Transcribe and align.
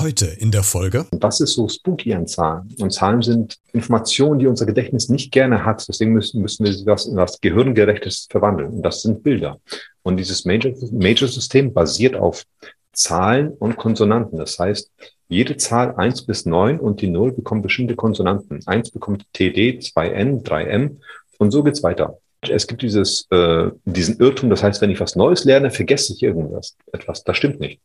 Heute 0.00 0.24
in 0.24 0.50
der 0.50 0.62
Folge. 0.62 1.04
Was 1.12 1.40
ist 1.40 1.52
so 1.52 1.68
spooky 1.68 2.14
an 2.14 2.26
Zahlen? 2.26 2.74
Und 2.78 2.90
Zahlen 2.90 3.20
sind 3.20 3.58
Informationen, 3.74 4.38
die 4.38 4.46
unser 4.46 4.64
Gedächtnis 4.64 5.10
nicht 5.10 5.30
gerne 5.30 5.66
hat. 5.66 5.86
Deswegen 5.86 6.14
müssen, 6.14 6.40
müssen 6.40 6.64
wir 6.64 6.84
das 6.86 7.04
in 7.04 7.16
was 7.16 7.38
Gehirngerechtes 7.42 8.26
verwandeln. 8.30 8.70
Und 8.70 8.82
das 8.82 9.02
sind 9.02 9.22
Bilder. 9.22 9.60
Und 10.02 10.16
dieses 10.16 10.46
Major-System 10.46 11.66
Major 11.66 11.74
basiert 11.74 12.16
auf 12.16 12.44
Zahlen 12.94 13.50
und 13.50 13.76
Konsonanten. 13.76 14.38
Das 14.38 14.58
heißt, 14.58 14.90
jede 15.28 15.58
Zahl 15.58 15.94
eins 15.96 16.22
bis 16.22 16.46
neun 16.46 16.80
und 16.80 17.02
die 17.02 17.08
Null 17.08 17.32
bekommt 17.32 17.62
bestimmte 17.62 17.94
Konsonanten. 17.94 18.60
Eins 18.64 18.90
bekommt 18.90 19.26
TD, 19.34 19.80
2N, 19.80 20.42
3M 20.42 20.96
und 21.36 21.50
so 21.50 21.62
geht's 21.62 21.82
weiter. 21.82 22.16
Es 22.40 22.66
gibt 22.66 22.80
dieses, 22.80 23.26
äh, 23.30 23.70
diesen 23.84 24.18
Irrtum, 24.18 24.48
das 24.48 24.62
heißt, 24.62 24.80
wenn 24.80 24.90
ich 24.90 25.00
was 25.00 25.14
Neues 25.14 25.44
lerne, 25.44 25.70
vergesse 25.70 26.14
ich 26.14 26.22
irgendwas, 26.22 26.74
etwas. 26.90 27.22
Das 27.22 27.36
stimmt 27.36 27.60
nicht. 27.60 27.80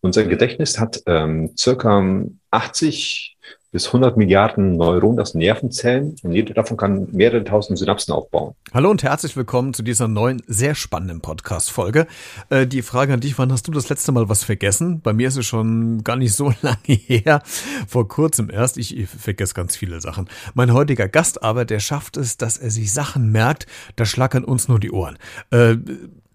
Unser 0.00 0.24
Gedächtnis 0.24 0.78
hat 0.78 1.02
ähm, 1.06 1.52
circa 1.56 2.04
80 2.50 3.36
bis 3.76 3.88
100 3.88 4.16
Milliarden 4.16 4.76
Neuronen, 4.76 5.18
das 5.18 5.34
Nervenzellen, 5.34 6.16
und 6.22 6.32
jede 6.32 6.54
davon 6.54 6.78
kann 6.78 7.08
mehrere 7.12 7.44
tausend 7.44 7.78
Synapsen 7.78 8.14
aufbauen. 8.14 8.54
Hallo 8.72 8.90
und 8.90 9.02
herzlich 9.02 9.36
willkommen 9.36 9.74
zu 9.74 9.82
dieser 9.82 10.08
neuen, 10.08 10.42
sehr 10.46 10.74
spannenden 10.74 11.20
Podcast-Folge. 11.20 12.06
Äh, 12.48 12.66
die 12.66 12.80
Frage 12.80 13.12
an 13.12 13.20
dich, 13.20 13.38
wann 13.38 13.52
hast 13.52 13.68
du 13.68 13.72
das 13.72 13.90
letzte 13.90 14.12
Mal 14.12 14.30
was 14.30 14.44
vergessen? 14.44 15.02
Bei 15.02 15.12
mir 15.12 15.28
ist 15.28 15.36
es 15.36 15.44
schon 15.44 16.02
gar 16.04 16.16
nicht 16.16 16.32
so 16.32 16.54
lange 16.62 16.78
her, 16.86 17.42
vor 17.86 18.08
kurzem 18.08 18.48
erst. 18.48 18.78
Ich, 18.78 18.96
ich 18.96 19.10
vergesse 19.10 19.52
ganz 19.52 19.76
viele 19.76 20.00
Sachen. 20.00 20.28
Mein 20.54 20.72
heutiger 20.72 21.08
Gast 21.08 21.42
aber, 21.42 21.66
der 21.66 21.80
schafft 21.80 22.16
es, 22.16 22.38
dass 22.38 22.56
er 22.56 22.70
sich 22.70 22.92
Sachen 22.92 23.30
merkt, 23.30 23.66
da 23.96 24.06
schlackern 24.06 24.44
uns 24.44 24.68
nur 24.68 24.80
die 24.80 24.90
Ohren. 24.90 25.18
Äh, 25.50 25.76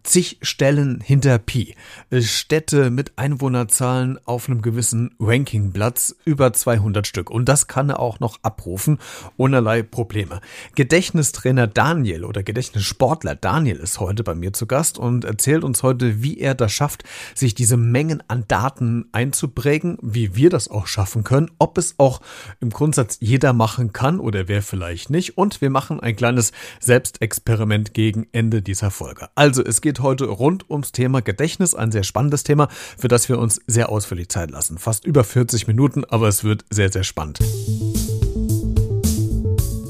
zig 0.03 0.37
Stellen 0.41 1.01
hinter 1.01 1.37
Pi. 1.37 1.75
Städte 2.11 2.89
mit 2.89 3.13
Einwohnerzahlen 3.17 4.19
auf 4.25 4.49
einem 4.49 4.61
gewissen 4.61 5.15
Rankingplatz, 5.19 6.15
über 6.25 6.53
200 6.53 7.07
Stück. 7.07 7.29
Und 7.29 7.47
das 7.47 7.67
kann 7.67 7.89
er 7.89 7.99
auch 7.99 8.19
noch 8.19 8.39
abrufen, 8.43 8.99
ohnerlei 9.37 9.83
Probleme. 9.83 10.41
Gedächtnistrainer 10.75 11.67
Daniel 11.67 12.25
oder 12.25 12.43
Gedächtnissportler 12.43 13.35
Daniel 13.35 13.77
ist 13.77 13.99
heute 13.99 14.23
bei 14.23 14.35
mir 14.35 14.53
zu 14.53 14.65
Gast 14.65 14.97
und 14.97 15.25
erzählt 15.25 15.63
uns 15.63 15.83
heute, 15.83 16.21
wie 16.23 16.39
er 16.39 16.55
das 16.55 16.71
schafft, 16.71 17.03
sich 17.35 17.55
diese 17.55 17.77
Mengen 17.77 18.23
an 18.27 18.45
Daten 18.47 19.05
einzuprägen, 19.11 19.97
wie 20.01 20.35
wir 20.35 20.49
das 20.49 20.67
auch 20.67 20.87
schaffen 20.87 21.23
können, 21.23 21.51
ob 21.59 21.77
es 21.77 21.95
auch 21.97 22.21
im 22.59 22.69
Grundsatz 22.69 23.17
jeder 23.19 23.53
machen 23.53 23.93
kann 23.93 24.19
oder 24.19 24.47
wer 24.47 24.61
vielleicht 24.61 25.09
nicht. 25.09 25.37
Und 25.37 25.61
wir 25.61 25.69
machen 25.69 25.99
ein 25.99 26.15
kleines 26.15 26.51
Selbstexperiment 26.79 27.93
gegen 27.93 28.27
Ende 28.31 28.61
dieser 28.61 28.91
Folge. 28.91 29.29
Also 29.35 29.63
es 29.63 29.81
geht 29.81 29.90
geht 29.91 29.99
heute 29.99 30.23
rund 30.23 30.69
ums 30.69 30.93
Thema 30.93 31.21
Gedächtnis, 31.21 31.75
ein 31.75 31.91
sehr 31.91 32.03
spannendes 32.03 32.43
Thema, 32.43 32.69
für 32.69 33.09
das 33.09 33.27
wir 33.27 33.37
uns 33.37 33.59
sehr 33.67 33.89
ausführlich 33.89 34.29
Zeit 34.29 34.49
lassen. 34.49 34.77
Fast 34.77 35.05
über 35.05 35.25
40 35.25 35.67
Minuten, 35.67 36.05
aber 36.05 36.29
es 36.29 36.45
wird 36.45 36.63
sehr, 36.69 36.89
sehr 36.89 37.03
spannend. 37.03 37.39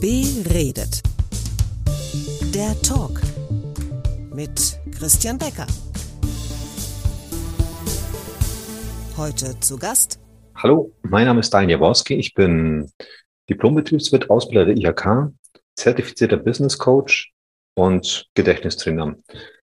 Beredet. 0.02 1.04
Der 2.52 2.82
Talk 2.82 3.22
mit 4.34 4.80
Christian 4.98 5.38
Becker. 5.38 5.68
Heute 9.18 9.60
zu 9.60 9.78
Gast. 9.78 10.20
Hallo, 10.56 10.92
mein 11.04 11.28
Name 11.28 11.42
ist 11.42 11.54
Daniel 11.54 11.78
Jaworski. 11.78 12.16
Ich 12.16 12.34
bin 12.34 12.90
Diplombetriebswirt, 13.52 14.32
Ausbilder 14.32 14.66
der 14.66 14.78
IHK, 14.78 15.32
zertifizierter 15.76 16.38
Business 16.38 16.80
Coach 16.80 17.32
und 17.76 18.26
Gedächtnistrainer. 18.34 19.16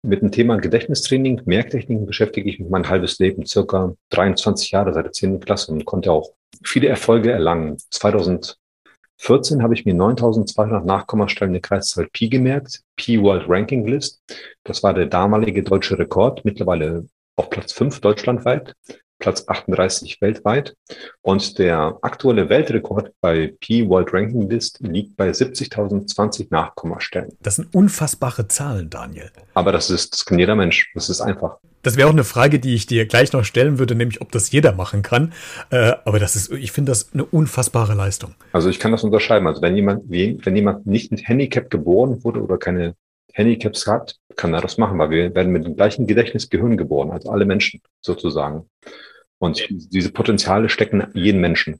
Mit 0.07 0.21
dem 0.21 0.31
Thema 0.31 0.55
Gedächtnistraining, 0.55 1.41
Merktechniken 1.43 2.05
beschäftige 2.05 2.49
ich 2.49 2.59
mich 2.59 2.69
mein 2.69 2.87
halbes 2.87 3.19
Leben, 3.19 3.45
circa 3.45 3.93
23 4.11 4.71
Jahre 4.71 4.93
seit 4.93 5.03
der 5.03 5.11
10. 5.11 5.41
Klasse 5.41 5.73
und 5.73 5.83
konnte 5.83 6.13
auch 6.13 6.31
viele 6.63 6.87
Erfolge 6.87 7.29
erlangen. 7.29 7.75
2014 7.89 8.55
habe 9.61 9.73
ich 9.73 9.83
mir 9.83 9.93
9200 9.93 10.85
Nachkommastellen 10.85 11.51
der 11.51 11.61
Kreiszahl 11.61 12.07
Pi 12.13 12.29
gemerkt, 12.29 12.83
Pi 12.95 13.21
World 13.21 13.49
Ranking 13.49 13.85
List. 13.85 14.23
Das 14.63 14.81
war 14.81 14.93
der 14.93 15.07
damalige 15.07 15.61
deutsche 15.61 15.99
Rekord, 15.99 16.45
mittlerweile 16.45 17.05
auf 17.35 17.49
Platz 17.49 17.73
5 17.73 17.99
deutschlandweit. 17.99 18.75
Platz 19.19 19.43
38 19.47 20.21
weltweit. 20.21 20.75
Und 21.21 21.57
der 21.59 21.97
aktuelle 22.01 22.49
Weltrekord 22.49 23.11
bei 23.21 23.53
P 23.59 23.87
World 23.87 24.13
Ranking 24.13 24.49
List 24.49 24.79
liegt 24.81 25.17
bei 25.17 25.29
70.020 25.29 26.47
Nachkommastellen. 26.49 27.29
Das 27.41 27.55
sind 27.55 27.73
unfassbare 27.73 28.47
Zahlen, 28.47 28.89
Daniel. 28.89 29.31
Aber 29.53 29.71
das 29.71 29.89
ist, 29.89 30.13
das 30.13 30.25
kann 30.25 30.39
jeder 30.39 30.55
Mensch. 30.55 30.91
Das 30.93 31.09
ist 31.09 31.21
einfach. 31.21 31.57
Das 31.83 31.95
wäre 31.95 32.07
auch 32.07 32.13
eine 32.13 32.23
Frage, 32.23 32.59
die 32.59 32.75
ich 32.75 32.85
dir 32.85 33.05
gleich 33.05 33.31
noch 33.33 33.45
stellen 33.45 33.79
würde, 33.79 33.95
nämlich 33.95 34.21
ob 34.21 34.31
das 34.31 34.51
jeder 34.51 34.73
machen 34.73 35.03
kann. 35.03 35.33
Äh, 35.69 35.93
aber 36.05 36.19
das 36.19 36.35
ist, 36.35 36.51
ich 36.51 36.71
finde 36.71 36.91
das 36.91 37.13
eine 37.13 37.23
unfassbare 37.23 37.93
Leistung. 37.93 38.35
Also 38.51 38.69
ich 38.69 38.79
kann 38.79 38.91
das 38.91 39.03
unterscheiden. 39.03 39.47
Also 39.47 39.61
wenn 39.61 39.75
jemand, 39.75 40.09
wenn 40.09 40.55
jemand 40.55 40.85
nicht 40.85 41.11
mit 41.11 41.27
Handicap 41.27 41.69
geboren 41.69 42.23
wurde 42.23 42.41
oder 42.41 42.57
keine 42.57 42.95
Handicaps 43.33 43.87
hat, 43.87 44.15
kann 44.35 44.53
er 44.53 44.61
das 44.61 44.77
machen, 44.77 44.97
weil 44.97 45.11
wir 45.11 45.35
werden 45.35 45.51
mit 45.51 45.65
dem 45.65 45.75
gleichen 45.75 46.07
Gedächtnisgehirn 46.07 46.75
geboren, 46.75 47.11
als 47.11 47.25
alle 47.27 47.45
Menschen 47.45 47.81
sozusagen. 48.01 48.65
Und 49.39 49.67
diese 49.69 50.11
Potenziale 50.11 50.67
stecken 50.67 51.01
in 51.13 51.23
jedem 51.23 51.41
Menschen. 51.41 51.79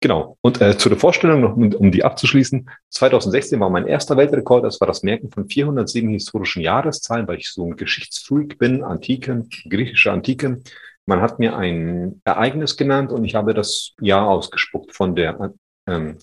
Genau. 0.00 0.38
Und 0.40 0.60
äh, 0.62 0.78
zu 0.78 0.88
der 0.88 0.98
Vorstellung, 0.98 1.42
noch, 1.42 1.54
um, 1.54 1.72
um 1.74 1.92
die 1.92 2.02
abzuschließen, 2.02 2.70
2016 2.90 3.60
war 3.60 3.68
mein 3.68 3.86
erster 3.86 4.16
Weltrekord. 4.16 4.64
Das 4.64 4.80
war 4.80 4.86
das 4.86 5.02
Merken 5.02 5.30
von 5.30 5.48
407 5.48 6.08
historischen 6.10 6.62
Jahreszahlen, 6.62 7.28
weil 7.28 7.38
ich 7.38 7.50
so 7.50 7.66
ein 7.66 7.76
Geschichtsfreak 7.76 8.58
bin, 8.58 8.82
Antiken, 8.82 9.50
griechische 9.68 10.12
Antiken. 10.12 10.64
Man 11.06 11.20
hat 11.20 11.38
mir 11.38 11.56
ein 11.56 12.20
Ereignis 12.24 12.76
genannt 12.76 13.12
und 13.12 13.24
ich 13.24 13.34
habe 13.34 13.52
das 13.52 13.94
Jahr 14.00 14.28
ausgespuckt 14.28 14.94
von 14.94 15.14
der 15.14 15.52
ähm, 15.86 16.18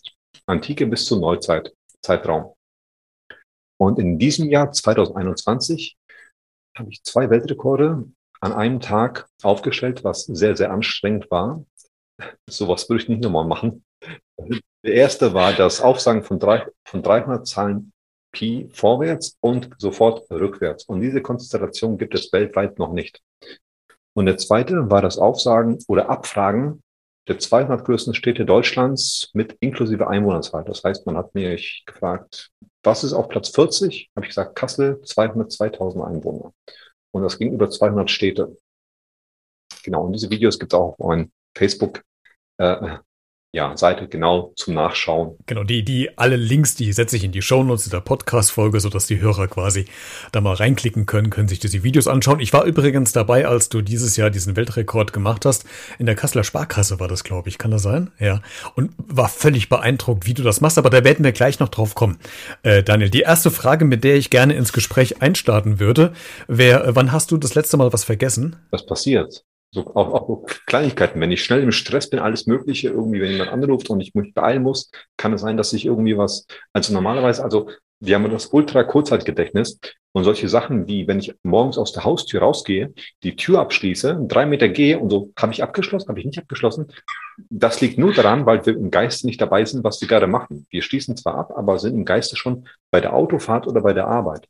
Antike 0.48 0.88
bis 0.88 1.06
zur 1.06 1.20
Neuzeit, 1.20 1.74
Zeitraum. 2.02 2.54
Und 3.78 4.00
in 4.00 4.18
diesem 4.18 4.50
Jahr 4.50 4.72
2021 4.72 5.98
habe 6.78 6.90
ich 6.92 7.04
zwei 7.04 7.30
Weltrekorde 7.30 8.06
an 8.42 8.54
einem 8.54 8.80
Tag 8.80 9.28
aufgestellt, 9.44 10.04
was 10.04 10.26
sehr, 10.26 10.56
sehr 10.56 10.72
anstrengend 10.72 11.30
war. 11.32 11.64
Sowas 12.50 12.90
würde 12.90 13.04
ich 13.04 13.10
nicht 13.10 13.24
nochmal 13.24 13.46
machen. 13.46 13.84
Der 14.84 14.94
erste 14.94 15.34
war 15.34 15.54
das 15.54 15.82
Aufsagen 15.82 16.24
von, 16.24 16.40
drei, 16.40 16.68
von 16.86 17.02
300 17.02 17.48
Zahlen 17.48 17.92
Pi 18.32 18.70
vorwärts 18.74 19.38
und 19.40 19.70
sofort 19.78 20.30
rückwärts. 20.30 20.84
Und 20.84 21.02
diese 21.02 21.22
Konstellation 21.22 21.98
gibt 21.98 22.14
es 22.14 22.32
weltweit 22.34 22.78
noch 22.78 22.92
nicht. 22.92 23.22
Und 24.14 24.28
der 24.28 24.38
zweite 24.38 24.90
war 24.90 25.02
das 25.02 25.18
Aufsagen 25.18 25.80
oder 25.88 26.10
Abfragen 26.10 26.82
der 27.28 27.40
200 27.40 27.84
größten 27.84 28.14
Städte 28.14 28.46
Deutschlands 28.46 29.32
mit 29.34 29.58
inklusive 29.60 30.08
Einwohnerzahl. 30.08 30.64
Das 30.64 30.84
heißt, 30.84 31.06
man 31.06 31.18
hat 31.18 31.34
mich 31.34 31.84
gefragt, 31.86 32.52
was 32.84 33.04
ist 33.04 33.14
auf 33.14 33.30
Platz 33.30 33.50
40? 33.50 34.12
Habe 34.16 34.26
ich 34.26 34.30
gesagt, 34.30 34.56
Kassel, 34.56 35.02
202.000 35.04 36.06
Einwohner. 36.06 36.54
Und 37.16 37.24
das 37.24 37.40
ging 37.40 37.54
über 37.54 37.70
200 37.70 38.12
Städte. 38.12 38.58
Genau, 39.84 40.04
und 40.04 40.12
diese 40.12 40.30
Videos 40.30 40.60
gibt 40.60 40.74
es 40.74 40.78
auch 40.78 41.00
auf 41.00 41.08
meinem 41.08 41.32
Facebook. 41.56 42.04
Äh, 42.58 42.98
ja, 43.56 43.76
Seite 43.78 44.10
genau 44.10 44.52
zum 44.58 44.74
Nachschauen. 44.74 45.38
Genau, 45.46 45.64
die, 45.64 45.86
die 45.86 46.18
alle 46.18 46.36
Links, 46.36 46.76
die 46.76 46.92
setze 46.92 47.16
ich 47.16 47.24
in 47.24 47.32
die 47.32 47.42
Shownotes 47.42 47.90
der 47.90 48.02
Podcast-Folge, 48.02 48.82
sodass 48.82 49.08
die 49.08 49.22
Hörer 49.22 49.48
quasi 49.48 49.86
da 50.34 50.42
mal 50.42 50.56
reinklicken 50.56 51.06
können, 51.06 51.30
können 51.30 51.48
sich 51.48 51.60
diese 51.60 51.82
Videos 51.82 52.10
anschauen. 52.10 52.42
Ich 52.42 52.52
war 52.52 52.66
übrigens 52.66 53.14
dabei, 53.14 53.48
als 53.48 53.70
du 53.70 53.82
dieses 53.82 54.18
Jahr 54.18 54.30
diesen 54.30 54.58
Weltrekord 54.58 55.14
gemacht 55.14 55.46
hast. 55.46 55.64
In 55.98 56.06
der 56.06 56.16
Kasseler 56.16 56.44
Sparkasse 56.44 57.00
war 57.00 57.08
das, 57.08 57.24
glaube 57.24 57.48
ich. 57.48 57.58
Kann 57.58 57.72
das 57.72 57.84
sein? 57.84 58.12
Ja. 58.20 58.42
Und 58.76 58.92
war 58.98 59.30
völlig 59.30 59.70
beeindruckt, 59.70 60.28
wie 60.28 60.34
du 60.34 60.44
das 60.44 60.60
machst, 60.60 60.78
aber 60.78 60.90
da 60.90 61.06
werden 61.06 61.24
wir 61.24 61.32
gleich 61.32 61.62
noch 61.62 61.70
drauf 61.70 61.96
kommen. 61.96 62.20
Äh, 62.62 62.84
Daniel, 62.84 63.10
die 63.10 63.22
erste 63.22 63.52
Frage, 63.52 63.86
mit 63.86 64.04
der 64.04 64.16
ich 64.16 64.30
gerne 64.30 64.54
ins 64.56 64.74
Gespräch 64.74 65.22
einstarten 65.22 65.80
würde, 65.80 66.12
wäre, 66.50 66.94
wann 66.98 67.14
hast 67.14 67.32
du 67.32 67.38
das 67.38 67.56
letzte 67.56 67.78
Mal 67.78 67.94
was 67.94 68.04
vergessen? 68.04 68.58
Was 68.72 68.86
passiert? 68.86 69.46
So, 69.76 69.94
auch, 69.94 70.14
auch 70.14 70.46
Kleinigkeiten. 70.68 71.20
Wenn 71.20 71.34
ich 71.34 71.44
schnell 71.44 71.62
im 71.62 71.74
Stress 71.74 72.10
bin, 72.10 72.20
alles 72.20 72.48
Mögliche, 72.48 72.88
irgendwie, 72.88 73.20
wenn 73.20 73.32
jemand 73.32 73.52
anruft 73.52 73.90
und 73.90 74.00
ich 74.00 74.16
mich 74.16 74.34
beeilen 74.34 74.64
muss, 74.64 74.90
kann 75.18 75.34
es 75.34 75.42
sein, 75.42 75.58
dass 75.58 75.74
ich 75.74 75.86
irgendwie 75.86 76.18
was, 76.18 76.48
also 76.72 76.94
normalerweise, 76.94 77.44
also 77.44 77.70
wir 78.00 78.16
haben 78.16 78.32
das 78.32 78.46
Ultra-Kurzzeitgedächtnis 78.48 79.82
und 80.14 80.24
solche 80.24 80.48
Sachen 80.48 80.88
wie, 80.88 81.10
wenn 81.10 81.20
ich 81.20 81.36
morgens 81.44 81.78
aus 81.78 81.92
der 81.92 82.06
Haustür 82.06 82.40
rausgehe, 82.40 82.94
die 83.24 83.36
Tür 83.36 83.60
abschließe, 83.60 84.22
drei 84.30 84.46
Meter 84.46 84.70
gehe 84.70 84.98
und 84.98 85.10
so, 85.10 85.34
habe 85.38 85.52
ich 85.52 85.62
abgeschlossen, 85.62 86.08
habe 86.08 86.20
ich 86.20 86.26
nicht 86.26 86.40
abgeschlossen. 86.40 86.88
Das 87.50 87.82
liegt 87.82 87.98
nur 87.98 88.14
daran, 88.14 88.46
weil 88.46 88.66
wir 88.66 88.78
im 88.78 88.92
Geiste 88.92 89.28
nicht 89.28 89.42
dabei 89.42 89.66
sind, 89.66 89.84
was 89.84 90.00
wir 90.00 90.08
gerade 90.08 90.28
machen. 90.28 90.66
Wir 90.70 90.84
schließen 90.84 91.18
zwar 91.18 91.36
ab, 91.36 91.52
aber 91.54 91.80
sind 91.80 91.96
im 91.96 92.06
Geiste 92.06 92.38
schon 92.38 92.66
bei 92.92 93.02
der 93.02 93.14
Autofahrt 93.14 93.68
oder 93.68 93.82
bei 93.82 93.92
der 93.92 94.08
Arbeit. 94.08 94.48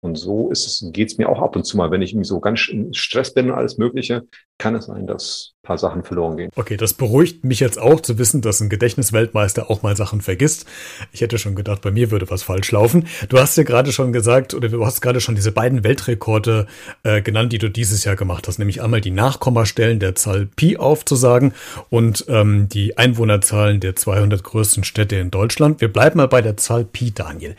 Und 0.00 0.16
so 0.16 0.50
ist 0.50 0.66
es, 0.66 0.92
geht's 0.92 1.18
mir 1.18 1.28
auch 1.28 1.42
ab 1.42 1.56
und 1.56 1.64
zu 1.64 1.76
mal, 1.76 1.90
wenn 1.90 2.02
ich 2.02 2.12
irgendwie 2.12 2.28
so 2.28 2.38
ganz 2.38 2.68
in 2.68 2.94
Stress 2.94 3.34
bin 3.34 3.50
und 3.50 3.56
alles 3.56 3.78
Mögliche, 3.78 4.22
kann 4.58 4.76
es 4.76 4.86
sein, 4.86 5.06
dass 5.06 5.54
ein 5.62 5.66
paar 5.66 5.78
Sachen 5.78 6.04
verloren 6.04 6.36
gehen. 6.36 6.50
Okay, 6.54 6.76
das 6.76 6.94
beruhigt 6.94 7.44
mich 7.44 7.58
jetzt 7.60 7.80
auch 7.80 8.00
zu 8.00 8.18
wissen, 8.18 8.40
dass 8.40 8.60
ein 8.60 8.68
Gedächtnisweltmeister 8.68 9.70
auch 9.70 9.82
mal 9.82 9.96
Sachen 9.96 10.20
vergisst. 10.20 10.66
Ich 11.12 11.20
hätte 11.20 11.38
schon 11.38 11.56
gedacht, 11.56 11.82
bei 11.82 11.90
mir 11.90 12.12
würde 12.12 12.30
was 12.30 12.44
falsch 12.44 12.70
laufen. 12.70 13.08
Du 13.28 13.38
hast 13.38 13.56
ja 13.56 13.64
gerade 13.64 13.92
schon 13.92 14.12
gesagt, 14.12 14.54
oder 14.54 14.68
du 14.68 14.84
hast 14.84 15.00
gerade 15.00 15.20
schon 15.20 15.34
diese 15.34 15.52
beiden 15.52 15.82
Weltrekorde 15.82 16.66
äh, 17.02 17.20
genannt, 17.20 17.52
die 17.52 17.58
du 17.58 17.68
dieses 17.68 18.04
Jahr 18.04 18.16
gemacht 18.16 18.46
hast, 18.46 18.58
nämlich 18.58 18.82
einmal 18.82 19.00
die 19.00 19.10
Nachkommastellen 19.10 19.98
der 19.98 20.14
Zahl 20.14 20.46
Pi 20.46 20.76
aufzusagen 20.76 21.54
und 21.88 22.24
ähm, 22.28 22.68
die 22.68 22.98
Einwohnerzahlen 22.98 23.80
der 23.80 23.96
200 23.96 24.42
größten 24.44 24.84
Städte 24.84 25.16
in 25.16 25.30
Deutschland. 25.30 25.80
Wir 25.80 25.92
bleiben 25.92 26.18
mal 26.18 26.28
bei 26.28 26.42
der 26.42 26.56
Zahl 26.56 26.84
Pi, 26.84 27.12
Daniel. 27.12 27.56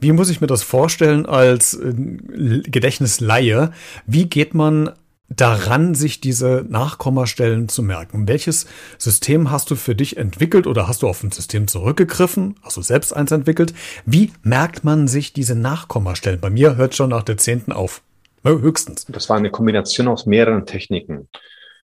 Wie 0.00 0.12
muss 0.12 0.30
ich 0.30 0.40
mir 0.40 0.46
das 0.46 0.62
vorstellen 0.62 1.26
als 1.26 1.74
äh, 1.74 1.92
Gedächtnisleihe? 1.94 3.72
Wie 4.06 4.28
geht 4.28 4.54
man 4.54 4.92
daran, 5.28 5.94
sich 5.94 6.20
diese 6.20 6.64
Nachkommastellen 6.68 7.68
zu 7.68 7.82
merken? 7.82 8.28
Welches 8.28 8.66
System 8.96 9.50
hast 9.50 9.70
du 9.70 9.76
für 9.76 9.94
dich 9.94 10.16
entwickelt 10.16 10.66
oder 10.66 10.88
hast 10.88 11.02
du 11.02 11.08
auf 11.08 11.22
ein 11.22 11.30
System 11.30 11.68
zurückgegriffen? 11.68 12.56
Hast 12.62 12.76
du 12.76 12.82
selbst 12.82 13.14
eins 13.14 13.30
entwickelt? 13.30 13.74
Wie 14.06 14.32
merkt 14.42 14.84
man 14.84 15.08
sich 15.08 15.32
diese 15.32 15.54
Nachkommastellen? 15.54 16.40
Bei 16.40 16.50
mir 16.50 16.76
hört 16.76 16.94
schon 16.94 17.10
nach 17.10 17.22
der 17.22 17.36
zehnten 17.36 17.72
auf. 17.72 18.02
Höchstens. 18.44 19.04
Das 19.08 19.28
war 19.28 19.36
eine 19.36 19.50
Kombination 19.50 20.08
aus 20.08 20.24
mehreren 20.24 20.64
Techniken. 20.64 21.28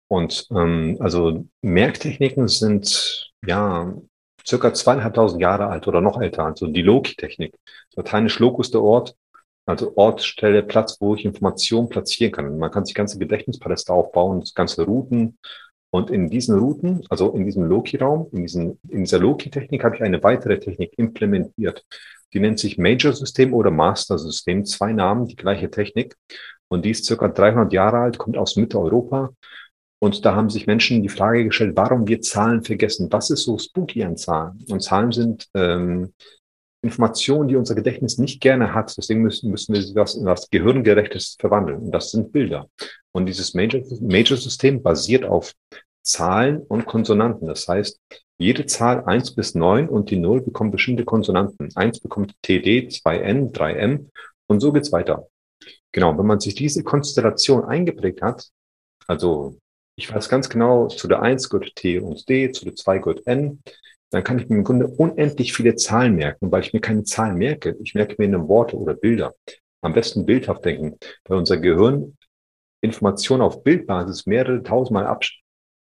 Und 0.08 0.46
ähm, 0.52 0.98
also 1.00 1.46
Merktechniken 1.64 2.48
sind 2.48 3.32
ja 3.46 3.92
circa 4.46 4.74
zweieinhalbtausend 4.74 5.42
Jahre 5.42 5.68
alt 5.68 5.88
oder 5.88 6.02
noch 6.02 6.22
älter, 6.22 6.46
also 6.46 6.68
die 6.68 6.82
Loki-Technik. 6.82 7.56
Lateinisch 7.96 8.40
Locus 8.40 8.72
der 8.72 8.82
Ort, 8.82 9.16
also 9.66 9.94
Ort, 9.96 10.24
Stelle, 10.24 10.64
Platz, 10.64 10.98
wo 11.00 11.16
ich 11.16 11.26
Informationen 11.26 11.90
platzieren 11.90 12.32
kann. 12.34 12.58
Man 12.58 12.72
kann 12.72 12.86
sich 12.86 12.96
ganze 12.96 13.18
Gedächtnispaläste 13.18 13.94
aufbauen, 13.94 14.44
ganze 14.56 14.84
Routen. 14.84 15.38
Und 15.90 16.10
in 16.10 16.30
diesen 16.30 16.58
Routen, 16.58 17.04
also 17.10 17.32
in 17.34 17.46
diesem 17.46 17.64
Loki-Raum, 17.66 18.28
in, 18.32 18.80
in 18.90 19.04
dieser 19.04 19.20
Loki-Technik 19.20 19.84
habe 19.84 19.96
ich 19.96 20.04
eine 20.04 20.24
weitere 20.24 20.60
Technik 20.60 20.98
implementiert. 20.98 21.86
Die 22.34 22.40
nennt 22.40 22.60
sich 22.60 22.80
Major-System 22.80 23.54
oder 23.54 23.70
Master-System. 23.70 24.66
Zwei 24.66 24.92
Namen, 24.92 25.28
die 25.28 25.36
gleiche 25.36 25.70
Technik. 25.70 26.18
Und 26.68 26.84
die 26.84 26.90
ist 26.90 27.06
circa 27.06 27.28
300 27.28 27.72
Jahre 27.72 28.00
alt, 28.00 28.18
kommt 28.18 28.38
aus 28.38 28.56
Mitte 28.56 28.80
Europa 28.80 29.30
und 30.04 30.26
da 30.26 30.36
haben 30.36 30.50
sich 30.50 30.68
Menschen 30.68 31.02
die 31.02 31.08
Frage 31.08 31.46
gestellt, 31.46 31.78
warum 31.78 32.10
wir 32.10 32.20
Zahlen 32.20 32.62
vergessen. 32.62 33.08
Was 33.10 33.30
ist 33.30 33.46
so 33.46 33.58
spooky 33.58 34.04
an 34.04 34.18
Zahlen? 34.18 34.62
Und 34.70 34.82
Zahlen 34.82 35.14
sind 35.14 35.48
ähm, 35.54 36.12
Informationen, 36.82 37.48
die 37.48 37.56
unser 37.56 37.74
Gedächtnis 37.74 38.18
nicht 38.18 38.42
gerne 38.42 38.74
hat. 38.74 38.98
Deswegen 38.98 39.22
müssen, 39.22 39.50
müssen 39.50 39.74
wir 39.74 39.94
das 39.94 40.16
in 40.16 40.26
was 40.26 40.50
Gehirngerechtes 40.50 41.38
verwandeln. 41.40 41.84
Und 41.84 41.92
das 41.94 42.12
sind 42.12 42.34
Bilder. 42.34 42.68
Und 43.14 43.28
dieses 43.28 43.54
Major-System 43.54 44.74
Major 44.76 44.84
basiert 44.84 45.24
auf 45.24 45.54
Zahlen 46.02 46.58
und 46.64 46.86
Konsonanten. 46.86 47.48
Das 47.48 47.66
heißt, 47.70 47.98
jede 48.38 48.66
Zahl 48.66 49.06
eins 49.06 49.34
bis 49.34 49.56
neun 49.56 49.88
und 49.88 50.10
die 50.10 50.18
Null 50.18 50.42
bekommt 50.42 50.74
bestimmte 50.74 51.06
Konsonanten. 51.06 51.70
Eins 51.76 52.02
bekommt 52.02 52.34
TD, 52.42 52.90
2N, 52.90 53.54
3M 53.54 54.10
und 54.48 54.60
so 54.60 54.74
geht's 54.74 54.92
weiter. 54.92 55.30
Genau, 55.94 56.18
wenn 56.18 56.26
man 56.26 56.42
sich 56.42 56.56
diese 56.56 56.84
Konstellation 56.84 57.64
eingeprägt 57.64 58.22
hat, 58.22 58.50
also 59.08 59.60
ich 59.96 60.14
weiß 60.14 60.30
ganz 60.30 60.50
genau, 60.50 60.88
zu 60.88 61.08
der 61.08 61.22
1 61.22 61.50
gehört 61.50 61.76
T 61.76 62.00
und 62.00 62.28
D, 62.28 62.52
zu 62.52 62.66
der 62.66 62.76
2 62.76 62.98
gehört 63.00 63.28
N. 63.28 63.62
Dann 64.10 64.24
kann 64.24 64.40
ich 64.40 64.48
mir 64.48 64.58
im 64.58 64.64
Grunde 64.64 64.88
unendlich 64.88 65.54
viele 65.54 65.76
Zahlen 65.76 66.16
merken, 66.16 66.52
weil 66.52 66.62
ich 66.62 66.74
mir 66.74 66.82
keine 66.82 67.04
Zahlen 67.04 67.38
merke. 67.38 67.76
Ich 67.82 67.96
merke 67.96 68.16
mir 68.18 68.26
eine 68.26 68.48
Worte 68.48 68.78
oder 68.78 68.94
Bilder. 68.94 69.34
Am 69.82 69.94
besten 69.94 70.26
bildhaft 70.26 70.66
denken, 70.66 70.98
weil 71.26 71.38
unser 71.38 71.58
Gehirn 71.58 72.18
Informationen 72.82 73.42
auf 73.42 73.64
Bildbasis 73.64 74.26
mehrere 74.26 74.62
tausendmal 74.62 75.08
ab, 75.08 75.24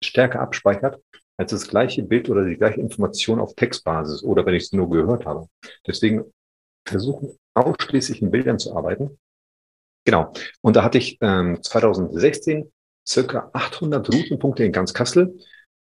stärker 0.04 0.42
abspeichert, 0.42 1.02
als 1.38 1.52
das 1.52 1.68
gleiche 1.68 2.04
Bild 2.04 2.30
oder 2.30 2.46
die 2.46 2.58
gleiche 2.58 2.82
Information 2.82 3.40
auf 3.40 3.56
Textbasis 3.56 4.24
oder 4.24 4.46
wenn 4.46 4.56
ich 4.56 4.64
es 4.64 4.74
nur 4.74 4.90
gehört 4.90 5.26
habe. 5.26 5.48
Deswegen 5.88 6.26
versuchen 6.86 7.38
ausschließlich 7.54 8.22
in 8.22 8.32
Bildern 8.32 8.60
zu 8.60 8.76
arbeiten. 8.76 9.18
Genau. 10.06 10.34
Und 10.62 10.76
da 10.76 10.84
hatte 10.84 10.98
ich 10.98 11.18
ähm, 11.22 11.62
2016 11.62 12.72
circa 13.10 13.50
800 13.54 14.14
Routenpunkte 14.14 14.64
in 14.64 14.72
ganz 14.72 14.94
Kassel. 14.94 15.38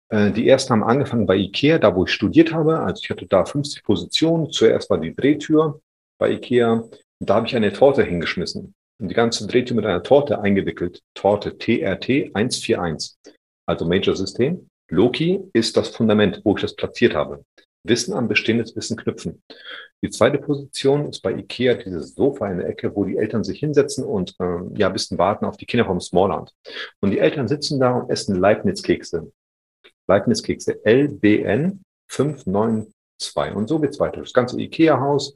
Äh, 0.09 0.33
die 0.33 0.49
ersten 0.49 0.73
haben 0.73 0.85
angefangen 0.85 1.27
bei 1.27 1.37
IKEA, 1.37 1.79
da 1.79 1.95
wo 1.95 2.05
ich 2.05 2.11
studiert 2.11 2.53
habe. 2.53 2.81
Also 2.81 3.01
ich 3.03 3.11
hatte 3.11 3.27
da 3.27 3.45
50 3.45 3.83
Positionen. 3.85 4.51
Zuerst 4.51 4.91
war 4.91 4.99
die 4.99 5.15
Drehtür 5.15 5.81
bei 6.19 6.33
IKEA. 6.33 6.73
Und 6.73 7.31
da 7.31 7.37
habe 7.37 7.47
ich 7.47 7.57
eine 7.57 7.73
Torte 7.73 8.03
hingeschmissen. 8.03 8.75
Und 9.01 9.09
die 9.09 9.15
ganze 9.15 9.47
Drehtür 9.47 9.77
mit 9.77 9.87
einer 9.87 10.03
Torte 10.03 10.41
eingewickelt. 10.41 11.01
Torte 11.15 11.57
TRT 11.57 12.35
141. 12.35 13.15
Also 13.67 13.87
Major 13.87 14.17
System. 14.17 14.69
Loki 14.91 15.41
ist 15.55 15.77
das 15.77 15.89
Fundament, 15.89 16.43
wo 16.45 16.57
ich 16.57 16.63
das 16.63 16.77
platziert 16.77 17.15
habe. 17.15 17.45
Wissen 17.84 18.14
an 18.14 18.29
bestehendes 18.29 18.76
Wissen 18.76 18.96
knüpfen. 18.96 19.43
Die 20.02 20.11
zweite 20.11 20.38
Position 20.38 21.08
ist 21.08 21.20
bei 21.20 21.32
IKEA 21.32 21.75
dieses 21.75 22.14
Sofa 22.14 22.49
in 22.49 22.58
der 22.58 22.69
Ecke, 22.69 22.94
wo 22.94 23.05
die 23.05 23.17
Eltern 23.17 23.44
sich 23.44 23.61
hinsetzen 23.61 24.05
und 24.05 24.34
äh, 24.40 24.61
ja 24.76 24.88
ein 24.88 24.93
bisschen 24.93 25.19
warten 25.19 25.44
auf 25.44 25.56
die 25.56 25.67
Kinder 25.67 25.87
vom 25.87 26.00
Smallland. 26.00 26.52
Und 27.00 27.11
die 27.11 27.19
Eltern 27.19 27.49
sitzen 27.49 27.81
da 27.81 27.93
und 27.93 28.11
essen 28.11 28.37
Leibniz-Kekse. 28.37 29.32
Leibniz-Kekse 30.06 30.84
LBN 30.84 31.82
592. 32.08 33.55
Und 33.55 33.69
so 33.69 33.79
geht's 33.79 34.00
weiter. 34.00 34.20
Das 34.20 34.32
ganze 34.32 34.61
IKEA-Haus 34.61 35.35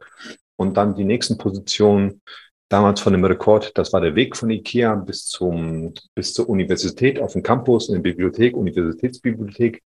und 0.56 0.76
dann 0.76 0.94
die 0.94 1.04
nächsten 1.04 1.38
Positionen. 1.38 2.22
Damals 2.68 3.00
von 3.00 3.12
dem 3.12 3.24
Rekord, 3.24 3.78
das 3.78 3.92
war 3.92 4.00
der 4.00 4.16
Weg 4.16 4.36
von 4.36 4.50
IKEA 4.50 4.96
bis 4.96 5.26
zum, 5.26 5.94
bis 6.16 6.34
zur 6.34 6.48
Universität 6.48 7.20
auf 7.20 7.34
dem 7.34 7.44
Campus, 7.44 7.88
in 7.88 7.94
der 7.94 8.02
Bibliothek, 8.02 8.56
Universitätsbibliothek. 8.56 9.84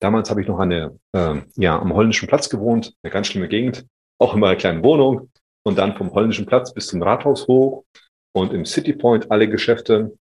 Damals 0.00 0.30
habe 0.30 0.42
ich 0.42 0.48
noch 0.48 0.58
eine, 0.58 0.98
äh, 1.12 1.40
ja, 1.56 1.78
am 1.78 1.94
Holländischen 1.94 2.28
Platz 2.28 2.48
gewohnt, 2.48 2.94
eine 3.02 3.10
ganz 3.10 3.28
schlimme 3.28 3.48
Gegend, 3.48 3.86
auch 4.18 4.34
in 4.34 4.40
meiner 4.40 4.56
kleinen 4.56 4.82
Wohnung 4.84 5.30
und 5.64 5.78
dann 5.78 5.96
vom 5.96 6.12
Holländischen 6.12 6.46
Platz 6.46 6.72
bis 6.72 6.88
zum 6.88 7.02
Rathaus 7.02 7.48
hoch 7.48 7.84
und 8.32 8.52
im 8.52 8.66
City 8.66 8.92
Point 8.92 9.30
alle 9.30 9.48
Geschäfte. 9.48 10.16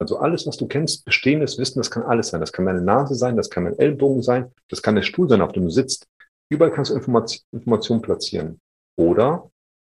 Also 0.00 0.18
alles, 0.18 0.46
was 0.46 0.56
du 0.56 0.66
kennst, 0.66 1.04
bestehendes 1.04 1.56
Wissen, 1.58 1.78
das 1.78 1.90
kann 1.90 2.02
alles 2.02 2.28
sein. 2.28 2.40
Das 2.40 2.52
kann 2.52 2.66
deine 2.66 2.82
Nase 2.82 3.14
sein, 3.14 3.36
das 3.36 3.48
kann 3.48 3.64
dein 3.64 3.78
Ellbogen 3.78 4.22
sein, 4.22 4.52
das 4.68 4.82
kann 4.82 4.96
der 4.96 5.02
Stuhl 5.02 5.28
sein, 5.28 5.40
auf 5.40 5.52
dem 5.52 5.64
du 5.64 5.70
sitzt. 5.70 6.08
Überall 6.50 6.72
kannst 6.72 6.90
du 6.90 6.96
Information, 6.96 7.42
Informationen 7.52 8.02
platzieren. 8.02 8.60
Oder 8.96 9.50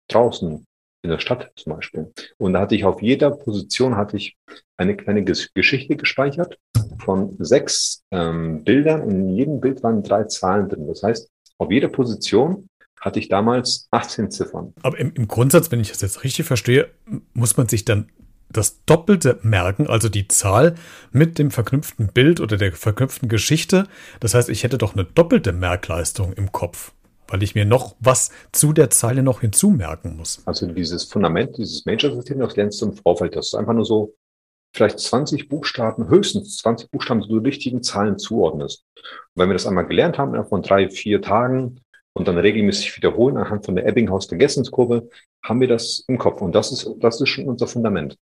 draußen 0.08 0.65
in 1.06 1.12
der 1.12 1.20
Stadt 1.20 1.50
zum 1.56 1.74
Beispiel. 1.74 2.12
Und 2.36 2.52
da 2.52 2.60
hatte 2.60 2.74
ich 2.74 2.84
auf 2.84 3.00
jeder 3.00 3.30
Position 3.30 3.96
hatte 3.96 4.16
ich 4.16 4.36
eine 4.76 4.96
kleine 4.96 5.24
Geschichte 5.24 5.96
gespeichert 5.96 6.58
von 6.98 7.36
sechs 7.38 8.02
ähm, 8.10 8.64
Bildern 8.64 9.02
und 9.02 9.12
in 9.12 9.28
jedem 9.30 9.60
Bild 9.60 9.82
waren 9.82 10.02
drei 10.02 10.24
Zahlen 10.24 10.68
drin. 10.68 10.86
Das 10.88 11.02
heißt, 11.02 11.30
auf 11.58 11.70
jeder 11.70 11.88
Position 11.88 12.68
hatte 13.00 13.20
ich 13.20 13.28
damals 13.28 13.86
18 13.92 14.30
Ziffern. 14.30 14.74
Aber 14.82 14.98
im, 14.98 15.12
im 15.14 15.28
Grundsatz, 15.28 15.70
wenn 15.70 15.80
ich 15.80 15.90
das 15.90 16.00
jetzt 16.00 16.24
richtig 16.24 16.44
verstehe, 16.44 16.90
muss 17.32 17.56
man 17.56 17.68
sich 17.68 17.84
dann 17.84 18.10
das 18.48 18.84
Doppelte 18.84 19.38
merken, 19.42 19.86
also 19.86 20.08
die 20.08 20.28
Zahl 20.28 20.74
mit 21.12 21.38
dem 21.38 21.50
verknüpften 21.50 22.08
Bild 22.08 22.40
oder 22.40 22.56
der 22.56 22.72
verknüpften 22.72 23.28
Geschichte. 23.28 23.86
Das 24.20 24.34
heißt, 24.34 24.48
ich 24.48 24.64
hätte 24.64 24.78
doch 24.78 24.94
eine 24.94 25.04
doppelte 25.04 25.52
Merkleistung 25.52 26.32
im 26.32 26.52
Kopf, 26.52 26.92
weil 27.28 27.42
ich 27.42 27.54
mir 27.54 27.64
noch 27.64 27.96
was 28.00 28.30
zu 28.52 28.72
der 28.72 28.90
Zeile 28.90 29.22
noch 29.22 29.40
hinzumerken 29.40 30.16
muss. 30.16 30.42
Also 30.46 30.66
dieses 30.66 31.04
Fundament, 31.04 31.56
dieses 31.58 31.84
Major-System, 31.86 32.38
das 32.40 32.56
lernst 32.56 32.82
du 32.82 32.86
im 32.86 32.92
Vorfeld. 32.94 33.36
Das 33.36 33.48
ist 33.48 33.54
einfach 33.54 33.74
nur 33.74 33.84
so 33.84 34.14
vielleicht 34.72 34.98
20 34.98 35.48
Buchstaben, 35.48 36.08
höchstens 36.08 36.58
20 36.58 36.90
Buchstaben, 36.90 37.22
du 37.22 37.38
richtigen 37.38 37.82
Zahlen 37.82 38.18
zuordnest. 38.18 38.84
Und 38.96 39.42
wenn 39.42 39.48
wir 39.48 39.54
das 39.54 39.66
einmal 39.66 39.86
gelernt 39.86 40.18
haben, 40.18 40.42
von 40.46 40.62
drei, 40.62 40.90
vier 40.90 41.22
Tagen 41.22 41.80
und 42.12 42.28
dann 42.28 42.38
regelmäßig 42.38 42.96
wiederholen 42.96 43.36
anhand 43.36 43.64
von 43.64 43.74
der 43.74 43.86
Ebbinghaus-Vergessenskurve, 43.86 45.08
haben 45.42 45.60
wir 45.60 45.68
das 45.68 46.04
im 46.08 46.18
Kopf. 46.18 46.40
Und 46.40 46.54
das 46.54 46.72
ist, 46.72 46.88
das 46.98 47.20
ist 47.20 47.28
schon 47.28 47.48
unser 47.48 47.66
Fundament. 47.66 48.16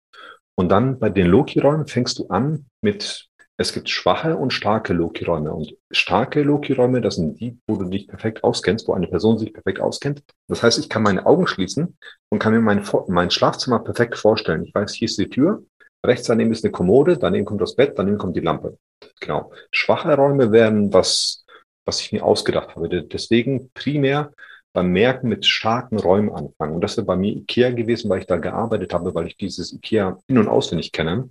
Und 0.56 0.68
dann 0.68 0.98
bei 0.98 1.10
den 1.10 1.26
Loki-Räumen 1.26 1.86
fängst 1.86 2.18
du 2.18 2.28
an 2.28 2.66
mit, 2.80 3.28
es 3.56 3.72
gibt 3.72 3.88
schwache 3.88 4.36
und 4.36 4.52
starke 4.52 4.92
Loki-Räume. 4.92 5.52
Und 5.52 5.76
starke 5.90 6.42
Loki-Räume, 6.42 7.00
das 7.00 7.16
sind 7.16 7.38
die, 7.40 7.58
wo 7.66 7.76
du 7.76 7.84
dich 7.84 8.08
perfekt 8.08 8.42
auskennst, 8.42 8.88
wo 8.88 8.94
eine 8.94 9.06
Person 9.06 9.38
sich 9.38 9.52
perfekt 9.52 9.80
auskennt. 9.80 10.22
Das 10.48 10.62
heißt, 10.62 10.78
ich 10.78 10.88
kann 10.88 11.02
meine 11.02 11.24
Augen 11.26 11.46
schließen 11.46 11.96
und 12.30 12.38
kann 12.38 12.52
mir 12.52 12.60
mein, 12.60 12.84
mein 13.08 13.30
Schlafzimmer 13.30 13.78
perfekt 13.78 14.16
vorstellen. 14.16 14.64
Ich 14.64 14.74
weiß, 14.74 14.92
hier 14.94 15.06
ist 15.06 15.18
die 15.18 15.28
Tür, 15.28 15.62
Rechts 16.04 16.26
daneben 16.26 16.52
ist 16.52 16.64
eine 16.64 16.72
Kommode, 16.72 17.16
daneben 17.16 17.46
kommt 17.46 17.62
das 17.62 17.74
Bett, 17.74 17.94
daneben 17.96 18.18
kommt 18.18 18.36
die 18.36 18.40
Lampe. 18.40 18.78
Genau. 19.20 19.52
Schwache 19.70 20.14
Räume 20.14 20.52
werden 20.52 20.92
was, 20.92 21.44
was 21.86 22.00
ich 22.00 22.12
mir 22.12 22.24
ausgedacht 22.24 22.76
habe. 22.76 23.04
Deswegen 23.04 23.70
primär 23.72 24.30
beim 24.74 24.90
Merken 24.90 25.28
mit 25.28 25.46
starken 25.46 25.98
Räumen 25.98 26.30
anfangen. 26.30 26.74
Und 26.74 26.82
das 26.82 26.96
wäre 26.96 27.06
bei 27.06 27.16
mir 27.16 27.34
IKEA 27.34 27.70
gewesen, 27.70 28.10
weil 28.10 28.20
ich 28.20 28.26
da 28.26 28.36
gearbeitet 28.36 28.92
habe, 28.92 29.14
weil 29.14 29.28
ich 29.28 29.36
dieses 29.36 29.72
IKEA 29.72 30.18
in- 30.26 30.38
und 30.38 30.48
auswendig 30.48 30.92
kenne. 30.92 31.30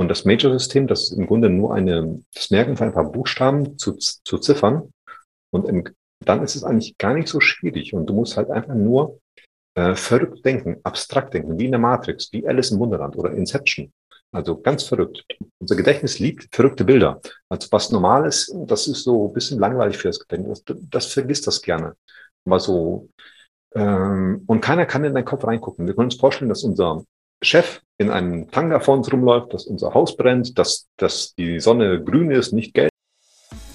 Und 0.00 0.08
das 0.08 0.24
Major-System, 0.24 0.86
das 0.86 1.02
ist 1.02 1.12
im 1.12 1.26
Grunde 1.26 1.50
nur 1.50 1.74
eine, 1.74 2.22
das 2.32 2.50
Merken 2.50 2.74
von 2.74 2.86
ein 2.86 2.94
paar 2.94 3.12
Buchstaben 3.12 3.76
zu, 3.76 3.92
zu 3.98 4.38
Ziffern. 4.38 4.94
Und 5.52 5.68
im, 5.68 5.84
dann 6.24 6.42
ist 6.42 6.54
es 6.54 6.64
eigentlich 6.64 6.96
gar 6.96 7.12
nicht 7.12 7.28
so 7.28 7.38
schwierig. 7.38 7.92
Und 7.92 8.06
du 8.06 8.14
musst 8.14 8.38
halt 8.38 8.48
einfach 8.48 8.74
nur 8.74 9.20
äh, 9.74 9.94
verrückt 9.94 10.42
denken, 10.46 10.78
abstrakt 10.84 11.34
denken, 11.34 11.58
wie 11.58 11.66
in 11.66 11.72
der 11.72 11.80
Matrix, 11.80 12.32
wie 12.32 12.48
Alice 12.48 12.70
im 12.70 12.78
Wunderland 12.78 13.14
oder 13.14 13.32
Inception. 13.32 13.92
Also 14.32 14.58
ganz 14.58 14.84
verrückt. 14.84 15.22
Unser 15.60 15.76
Gedächtnis 15.76 16.18
liebt 16.18 16.48
verrückte 16.50 16.86
Bilder. 16.86 17.20
Also 17.50 17.68
was 17.70 17.92
normal 17.92 18.26
ist, 18.26 18.54
das 18.68 18.86
ist 18.86 19.04
so 19.04 19.28
ein 19.28 19.34
bisschen 19.34 19.60
langweilig 19.60 19.98
für 19.98 20.08
das 20.08 20.18
Gedächtnis. 20.18 20.64
Das, 20.64 20.78
das 20.80 21.06
vergisst 21.12 21.46
das 21.46 21.60
gerne. 21.60 21.94
Aber 22.46 22.58
so, 22.58 23.10
ähm, 23.74 24.44
und 24.46 24.62
keiner 24.62 24.86
kann 24.86 25.04
in 25.04 25.12
deinen 25.12 25.26
Kopf 25.26 25.44
reingucken. 25.44 25.86
Wir 25.86 25.94
können 25.94 26.06
uns 26.06 26.16
vorstellen, 26.16 26.48
dass 26.48 26.64
unser 26.64 27.04
Chef 27.42 27.80
in 27.98 28.10
einem 28.10 28.50
Tanga 28.50 28.80
vor 28.80 28.96
uns 28.96 29.12
rumläuft, 29.12 29.54
dass 29.54 29.66
unser 29.66 29.94
Haus 29.94 30.16
brennt, 30.16 30.58
dass, 30.58 30.88
dass 30.96 31.34
die 31.34 31.60
Sonne 31.60 32.02
grün 32.02 32.30
ist, 32.30 32.52
nicht 32.52 32.74
gelb. 32.74 32.89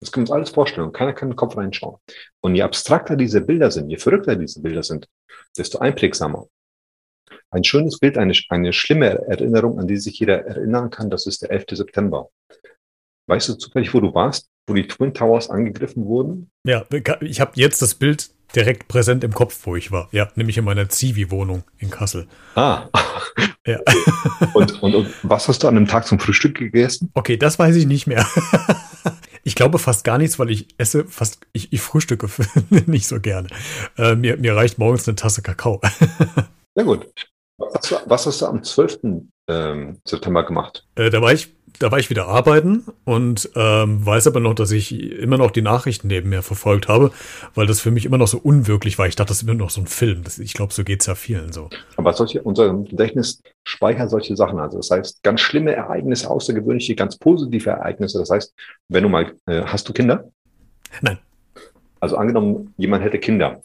Das 0.00 0.12
können 0.12 0.26
wir 0.26 0.30
uns 0.30 0.36
alles 0.36 0.50
vorstellen. 0.50 0.92
Keiner 0.92 1.12
kann 1.12 1.28
in 1.28 1.32
den 1.32 1.36
Kopf 1.36 1.56
reinschauen. 1.56 1.96
Und 2.40 2.54
je 2.54 2.62
abstrakter 2.62 3.16
diese 3.16 3.40
Bilder 3.40 3.70
sind, 3.70 3.90
je 3.90 3.96
verrückter 3.96 4.36
diese 4.36 4.62
Bilder 4.62 4.82
sind, 4.82 5.08
desto 5.56 5.78
einprägsamer. 5.78 6.46
Ein 7.50 7.64
schönes 7.64 7.98
Bild, 7.98 8.16
eine, 8.16 8.34
eine 8.50 8.72
schlimme 8.72 9.26
Erinnerung, 9.26 9.78
an 9.78 9.86
die 9.86 9.96
sich 9.96 10.18
jeder 10.18 10.44
erinnern 10.44 10.90
kann, 10.90 11.10
das 11.10 11.26
ist 11.26 11.42
der 11.42 11.50
11. 11.50 11.64
September. 11.72 12.28
Weißt 13.26 13.48
du 13.48 13.54
zufällig, 13.54 13.92
wo 13.92 14.00
du 14.00 14.14
warst, 14.14 14.48
wo 14.66 14.74
die 14.74 14.86
Twin 14.86 15.12
Towers 15.12 15.50
angegriffen 15.50 16.06
wurden? 16.06 16.50
Ja, 16.64 16.84
ich 17.20 17.40
habe 17.40 17.52
jetzt 17.54 17.82
das 17.82 17.94
Bild 17.94 18.30
direkt 18.54 18.88
präsent 18.88 19.24
im 19.24 19.34
Kopf, 19.34 19.66
wo 19.66 19.76
ich 19.76 19.90
war. 19.90 20.08
Ja, 20.12 20.30
nämlich 20.34 20.56
in 20.56 20.64
meiner 20.64 20.88
Zivi-Wohnung 20.88 21.64
in 21.78 21.90
Kassel. 21.90 22.26
Ah. 22.54 22.88
Ja. 23.66 23.80
Und, 24.54 24.82
und, 24.82 24.94
und 24.94 25.08
was 25.22 25.46
hast 25.48 25.62
du 25.62 25.68
an 25.68 25.76
einem 25.76 25.86
Tag 25.86 26.06
zum 26.06 26.18
Frühstück 26.18 26.56
gegessen? 26.56 27.10
Okay, 27.12 27.36
das 27.36 27.58
weiß 27.58 27.76
ich 27.76 27.86
nicht 27.86 28.06
mehr. 28.06 28.26
Ich 29.48 29.54
glaube 29.54 29.78
fast 29.78 30.04
gar 30.04 30.18
nichts, 30.18 30.38
weil 30.38 30.50
ich 30.50 30.68
esse 30.76 31.06
fast, 31.06 31.46
ich, 31.54 31.72
ich 31.72 31.80
frühstücke 31.80 32.28
nicht 32.86 33.06
so 33.06 33.18
gerne. 33.18 33.48
Äh, 33.96 34.14
mir, 34.14 34.36
mir 34.36 34.54
reicht 34.54 34.76
morgens 34.76 35.08
eine 35.08 35.16
Tasse 35.16 35.40
Kakao. 35.40 35.80
Sehr 36.74 36.84
gut. 36.84 37.10
Was 37.58 37.74
hast 37.74 37.90
du, 37.90 37.96
was 38.06 38.26
hast 38.26 38.42
du 38.42 38.46
am 38.46 38.62
12. 38.62 39.00
Ähm, 39.48 40.00
September 40.04 40.44
gemacht? 40.44 40.86
Äh, 40.94 41.10
da 41.10 41.20
war 41.20 41.32
ich 41.32 41.54
da 41.78 41.92
war 41.92 41.98
ich 41.98 42.10
wieder 42.10 42.26
arbeiten 42.26 42.84
und 43.04 43.50
ähm, 43.54 44.04
weiß 44.04 44.26
aber 44.26 44.40
noch, 44.40 44.54
dass 44.54 44.70
ich 44.70 44.92
immer 44.92 45.38
noch 45.38 45.50
die 45.50 45.62
Nachrichten 45.62 46.08
neben 46.08 46.30
mir 46.30 46.42
verfolgt 46.42 46.88
habe, 46.88 47.12
weil 47.54 47.66
das 47.66 47.80
für 47.80 47.90
mich 47.90 48.04
immer 48.04 48.18
noch 48.18 48.26
so 48.26 48.38
unwirklich 48.38 48.98
war. 48.98 49.06
Ich 49.06 49.16
dachte, 49.16 49.28
das 49.28 49.38
ist 49.38 49.42
immer 49.44 49.54
noch 49.54 49.70
so 49.70 49.82
ein 49.82 49.86
Film. 49.86 50.24
Das, 50.24 50.38
ich 50.38 50.54
glaube, 50.54 50.72
so 50.72 50.84
geht's 50.84 51.06
ja 51.06 51.14
vielen 51.14 51.52
so. 51.52 51.70
Aber 51.96 52.12
solche, 52.12 52.42
unser 52.42 52.72
Gedächtnis 52.74 53.42
speichert 53.64 54.10
solche 54.10 54.36
Sachen. 54.36 54.58
Also 54.58 54.78
das 54.78 54.90
heißt, 54.90 55.22
ganz 55.22 55.40
schlimme 55.40 55.72
Ereignisse, 55.72 56.28
außergewöhnliche, 56.30 56.94
ganz 56.94 57.16
positive 57.16 57.70
Ereignisse. 57.70 58.18
Das 58.18 58.30
heißt, 58.30 58.54
wenn 58.88 59.04
du 59.04 59.08
mal, 59.08 59.34
äh, 59.46 59.62
hast 59.62 59.88
du 59.88 59.92
Kinder? 59.92 60.24
Nein. 61.00 61.18
Also 62.00 62.16
angenommen, 62.16 62.74
jemand 62.76 63.04
hätte 63.04 63.18
Kinder 63.18 63.60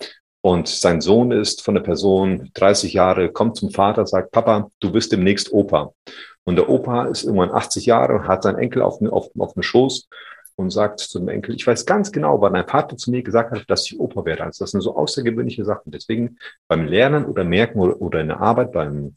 und 0.45 0.67
sein 0.67 0.99
Sohn 0.99 1.31
ist 1.31 1.61
von 1.61 1.73
der 1.73 1.81
Person 1.81 2.51
30 2.55 2.91
Jahre, 2.91 3.31
kommt 3.31 3.55
zum 3.55 3.71
Vater, 3.71 4.05
sagt, 4.05 4.31
Papa, 4.31 4.69
du 4.81 4.91
bist 4.91 5.13
demnächst 5.13 5.53
Opa. 5.53 5.93
Und 6.43 6.57
der 6.57 6.67
Opa 6.67 7.05
ist 7.05 7.23
irgendwann 7.23 7.51
80 7.51 7.85
Jahre 7.85 8.15
und 8.15 8.27
hat 8.27 8.43
seinen 8.43 8.59
Enkel 8.59 8.81
auf, 8.81 9.01
auf, 9.01 9.29
auf 9.39 9.53
dem 9.53 9.63
Schoß 9.63 10.09
und 10.57 10.71
sagt 10.71 10.99
zu 10.99 11.19
dem 11.19 11.29
Enkel, 11.29 11.55
ich 11.55 11.65
weiß 11.65 11.85
ganz 11.85 12.11
genau, 12.11 12.41
wann 12.41 12.55
dein 12.55 12.67
Vater 12.67 12.97
zu 12.97 13.09
mir 13.09 13.23
gesagt 13.23 13.51
hat, 13.51 13.63
dass 13.69 13.85
ich 13.85 13.97
Opa 13.97 14.25
werde. 14.25 14.43
Also 14.43 14.65
das 14.65 14.71
sind 14.71 14.81
so 14.81 14.97
außergewöhnliche 14.97 15.63
Sachen. 15.63 15.93
Deswegen 15.93 16.37
beim 16.67 16.87
Lernen 16.87 17.23
oder 17.23 17.45
Merken 17.45 17.79
oder, 17.79 18.01
oder 18.01 18.19
in 18.19 18.27
der 18.27 18.41
Arbeit, 18.41 18.73
beim 18.73 19.15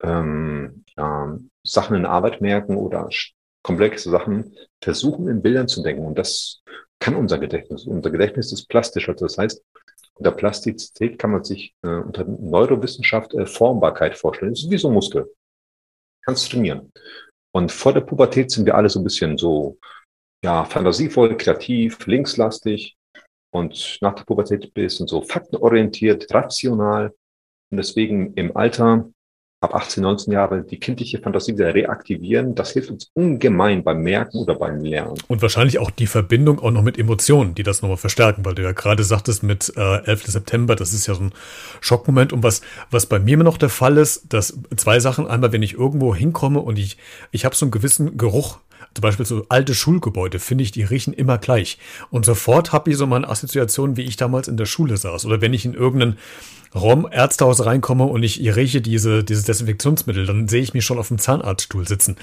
ähm, 0.00 0.84
ja, 0.96 1.36
Sachen 1.64 1.96
in 1.96 2.02
der 2.02 2.12
Arbeit 2.12 2.40
merken 2.40 2.76
oder 2.76 3.08
komplexe 3.62 4.10
Sachen, 4.10 4.54
versuchen 4.80 5.26
in 5.26 5.42
Bildern 5.42 5.66
zu 5.66 5.82
denken. 5.82 6.06
Und 6.06 6.16
das 6.16 6.62
kann 7.00 7.14
unser 7.14 7.38
Gedächtnis. 7.38 7.84
Unser 7.84 8.10
Gedächtnis 8.10 8.52
ist 8.52 8.68
plastisch. 8.68 9.08
Also 9.08 9.26
das 9.26 9.38
heißt, 9.38 9.62
unter 10.18 10.32
Plastizität 10.32 11.18
kann 11.18 11.30
man 11.30 11.44
sich 11.44 11.74
äh, 11.82 11.88
unter 11.88 12.24
Neurowissenschaft 12.24 13.34
äh, 13.34 13.46
Formbarkeit 13.46 14.16
vorstellen. 14.16 14.52
Das 14.52 14.64
ist 14.64 14.70
wie 14.70 14.78
so 14.78 14.88
ein 14.88 14.94
Muskel 14.94 15.28
kannst 16.28 16.50
trainieren. 16.50 16.92
Und 17.54 17.72
vor 17.72 17.94
der 17.94 18.02
Pubertät 18.02 18.50
sind 18.50 18.66
wir 18.66 18.74
alle 18.74 18.90
so 18.90 19.00
ein 19.00 19.04
bisschen 19.04 19.38
so, 19.38 19.78
ja, 20.44 20.66
fantasievoll, 20.66 21.34
kreativ, 21.38 22.06
linkslastig. 22.06 22.96
Und 23.50 23.96
nach 24.02 24.14
der 24.14 24.24
Pubertät 24.24 24.64
ein 24.64 24.72
bisschen 24.72 25.08
so 25.08 25.22
faktenorientiert, 25.22 26.32
rational. 26.32 27.14
Und 27.70 27.78
deswegen 27.78 28.34
im 28.34 28.54
Alter 28.54 29.10
ab 29.60 29.74
18, 29.74 30.02
19 30.02 30.32
Jahre 30.32 30.62
die 30.62 30.78
kindliche 30.78 31.18
Fantasie 31.18 31.54
wieder 31.54 31.74
reaktivieren. 31.74 32.54
Das 32.54 32.70
hilft 32.70 32.90
uns 32.90 33.10
ungemein 33.14 33.82
beim 33.82 34.02
Merken 34.02 34.38
oder 34.38 34.54
beim 34.54 34.80
Lernen. 34.80 35.18
Und 35.26 35.42
wahrscheinlich 35.42 35.80
auch 35.80 35.90
die 35.90 36.06
Verbindung 36.06 36.60
auch 36.60 36.70
noch 36.70 36.82
mit 36.82 36.96
Emotionen, 36.96 37.54
die 37.56 37.64
das 37.64 37.82
nochmal 37.82 37.96
verstärken, 37.96 38.44
weil 38.44 38.54
du 38.54 38.62
ja 38.62 38.72
gerade 38.72 39.02
sagtest 39.02 39.42
mit 39.42 39.72
äh, 39.76 40.04
11. 40.04 40.26
September, 40.26 40.76
das 40.76 40.92
ist 40.92 41.08
ja 41.08 41.14
so 41.14 41.24
ein 41.24 41.32
Schockmoment. 41.80 42.32
Und 42.32 42.44
was, 42.44 42.60
was 42.90 43.06
bei 43.06 43.18
mir 43.18 43.34
immer 43.34 43.44
noch 43.44 43.58
der 43.58 43.68
Fall 43.68 43.96
ist, 43.96 44.32
dass 44.32 44.56
zwei 44.76 45.00
Sachen, 45.00 45.26
einmal 45.26 45.52
wenn 45.52 45.62
ich 45.62 45.74
irgendwo 45.74 46.14
hinkomme 46.14 46.60
und 46.60 46.78
ich, 46.78 46.96
ich 47.32 47.44
habe 47.44 47.56
so 47.56 47.64
einen 47.64 47.72
gewissen 47.72 48.16
Geruch 48.16 48.58
zum 48.94 49.02
Beispiel 49.02 49.26
so 49.26 49.46
alte 49.48 49.74
Schulgebäude, 49.74 50.38
finde 50.38 50.64
ich, 50.64 50.72
die 50.72 50.82
riechen 50.82 51.12
immer 51.12 51.38
gleich. 51.38 51.78
Und 52.10 52.24
sofort 52.24 52.72
habe 52.72 52.90
ich 52.90 52.96
so 52.96 53.06
meine 53.06 53.28
Assoziation, 53.28 53.96
wie 53.96 54.02
ich 54.02 54.16
damals 54.16 54.48
in 54.48 54.56
der 54.56 54.66
Schule 54.66 54.96
saß. 54.96 55.24
Oder 55.26 55.40
wenn 55.40 55.54
ich 55.54 55.64
in 55.64 55.74
irgendeinen 55.74 56.18
Raum, 56.74 57.08
Ärztehaus 57.10 57.64
reinkomme 57.64 58.04
und 58.04 58.22
ich 58.22 58.38
rieche 58.54 58.80
diese, 58.80 59.24
dieses 59.24 59.44
Desinfektionsmittel, 59.44 60.26
dann 60.26 60.48
sehe 60.48 60.60
ich 60.62 60.74
mich 60.74 60.84
schon 60.84 60.98
auf 60.98 61.08
dem 61.08 61.18
Zahnarztstuhl 61.18 61.88
sitzen. 61.88 62.16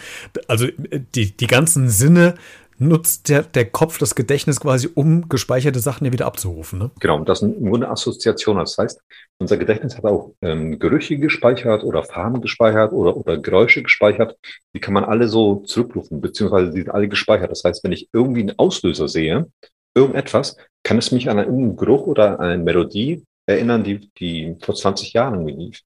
Also 0.47 0.67
die, 1.15 1.35
die 1.35 1.47
ganzen 1.47 1.89
Sinne 1.89 2.35
nutzt 2.77 3.29
der, 3.29 3.43
der 3.43 3.65
Kopf 3.65 3.97
das 3.97 4.15
Gedächtnis 4.15 4.59
quasi, 4.59 4.89
um 4.93 5.29
gespeicherte 5.29 5.79
Sachen 5.79 6.05
ja 6.05 6.13
wieder 6.13 6.25
abzurufen. 6.25 6.79
Ne? 6.79 6.91
Genau, 6.99 7.19
das 7.23 7.39
sind 7.39 7.57
im 7.57 7.69
Grunde 7.69 7.89
Assoziationen. 7.89 8.63
Das 8.63 8.77
heißt, 8.77 9.01
unser 9.39 9.57
Gedächtnis 9.57 9.97
hat 9.97 10.05
auch 10.05 10.33
ähm, 10.41 10.79
Gerüche 10.79 11.17
gespeichert 11.17 11.83
oder 11.83 12.03
Farben 12.03 12.41
gespeichert 12.41 12.91
oder, 12.91 13.15
oder 13.15 13.37
Geräusche 13.37 13.83
gespeichert. 13.83 14.37
Die 14.73 14.79
kann 14.79 14.93
man 14.93 15.03
alle 15.03 15.27
so 15.27 15.57
zurückrufen, 15.57 16.21
beziehungsweise 16.21 16.71
die 16.71 16.81
sind 16.81 16.91
alle 16.91 17.07
gespeichert. 17.07 17.51
Das 17.51 17.63
heißt, 17.63 17.83
wenn 17.83 17.91
ich 17.91 18.09
irgendwie 18.13 18.41
einen 18.41 18.59
Auslöser 18.59 19.07
sehe, 19.07 19.47
irgendetwas, 19.95 20.57
kann 20.83 20.97
es 20.97 21.11
mich 21.11 21.29
an 21.29 21.39
einen 21.39 21.75
Geruch 21.75 22.07
oder 22.07 22.39
an 22.39 22.47
eine 22.47 22.63
Melodie 22.63 23.23
erinnern, 23.45 23.83
die, 23.83 24.09
die 24.17 24.55
vor 24.61 24.75
20 24.75 25.13
Jahren 25.13 25.47
lief. 25.47 25.81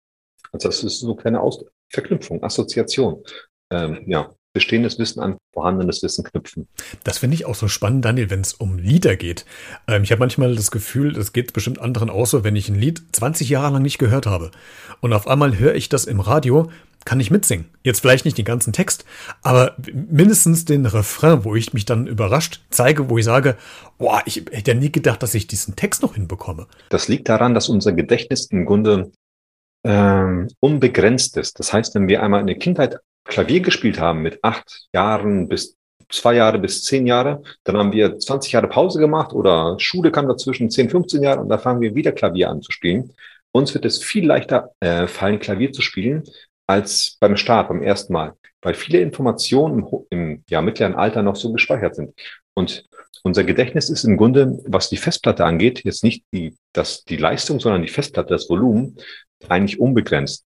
Also 0.51 0.69
das 0.69 0.83
ist 0.83 0.99
so 0.99 1.07
eine 1.07 1.15
kleine 1.15 1.41
Aus 1.41 1.63
Verknüpfung, 1.89 2.43
Assoziation. 2.43 3.23
Ähm, 3.71 4.03
ja, 4.07 4.29
bestehendes 4.59 4.99
Wissen 4.99 5.21
an 5.21 5.37
vorhandenes 5.53 6.03
Wissen 6.03 6.25
knüpfen. 6.25 6.67
Das 7.05 7.19
finde 7.19 7.35
ich 7.35 7.45
auch 7.45 7.55
so 7.55 7.69
spannend, 7.69 8.03
Daniel, 8.03 8.29
wenn 8.29 8.41
es 8.41 8.51
um 8.51 8.77
Lieder 8.77 9.15
geht. 9.15 9.45
Ähm, 9.87 10.03
ich 10.03 10.11
habe 10.11 10.19
manchmal 10.19 10.53
das 10.53 10.69
Gefühl, 10.69 11.13
das 11.13 11.31
geht 11.31 11.53
bestimmt 11.53 11.79
anderen 11.79 12.09
auch 12.09 12.25
so, 12.25 12.43
wenn 12.43 12.57
ich 12.57 12.67
ein 12.67 12.75
Lied 12.75 13.01
20 13.13 13.47
Jahre 13.47 13.71
lang 13.73 13.83
nicht 13.83 13.99
gehört 13.99 14.25
habe 14.25 14.51
und 14.99 15.13
auf 15.13 15.27
einmal 15.27 15.57
höre 15.57 15.75
ich 15.75 15.87
das 15.87 16.03
im 16.03 16.19
Radio, 16.19 16.69
kann 17.05 17.21
ich 17.21 17.31
mitsingen. 17.31 17.69
Jetzt 17.83 18.01
vielleicht 18.01 18.25
nicht 18.25 18.37
den 18.37 18.43
ganzen 18.43 18.73
Text, 18.73 19.05
aber 19.43 19.77
mindestens 19.93 20.65
den 20.65 20.85
Refrain, 20.85 21.45
wo 21.45 21.55
ich 21.55 21.73
mich 21.73 21.85
dann 21.85 22.05
überrascht 22.05 22.59
zeige, 22.69 23.09
wo 23.09 23.17
ich 23.17 23.23
sage, 23.23 23.55
boah, 23.97 24.21
ich 24.25 24.43
hätte 24.51 24.71
ja 24.71 24.77
nie 24.77 24.91
gedacht, 24.91 25.23
dass 25.23 25.33
ich 25.33 25.47
diesen 25.47 25.77
Text 25.77 26.01
noch 26.01 26.15
hinbekomme. 26.15 26.67
Das 26.89 27.07
liegt 27.07 27.29
daran, 27.29 27.53
dass 27.53 27.69
unser 27.69 27.93
Gedächtnis 27.93 28.47
im 28.47 28.65
Grunde 28.65 29.11
ähm, 29.85 30.49
unbegrenzt 30.59 31.37
ist. 31.37 31.57
Das 31.59 31.71
heißt, 31.71 31.95
wenn 31.95 32.09
wir 32.09 32.21
einmal 32.21 32.41
in 32.41 32.47
der 32.47 32.57
Kindheit 32.57 32.99
Klavier 33.29 33.61
gespielt 33.61 33.99
haben 33.99 34.21
mit 34.21 34.39
acht 34.43 34.87
Jahren 34.93 35.47
bis 35.47 35.77
zwei 36.11 36.35
Jahre 36.35 36.59
bis 36.59 36.83
zehn 36.83 37.05
Jahre, 37.07 37.41
dann 37.63 37.77
haben 37.77 37.93
wir 37.93 38.17
20 38.17 38.51
Jahre 38.51 38.67
Pause 38.67 38.99
gemacht 38.99 39.33
oder 39.33 39.75
Schule 39.79 40.11
kam 40.11 40.27
dazwischen, 40.27 40.69
10, 40.69 40.89
15 40.89 41.23
Jahre 41.23 41.41
und 41.41 41.49
da 41.49 41.57
fangen 41.57 41.81
wir 41.81 41.95
wieder 41.95 42.11
Klavier 42.11 42.49
an 42.49 42.61
zu 42.61 42.71
spielen. 42.71 43.13
Uns 43.51 43.73
wird 43.73 43.85
es 43.85 44.03
viel 44.03 44.25
leichter 44.25 44.71
äh, 44.79 45.07
fallen, 45.07 45.39
Klavier 45.39 45.71
zu 45.71 45.81
spielen, 45.81 46.23
als 46.67 47.17
beim 47.19 47.37
Start, 47.37 47.69
beim 47.69 47.81
ersten 47.81 48.13
Mal, 48.13 48.33
weil 48.61 48.73
viele 48.73 48.99
Informationen 48.99 49.79
im, 49.79 50.05
im 50.09 50.43
ja, 50.49 50.61
mittleren 50.61 50.95
Alter 50.95 51.23
noch 51.23 51.35
so 51.35 51.51
gespeichert 51.51 51.95
sind. 51.95 52.13
Und 52.53 52.85
unser 53.23 53.43
Gedächtnis 53.43 53.89
ist 53.89 54.03
im 54.03 54.17
Grunde, 54.17 54.59
was 54.65 54.89
die 54.89 54.97
Festplatte 54.97 55.45
angeht, 55.45 55.83
jetzt 55.83 56.03
nicht 56.03 56.23
die, 56.31 56.55
das, 56.73 57.03
die 57.03 57.17
Leistung, 57.17 57.59
sondern 57.59 57.81
die 57.81 57.87
Festplatte, 57.87 58.29
das 58.29 58.49
Volumen, 58.49 58.97
eigentlich 59.47 59.79
unbegrenzt. 59.79 60.45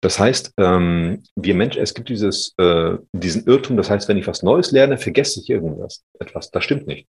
Das 0.00 0.18
heißt, 0.18 0.54
ähm, 0.58 1.22
wir 1.36 1.54
Menschen, 1.54 1.80
es 1.80 1.94
gibt 1.94 2.08
dieses, 2.08 2.54
äh, 2.58 2.96
diesen 3.12 3.46
Irrtum, 3.46 3.76
das 3.76 3.88
heißt, 3.88 4.08
wenn 4.08 4.18
ich 4.18 4.26
was 4.26 4.42
Neues 4.42 4.72
lerne, 4.72 4.98
vergesse 4.98 5.40
ich 5.40 5.48
irgendwas, 5.48 6.02
etwas. 6.18 6.50
Das 6.50 6.64
stimmt 6.64 6.86
nicht. 6.86 7.06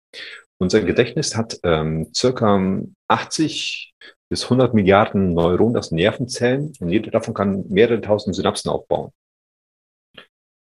Unser 0.58 0.80
Gedächtnis 0.80 1.36
hat 1.36 1.58
ähm, 1.64 2.08
circa 2.14 2.80
80 3.08 3.94
bis 4.30 4.44
100 4.44 4.74
Milliarden 4.74 5.34
Neuronen, 5.34 5.74
das 5.74 5.90
Nervenzellen, 5.90 6.72
und 6.80 6.88
jede 6.88 7.10
davon 7.10 7.34
kann 7.34 7.64
mehrere 7.68 8.00
tausend 8.00 8.34
Synapsen 8.34 8.70
aufbauen. 8.70 9.12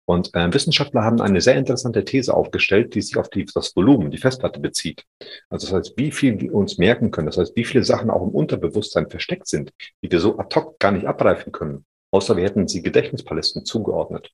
Und 0.06 0.34
äh, 0.34 0.54
Wissenschaftler 0.54 1.04
haben 1.04 1.22
eine 1.22 1.40
sehr 1.40 1.56
interessante 1.56 2.04
These 2.04 2.34
aufgestellt, 2.34 2.94
die 2.94 3.02
sich 3.02 3.18
auf 3.18 3.30
die, 3.30 3.46
das 3.46 3.76
Volumen, 3.76 4.12
die 4.12 4.18
Festplatte 4.18 4.60
bezieht. 4.60 5.06
Also 5.50 5.68
das 5.68 5.74
heißt, 5.76 5.94
wie 5.98 6.12
viel 6.12 6.40
wir 6.42 6.54
uns 6.54 6.78
merken 6.78 7.12
können, 7.12 7.28
das 7.28 7.38
heißt, 7.38 7.56
wie 7.56 7.64
viele 7.64 7.84
Sachen 7.84 8.10
auch 8.10 8.22
im 8.22 8.30
Unterbewusstsein 8.30 9.10
versteckt 9.10 9.48
sind, 9.48 9.72
die 10.02 10.12
wir 10.12 10.20
so 10.20 10.38
ad 10.38 10.54
hoc 10.56 10.78
gar 10.80 10.92
nicht 10.92 11.06
abreifen 11.06 11.54
können, 11.54 11.86
außer 12.12 12.36
wir 12.36 12.44
hätten 12.44 12.68
sie 12.68 12.82
Gedächtnispalästen 12.82 13.64
zugeordnet. 13.64 14.32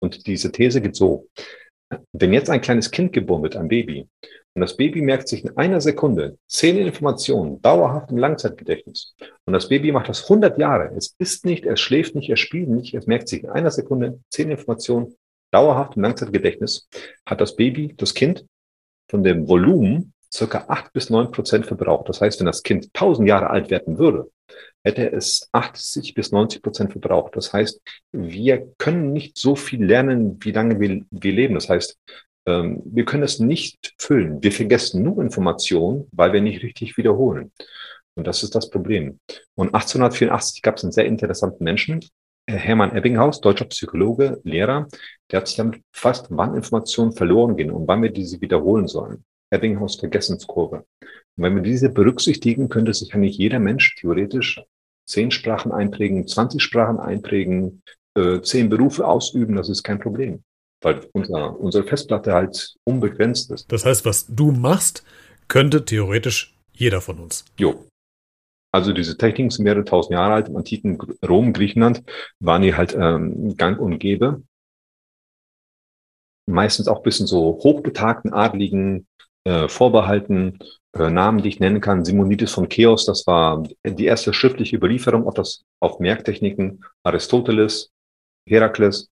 Und 0.00 0.26
diese 0.26 0.50
These 0.50 0.80
geht 0.80 0.96
so, 0.96 1.28
wenn 2.12 2.32
jetzt 2.32 2.50
ein 2.50 2.60
kleines 2.60 2.90
Kind 2.90 3.12
geboren 3.12 3.42
wird, 3.42 3.56
ein 3.56 3.68
Baby, 3.68 4.08
und 4.54 4.60
das 4.60 4.76
Baby 4.76 5.02
merkt 5.02 5.26
sich 5.26 5.44
in 5.44 5.56
einer 5.56 5.80
Sekunde 5.80 6.38
zehn 6.46 6.78
Informationen 6.78 7.60
dauerhaft 7.60 8.10
im 8.12 8.18
Langzeitgedächtnis. 8.18 9.16
Und 9.46 9.52
das 9.52 9.68
Baby 9.68 9.90
macht 9.90 10.08
das 10.08 10.22
100 10.22 10.58
Jahre. 10.58 10.92
Es 10.96 11.16
isst 11.18 11.44
nicht, 11.44 11.66
es 11.66 11.80
schläft 11.80 12.14
nicht, 12.14 12.30
es 12.30 12.38
spielt 12.38 12.68
nicht, 12.68 12.94
es 12.94 13.08
merkt 13.08 13.28
sich 13.28 13.42
in 13.42 13.50
einer 13.50 13.72
Sekunde 13.72 14.20
zehn 14.30 14.50
Informationen 14.52 15.16
dauerhaft 15.50 15.96
im 15.96 16.02
Langzeitgedächtnis. 16.02 16.88
Hat 17.26 17.40
das 17.40 17.56
Baby, 17.56 17.94
das 17.96 18.14
Kind, 18.14 18.46
von 19.10 19.22
dem 19.22 19.48
Volumen 19.48 20.13
circa 20.34 20.64
acht 20.68 20.92
bis 20.92 21.10
neun 21.10 21.30
Prozent 21.30 21.66
verbraucht. 21.66 22.08
Das 22.08 22.20
heißt, 22.20 22.40
wenn 22.40 22.46
das 22.46 22.62
Kind 22.62 22.86
1000 22.94 23.28
Jahre 23.28 23.50
alt 23.50 23.70
werden 23.70 23.98
würde, 23.98 24.30
hätte 24.82 25.10
es 25.12 25.48
80 25.52 26.14
bis 26.14 26.32
90 26.32 26.62
Prozent 26.62 26.92
verbraucht. 26.92 27.36
Das 27.36 27.52
heißt, 27.52 27.80
wir 28.12 28.72
können 28.78 29.12
nicht 29.12 29.38
so 29.38 29.56
viel 29.56 29.84
lernen, 29.84 30.38
wie 30.40 30.52
lange 30.52 30.80
wir, 30.80 31.02
wir 31.10 31.32
leben. 31.32 31.54
Das 31.54 31.68
heißt, 31.68 31.98
ähm, 32.46 32.82
wir 32.84 33.04
können 33.04 33.22
es 33.22 33.38
nicht 33.38 33.94
füllen. 33.98 34.42
Wir 34.42 34.52
vergessen 34.52 35.02
nur 35.02 35.22
Informationen, 35.22 36.08
weil 36.12 36.32
wir 36.32 36.40
nicht 36.40 36.62
richtig 36.62 36.96
wiederholen. 36.96 37.52
Und 38.16 38.26
das 38.26 38.42
ist 38.42 38.54
das 38.54 38.70
Problem. 38.70 39.18
Und 39.54 39.68
1884 39.74 40.62
gab 40.62 40.76
es 40.76 40.84
einen 40.84 40.92
sehr 40.92 41.06
interessanten 41.06 41.64
Menschen, 41.64 42.00
Hermann 42.46 42.94
Ebbinghaus, 42.94 43.40
deutscher 43.40 43.64
Psychologe, 43.66 44.40
Lehrer, 44.44 44.86
der 45.30 45.40
hat 45.40 45.48
sich 45.48 45.56
damit 45.56 45.80
befasst, 45.92 46.26
wann 46.28 46.54
Informationen 46.54 47.12
verloren 47.12 47.56
gehen 47.56 47.70
und 47.70 47.88
wann 47.88 48.02
wir 48.02 48.10
diese 48.10 48.40
wiederholen 48.42 48.86
sollen. 48.86 49.24
Ebbinghaus 49.50 49.96
Vergessenskurve. 49.96 50.84
Und 51.36 51.44
wenn 51.44 51.54
wir 51.54 51.62
diese 51.62 51.90
berücksichtigen, 51.90 52.68
könnte 52.68 52.94
sich 52.94 53.14
eigentlich 53.14 53.38
jeder 53.38 53.58
Mensch 53.58 53.96
theoretisch 53.96 54.60
zehn 55.06 55.30
Sprachen 55.30 55.72
einprägen, 55.72 56.26
20 56.26 56.62
Sprachen 56.62 56.98
einprägen, 56.98 57.82
äh, 58.16 58.40
zehn 58.40 58.68
Berufe 58.68 59.06
ausüben, 59.06 59.56
das 59.56 59.68
ist 59.68 59.82
kein 59.82 60.00
Problem 60.00 60.42
weil 60.84 61.08
unser, 61.12 61.58
unsere 61.58 61.84
Festplatte 61.84 62.32
halt 62.32 62.76
unbegrenzt 62.84 63.50
ist. 63.50 63.72
Das 63.72 63.84
heißt, 63.84 64.04
was 64.04 64.26
du 64.28 64.52
machst, 64.52 65.04
könnte 65.48 65.84
theoretisch 65.84 66.54
jeder 66.72 67.00
von 67.00 67.18
uns. 67.18 67.44
Jo. 67.58 67.86
Also 68.72 68.92
diese 68.92 69.16
Techniken 69.16 69.50
sind 69.50 69.64
mehrere 69.64 69.84
tausend 69.84 70.12
Jahre 70.12 70.34
alt. 70.34 70.48
Im 70.48 70.56
antiken 70.56 70.98
Rom, 71.26 71.52
Griechenland 71.52 72.02
waren 72.40 72.62
die 72.62 72.74
halt 72.74 72.94
ähm, 72.94 73.56
gang 73.56 73.78
und 73.78 73.98
gäbe. 73.98 74.42
Meistens 76.46 76.88
auch 76.88 77.02
bisschen 77.02 77.26
so 77.26 77.60
hochbetagten 77.62 78.32
Adligen 78.32 79.06
äh, 79.44 79.68
vorbehalten. 79.68 80.58
Äh, 80.92 81.10
Namen, 81.10 81.42
die 81.42 81.48
ich 81.48 81.60
nennen 81.60 81.80
kann. 81.80 82.04
Simonides 82.04 82.52
von 82.52 82.68
Chaos, 82.68 83.04
das 83.04 83.26
war 83.26 83.62
die 83.84 84.04
erste 84.04 84.32
schriftliche 84.32 84.76
Überlieferung 84.76 85.26
auf, 85.26 85.34
das, 85.34 85.64
auf 85.80 85.98
Merktechniken. 85.98 86.84
Aristoteles, 87.02 87.90
Herakles, 88.48 89.08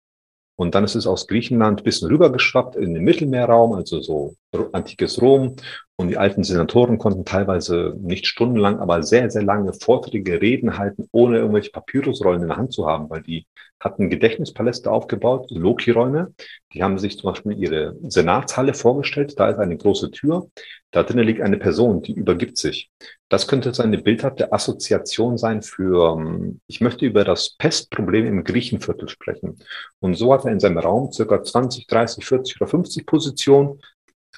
und 0.56 0.74
dann 0.74 0.84
ist 0.84 0.94
es 0.94 1.06
aus 1.06 1.26
Griechenland 1.26 1.80
ein 1.80 1.84
bisschen 1.84 2.08
rübergeschwappt 2.08 2.76
in 2.76 2.94
den 2.94 3.04
Mittelmeerraum, 3.04 3.72
also 3.72 4.00
so 4.00 4.36
antikes 4.72 5.20
Rom. 5.20 5.56
Und 5.96 6.08
die 6.08 6.16
alten 6.16 6.42
Senatoren 6.42 6.98
konnten 6.98 7.24
teilweise 7.24 7.94
nicht 8.00 8.26
stundenlang, 8.26 8.80
aber 8.80 9.02
sehr, 9.02 9.30
sehr 9.30 9.42
lange 9.42 9.72
Vorträge, 9.72 10.40
Reden 10.40 10.78
halten, 10.78 11.08
ohne 11.12 11.38
irgendwelche 11.38 11.70
Papyrusrollen 11.70 12.42
in 12.42 12.48
der 12.48 12.56
Hand 12.56 12.72
zu 12.72 12.86
haben, 12.86 13.08
weil 13.10 13.22
die 13.22 13.46
hatten 13.78 14.10
Gedächtnispaläste 14.10 14.90
aufgebaut, 14.90 15.50
Loki-Räume. 15.50 16.34
Die 16.72 16.82
haben 16.82 16.98
sich 16.98 17.18
zum 17.18 17.32
Beispiel 17.32 17.58
ihre 17.58 17.96
Senatshalle 18.02 18.74
vorgestellt. 18.74 19.38
Da 19.38 19.48
ist 19.50 19.58
eine 19.58 19.76
große 19.76 20.10
Tür. 20.10 20.48
Da 20.92 21.02
drinnen 21.02 21.26
liegt 21.26 21.40
eine 21.40 21.58
Person, 21.58 22.02
die 22.02 22.12
übergibt 22.12 22.58
sich. 22.58 22.90
Das 23.28 23.48
könnte 23.48 23.72
seine 23.74 23.98
bildhafte 23.98 24.52
Assoziation 24.52 25.36
sein 25.36 25.62
für, 25.62 26.16
ähm, 26.16 26.60
ich 26.66 26.80
möchte 26.80 27.06
über 27.06 27.24
das 27.24 27.56
Pestproblem 27.56 28.26
im 28.26 28.44
Griechenviertel 28.44 29.08
sprechen. 29.08 29.58
Und 30.00 30.14
so 30.14 30.32
hat 30.32 30.44
er 30.44 30.52
in 30.52 30.60
seinem 30.60 30.78
Raum 30.78 31.10
circa 31.12 31.42
20, 31.42 31.86
30, 31.86 32.24
40 32.24 32.60
oder 32.60 32.68
50 32.68 33.06
Positionen 33.06 33.80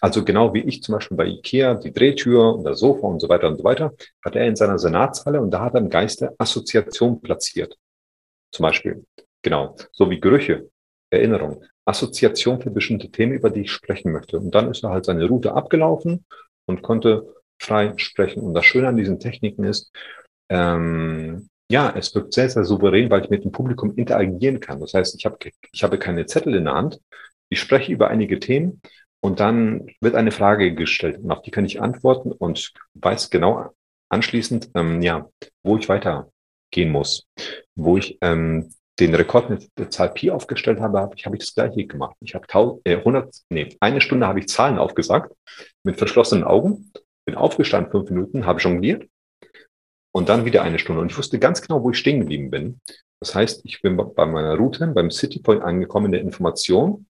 also 0.00 0.24
genau 0.24 0.52
wie 0.54 0.60
ich 0.60 0.82
zum 0.82 0.94
Beispiel 0.94 1.16
bei 1.16 1.26
Ikea, 1.26 1.74
die 1.74 1.92
Drehtür 1.92 2.54
und 2.54 2.64
das 2.64 2.80
Sofa 2.80 3.06
und 3.06 3.20
so 3.20 3.28
weiter 3.28 3.48
und 3.48 3.58
so 3.58 3.64
weiter, 3.64 3.92
hat 4.24 4.36
er 4.36 4.46
in 4.46 4.56
seiner 4.56 4.78
Senatshalle 4.78 5.40
und 5.40 5.50
da 5.50 5.60
hat 5.60 5.74
er 5.74 5.80
im 5.80 5.90
Geiste 5.90 6.34
Assoziation 6.38 7.20
platziert. 7.20 7.76
Zum 8.50 8.64
Beispiel. 8.64 9.04
Genau. 9.42 9.76
So 9.92 10.10
wie 10.10 10.20
Gerüche, 10.20 10.68
Erinnerung, 11.10 11.64
Assoziation 11.84 12.60
für 12.60 12.70
bestimmte 12.70 13.10
Themen, 13.10 13.32
über 13.32 13.50
die 13.50 13.62
ich 13.62 13.72
sprechen 13.72 14.12
möchte. 14.12 14.38
Und 14.38 14.54
dann 14.54 14.70
ist 14.70 14.84
er 14.84 14.90
halt 14.90 15.04
seine 15.04 15.26
Route 15.26 15.54
abgelaufen 15.54 16.24
und 16.66 16.82
konnte 16.82 17.34
frei 17.58 17.92
sprechen. 17.96 18.42
Und 18.42 18.54
das 18.54 18.64
Schöne 18.64 18.88
an 18.88 18.96
diesen 18.96 19.20
Techniken 19.20 19.64
ist, 19.64 19.92
ähm, 20.48 21.48
ja, 21.70 21.92
es 21.96 22.14
wirkt 22.14 22.34
sehr, 22.34 22.48
sehr 22.48 22.64
souverän, 22.64 23.10
weil 23.10 23.24
ich 23.24 23.30
mit 23.30 23.44
dem 23.44 23.52
Publikum 23.52 23.94
interagieren 23.96 24.60
kann. 24.60 24.80
Das 24.80 24.94
heißt, 24.94 25.14
ich 25.16 25.24
habe, 25.24 25.38
ich 25.72 25.82
habe 25.82 25.98
keine 25.98 26.26
Zettel 26.26 26.54
in 26.54 26.64
der 26.64 26.74
Hand. 26.74 27.00
Ich 27.48 27.60
spreche 27.60 27.92
über 27.92 28.08
einige 28.08 28.38
Themen 28.38 28.80
und 29.24 29.40
dann 29.40 29.86
wird 30.02 30.16
eine 30.16 30.32
Frage 30.32 30.74
gestellt 30.74 31.16
und 31.16 31.30
auf 31.30 31.40
die 31.40 31.50
kann 31.50 31.64
ich 31.64 31.80
antworten 31.80 32.30
und 32.30 32.74
weiß 32.92 33.30
genau 33.30 33.70
anschließend, 34.10 34.72
ähm, 34.74 35.00
ja, 35.00 35.30
wo 35.62 35.78
ich 35.78 35.88
weitergehen 35.88 36.90
muss. 36.92 37.26
Wo 37.74 37.96
ich 37.96 38.18
ähm, 38.20 38.74
den 39.00 39.14
Rekord 39.14 39.48
mit 39.48 39.70
der 39.78 39.88
Zahl 39.88 40.12
Pi 40.12 40.30
aufgestellt 40.30 40.78
habe, 40.78 41.00
habe 41.00 41.14
ich, 41.16 41.24
hab 41.24 41.32
ich 41.32 41.40
das 41.40 41.54
gleiche 41.54 41.86
gemacht. 41.86 42.14
Ich 42.20 42.34
habe 42.34 42.46
äh, 42.84 42.96
100, 42.96 43.34
nee, 43.48 43.74
eine 43.80 44.02
Stunde 44.02 44.26
habe 44.26 44.40
ich 44.40 44.48
Zahlen 44.48 44.76
aufgesagt 44.76 45.34
mit 45.84 45.96
verschlossenen 45.96 46.44
Augen, 46.44 46.92
bin 47.24 47.34
aufgestanden 47.34 47.90
fünf 47.92 48.10
Minuten, 48.10 48.44
habe 48.44 48.60
jongliert 48.60 49.08
und 50.12 50.28
dann 50.28 50.44
wieder 50.44 50.60
eine 50.60 50.78
Stunde. 50.78 51.00
Und 51.00 51.10
ich 51.10 51.16
wusste 51.16 51.38
ganz 51.38 51.62
genau, 51.62 51.82
wo 51.82 51.88
ich 51.88 51.96
stehen 51.96 52.20
geblieben 52.20 52.50
bin. 52.50 52.82
Das 53.20 53.34
heißt, 53.34 53.62
ich 53.64 53.80
bin 53.80 53.96
bei 53.96 54.26
meiner 54.26 54.54
Route 54.54 54.86
beim 54.88 55.10
City 55.10 55.40
Point 55.40 55.62
angekommen 55.62 56.06
in 56.06 56.12
der 56.12 56.20
Information 56.20 57.06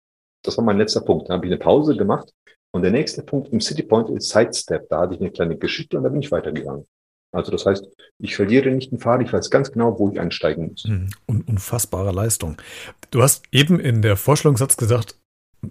das 0.44 0.58
war 0.58 0.64
mein 0.64 0.78
letzter 0.78 1.02
Punkt. 1.02 1.30
Da 1.30 1.34
habe 1.36 1.46
ich 1.46 1.52
eine 1.52 1.60
Pause 1.60 1.96
gemacht. 1.96 2.32
Und 2.74 2.84
der 2.84 2.92
nächste 2.92 3.24
Punkt 3.24 3.50
im 3.52 3.60
City 3.60 3.84
Point 3.84 4.10
ist 4.10 4.30
Sidestep. 4.30 4.88
Da 4.90 5.02
hatte 5.02 5.16
ich 5.16 5.22
eine 5.22 5.32
kleine 5.32 5.58
Geschichte 5.58 5.98
und 5.98 6.04
da 6.04 6.10
bin 6.10 6.22
ich 6.22 6.32
weitergegangen. 6.32 6.86
Also 7.34 7.52
das 7.52 7.66
heißt, 7.66 7.88
ich 8.20 8.36
verliere 8.36 8.72
nicht 8.72 8.92
den 8.92 9.00
Faden, 9.00 9.26
ich 9.26 9.32
weiß 9.32 9.50
ganz 9.50 9.72
genau, 9.72 9.98
wo 9.98 10.10
ich 10.10 10.20
einsteigen 10.20 10.68
muss. 10.68 10.84
Hm, 10.84 11.10
unfassbare 11.48 12.12
Leistung. 12.12 12.58
Du 13.10 13.22
hast 13.22 13.44
eben 13.52 13.80
in 13.80 14.02
der 14.02 14.18
Vorstellungssatz 14.18 14.76
gesagt, 14.76 15.18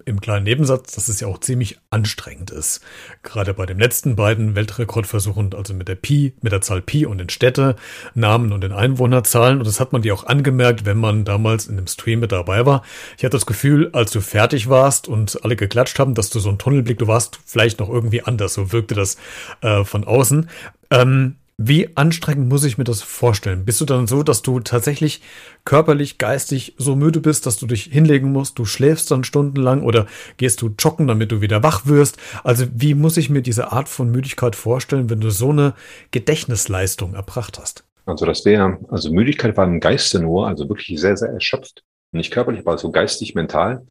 im 0.05 0.21
kleinen 0.21 0.45
Nebensatz, 0.45 0.95
dass 0.95 1.09
es 1.09 1.21
ja 1.21 1.27
auch 1.27 1.41
ziemlich 1.41 1.79
anstrengend 1.91 2.51
ist. 2.51 2.81
Gerade 3.23 3.55
bei 3.55 3.67
den 3.67 3.79
letzten 3.79 4.15
beiden 4.15 4.55
Weltrekordversuchen, 4.55 5.55
also 5.55 5.75
mit 5.75 5.89
der 5.89 5.97
Pi, 5.97 6.35
mit 6.43 6.53
der 6.53 6.61
Zahl 6.61 6.81
Pi 6.81 7.07
und 7.07 7.19
den 7.19 7.29
Städtenamen 7.29 8.53
und 8.53 8.61
den 8.63 8.73
Einwohnerzahlen. 8.73 9.59
Und 9.59 9.67
das 9.67 9.81
hat 9.81 9.93
man 9.93 10.03
dir 10.03 10.15
auch 10.15 10.25
angemerkt, 10.25 10.85
wenn 10.85 10.99
man 10.99 11.25
damals 11.25 11.67
in 11.67 11.77
dem 11.77 11.89
Stream 11.89 12.21
mit 12.21 12.33
dabei 12.33 12.67
war. 12.67 12.83
Ich 13.17 13.25
hatte 13.25 13.37
das 13.37 13.47
Gefühl, 13.47 13.91
als 13.93 14.13
du 14.13 14.21
fertig 14.21 14.69
warst 14.69 15.09
und 15.09 15.45
alle 15.45 15.57
geklatscht 15.57 15.99
haben, 15.99 16.15
dass 16.15 16.31
du 16.31 16.39
so 16.39 16.49
einen 16.51 16.59
Tunnelblick, 16.59 16.99
du 16.99 17.09
warst 17.09 17.41
vielleicht 17.45 17.81
noch 17.81 17.89
irgendwie 17.89 18.23
anders. 18.23 18.55
So 18.55 18.73
wirkte 18.73 18.95
das 18.95 19.17
äh, 19.61 19.85
von 19.85 20.05
außen. 20.05 20.49
Ähm, 20.91 21.37
wie 21.63 21.95
anstrengend 21.95 22.49
muss 22.49 22.65
ich 22.65 22.79
mir 22.79 22.85
das 22.85 23.03
vorstellen? 23.03 23.67
Bist 23.67 23.83
du 23.83 23.85
dann 23.85 24.07
so, 24.07 24.23
dass 24.23 24.41
du 24.41 24.61
tatsächlich 24.61 25.21
körperlich, 25.67 26.17
geistig 26.17 26.75
so 26.79 26.97
müde 26.97 27.21
bist, 27.21 27.45
dass 27.45 27.59
du 27.59 27.67
dich 27.67 27.83
hinlegen 27.85 28.33
musst, 28.33 28.59
du 28.59 28.65
schläfst 28.65 29.11
dann 29.11 29.25
stundenlang 29.25 29.83
oder 29.83 30.07
gehst 30.39 30.63
du 30.63 30.71
joggen, 30.79 31.07
damit 31.07 31.33
du 31.33 31.43
wieder 31.43 31.63
wach 31.63 31.85
wirst? 31.85 32.17
Also 32.45 32.65
wie 32.75 32.95
muss 32.95 33.19
ich 33.19 33.29
mir 33.29 33.43
diese 33.43 33.73
Art 33.73 33.91
von 33.91 34.11
Müdigkeit 34.11 34.57
vorstellen, 34.57 35.11
wenn 35.11 35.21
du 35.21 35.29
so 35.29 35.51
eine 35.51 35.75
Gedächtnisleistung 36.13 37.13
erbracht 37.13 37.59
hast? 37.59 37.85
Also 38.07 38.25
das 38.25 38.47
wäre, 38.47 38.79
also 38.89 39.13
Müdigkeit 39.13 39.55
war 39.59 39.67
im 39.67 39.81
Geiste 39.81 40.19
nur, 40.19 40.47
also 40.47 40.67
wirklich 40.67 40.99
sehr, 40.99 41.19
sehr 41.19 41.29
erschöpft. 41.29 41.83
Nicht 42.13 42.33
körperlich, 42.33 42.63
aber 42.67 42.79
so 42.79 42.91
geistig, 42.91 43.35
mental. 43.35 43.87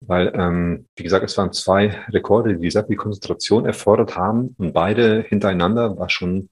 Weil, 0.00 0.32
ähm, 0.34 0.86
wie 0.96 1.02
gesagt, 1.02 1.26
es 1.26 1.36
waren 1.36 1.52
zwei 1.52 1.88
Rekorde, 2.08 2.56
die 2.56 2.70
sehr 2.70 2.86
viel 2.86 2.96
Konzentration 2.96 3.66
erfordert 3.66 4.16
haben 4.16 4.54
und 4.56 4.72
beide 4.72 5.20
hintereinander 5.28 5.98
war 5.98 6.08
schon 6.08 6.48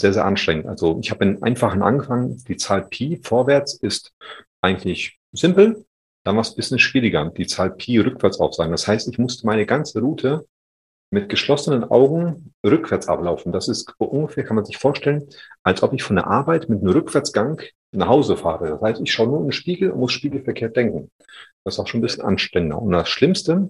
sehr, 0.00 0.12
sehr 0.12 0.24
anstrengend. 0.24 0.66
Also 0.66 0.98
ich 1.00 1.10
habe 1.10 1.22
einen 1.22 1.42
einfachen 1.42 1.82
angefangen. 1.82 2.42
Die 2.48 2.56
Zahl 2.56 2.86
Pi 2.88 3.20
vorwärts 3.22 3.74
ist 3.74 4.12
eigentlich 4.60 5.18
simpel. 5.32 5.84
Dann 6.24 6.36
war 6.36 6.42
es 6.42 6.50
ein 6.50 6.56
bisschen 6.56 6.78
schwieriger, 6.78 7.30
die 7.30 7.46
Zahl 7.46 7.72
Pi 7.72 7.98
rückwärts 7.98 8.38
aufsagen. 8.38 8.72
Das 8.72 8.86
heißt, 8.86 9.08
ich 9.08 9.18
musste 9.18 9.46
meine 9.46 9.66
ganze 9.66 10.00
Route 10.00 10.46
mit 11.10 11.28
geschlossenen 11.28 11.84
Augen 11.84 12.54
rückwärts 12.64 13.06
ablaufen. 13.06 13.52
Das 13.52 13.68
ist 13.68 13.92
ungefähr, 13.98 14.44
kann 14.44 14.56
man 14.56 14.64
sich 14.64 14.78
vorstellen, 14.78 15.28
als 15.62 15.82
ob 15.82 15.92
ich 15.92 16.02
von 16.02 16.16
der 16.16 16.26
Arbeit 16.26 16.70
mit 16.70 16.80
einem 16.80 16.92
Rückwärtsgang 16.92 17.60
nach 17.90 18.08
Hause 18.08 18.36
fahre. 18.36 18.68
Das 18.70 18.80
heißt, 18.80 19.00
ich 19.02 19.12
schaue 19.12 19.26
nur 19.26 19.38
in 19.40 19.46
den 19.46 19.52
Spiegel 19.52 19.90
und 19.90 20.00
muss 20.00 20.12
spiegelverkehrt 20.12 20.74
denken. 20.74 21.10
Das 21.64 21.74
ist 21.74 21.80
auch 21.80 21.86
schon 21.86 22.00
ein 22.00 22.02
bisschen 22.02 22.24
anstrengender. 22.24 22.80
Und 22.80 22.92
das 22.92 23.10
Schlimmste, 23.10 23.68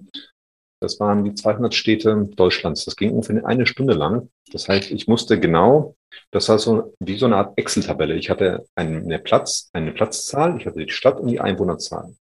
Das 0.83 0.99
waren 0.99 1.23
die 1.23 1.33
200 1.33 1.73
Städte 1.73 2.27
Deutschlands. 2.35 2.83
Das 2.83 2.97
ging 2.97 3.11
ungefähr 3.11 3.45
eine 3.45 3.65
Stunde 3.65 3.93
lang. 3.93 4.29
Das 4.51 4.67
heißt, 4.67 4.91
ich 4.91 5.07
musste 5.07 5.39
genau, 5.39 5.95
das 6.31 6.49
war 6.49 6.59
so 6.59 6.93
wie 6.99 7.17
so 7.17 7.25
eine 7.25 7.37
Art 7.37 7.57
Excel-Tabelle. 7.57 8.15
Ich 8.15 8.29
hatte 8.29 8.65
eine 8.75 9.19
Platz, 9.19 9.69
eine 9.71 9.93
Platzzahl, 9.93 10.57
ich 10.57 10.65
hatte 10.65 10.79
die 10.79 10.91
Stadt 10.91 11.21
und 11.21 11.27
die 11.27 11.39
Einwohnerzahl. 11.39 12.13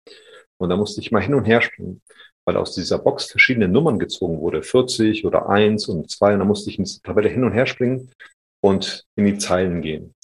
Und 0.58 0.68
da 0.68 0.76
musste 0.76 1.00
ich 1.00 1.10
mal 1.10 1.20
hin 1.20 1.34
und 1.34 1.44
her 1.44 1.60
springen, 1.60 2.02
weil 2.44 2.56
aus 2.56 2.72
dieser 2.72 3.00
Box 3.00 3.26
verschiedene 3.26 3.66
Nummern 3.66 3.98
gezogen 3.98 4.40
wurde, 4.40 4.62
40 4.62 5.24
oder 5.24 5.48
1 5.48 5.88
und 5.88 6.08
2. 6.08 6.34
Und 6.34 6.38
da 6.38 6.44
musste 6.44 6.70
ich 6.70 6.78
in 6.78 6.84
diese 6.84 7.02
Tabelle 7.02 7.28
hin 7.28 7.42
und 7.42 7.52
her 7.52 7.66
springen 7.66 8.12
und 8.60 9.04
in 9.16 9.24
die 9.24 9.38
Zeilen 9.38 9.82
gehen. 9.82 10.14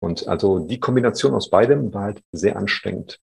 Und 0.00 0.26
also 0.28 0.60
die 0.60 0.80
Kombination 0.80 1.34
aus 1.34 1.50
beidem 1.50 1.92
war 1.92 2.04
halt 2.04 2.22
sehr 2.32 2.56
anstrengend. 2.56 3.18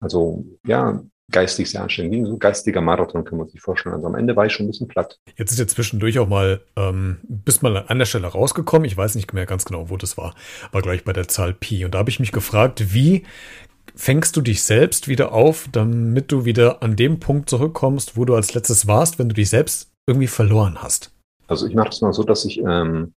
Also 0.00 0.44
ja, 0.66 1.00
geistig 1.30 1.70
sehr 1.70 1.82
anstrengend. 1.82 2.12
Wie 2.12 2.18
ein 2.18 2.26
so 2.26 2.36
geistiger 2.36 2.80
Marathon 2.80 3.24
kann 3.24 3.38
man 3.38 3.48
sich 3.48 3.60
vorstellen. 3.60 3.94
Also 3.94 4.06
am 4.06 4.14
Ende 4.14 4.36
war 4.36 4.46
ich 4.46 4.52
schon 4.52 4.66
ein 4.66 4.70
bisschen 4.70 4.88
platt. 4.88 5.18
Jetzt 5.36 5.52
ist 5.52 5.58
ja 5.58 5.66
zwischendurch 5.66 6.18
auch 6.18 6.28
mal, 6.28 6.60
ähm, 6.76 7.18
bist 7.22 7.62
mal 7.62 7.76
an 7.76 7.98
der 7.98 8.06
Stelle 8.06 8.26
rausgekommen. 8.26 8.84
Ich 8.84 8.96
weiß 8.96 9.14
nicht 9.14 9.32
mehr 9.32 9.46
ganz 9.46 9.64
genau, 9.64 9.90
wo 9.90 9.96
das 9.96 10.16
war. 10.16 10.34
War 10.72 10.82
gleich 10.82 11.04
bei 11.04 11.12
der 11.12 11.28
Zahl 11.28 11.54
Pi. 11.54 11.84
Und 11.84 11.94
da 11.94 11.98
habe 11.98 12.10
ich 12.10 12.20
mich 12.20 12.32
gefragt, 12.32 12.94
wie 12.94 13.24
fängst 13.94 14.36
du 14.36 14.40
dich 14.40 14.62
selbst 14.62 15.08
wieder 15.08 15.32
auf, 15.32 15.68
damit 15.70 16.32
du 16.32 16.44
wieder 16.44 16.82
an 16.82 16.96
dem 16.96 17.20
Punkt 17.20 17.48
zurückkommst, 17.48 18.16
wo 18.16 18.24
du 18.24 18.34
als 18.34 18.54
letztes 18.54 18.86
warst, 18.86 19.18
wenn 19.18 19.28
du 19.28 19.34
dich 19.34 19.50
selbst 19.50 19.90
irgendwie 20.06 20.26
verloren 20.26 20.82
hast? 20.82 21.12
Also 21.46 21.66
ich 21.66 21.74
mache 21.74 21.90
das 21.90 22.00
mal 22.00 22.12
so, 22.12 22.22
dass 22.22 22.44
ich 22.44 22.58
ähm, 22.58 23.14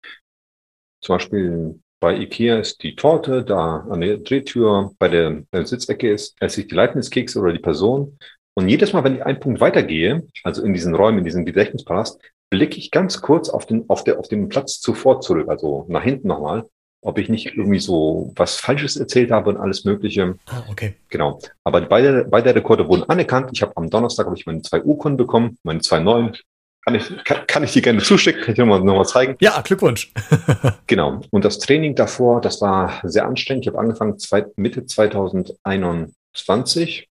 zum 1.00 1.16
Beispiel 1.16 1.80
bei 2.04 2.18
Ikea 2.18 2.58
ist 2.58 2.82
die 2.82 2.96
Torte, 2.96 3.42
da 3.42 3.86
an 3.88 4.02
der 4.02 4.18
Drehtür 4.18 4.92
bei 4.98 5.08
der, 5.08 5.42
der 5.54 5.66
Sitzecke 5.66 6.12
ist, 6.12 6.36
esse 6.38 6.60
ich 6.60 6.68
die 6.68 6.74
Leibniz-Kekse 6.74 7.40
oder 7.40 7.50
die 7.50 7.60
Person. 7.60 8.18
Und 8.52 8.68
jedes 8.68 8.92
Mal, 8.92 9.04
wenn 9.04 9.14
ich 9.14 9.24
einen 9.24 9.40
Punkt 9.40 9.62
weitergehe, 9.62 10.26
also 10.42 10.62
in 10.62 10.74
diesen 10.74 10.94
Räumen, 10.94 11.20
in 11.20 11.24
diesem 11.24 11.46
Gedächtnispalast, 11.46 12.20
blicke 12.50 12.76
ich 12.76 12.90
ganz 12.90 13.22
kurz 13.22 13.48
auf 13.48 13.64
den, 13.64 13.88
auf 13.88 14.04
der, 14.04 14.18
auf 14.18 14.28
den 14.28 14.50
Platz 14.50 14.80
zuvor 14.80 15.22
zurück, 15.22 15.48
also 15.48 15.86
nach 15.88 16.02
hinten 16.02 16.28
nochmal, 16.28 16.66
ob 17.00 17.16
ich 17.16 17.30
nicht 17.30 17.56
irgendwie 17.56 17.80
so 17.80 18.34
was 18.36 18.56
Falsches 18.56 18.98
erzählt 18.98 19.30
habe 19.30 19.48
und 19.48 19.56
alles 19.56 19.86
Mögliche. 19.86 20.34
Ah, 20.44 20.62
okay. 20.70 20.96
Genau. 21.08 21.40
Aber 21.64 21.80
beide, 21.80 22.26
beide 22.26 22.54
Rekorde 22.54 22.86
wurden 22.86 23.04
anerkannt. 23.04 23.48
Ich 23.54 23.62
habe 23.62 23.72
am 23.76 23.88
Donnerstag 23.88 24.26
habe 24.26 24.36
ich 24.36 24.44
meine 24.44 24.60
zwei 24.60 24.82
U-Kunden 24.82 25.16
bekommen, 25.16 25.56
meine 25.62 25.80
zwei 25.80 26.00
neuen 26.00 26.36
kann 26.84 26.94
ich, 26.94 27.24
kann, 27.24 27.46
kann 27.46 27.64
ich 27.64 27.72
dir 27.72 27.82
gerne 27.82 28.02
zuschicken, 28.02 28.42
kann 28.42 28.52
ich 28.52 28.56
dir 28.56 28.66
noch 28.66 28.82
mal 28.82 29.06
zeigen. 29.06 29.36
Ja, 29.40 29.60
Glückwunsch. 29.62 30.12
genau. 30.86 31.22
Und 31.30 31.44
das 31.44 31.58
Training 31.58 31.94
davor, 31.94 32.40
das 32.40 32.60
war 32.60 33.00
sehr 33.04 33.26
anstrengend. 33.26 33.64
Ich 33.64 33.68
habe 33.68 33.78
angefangen 33.78 34.18
zwei, 34.18 34.44
Mitte 34.56 34.84
2021. 34.84 37.08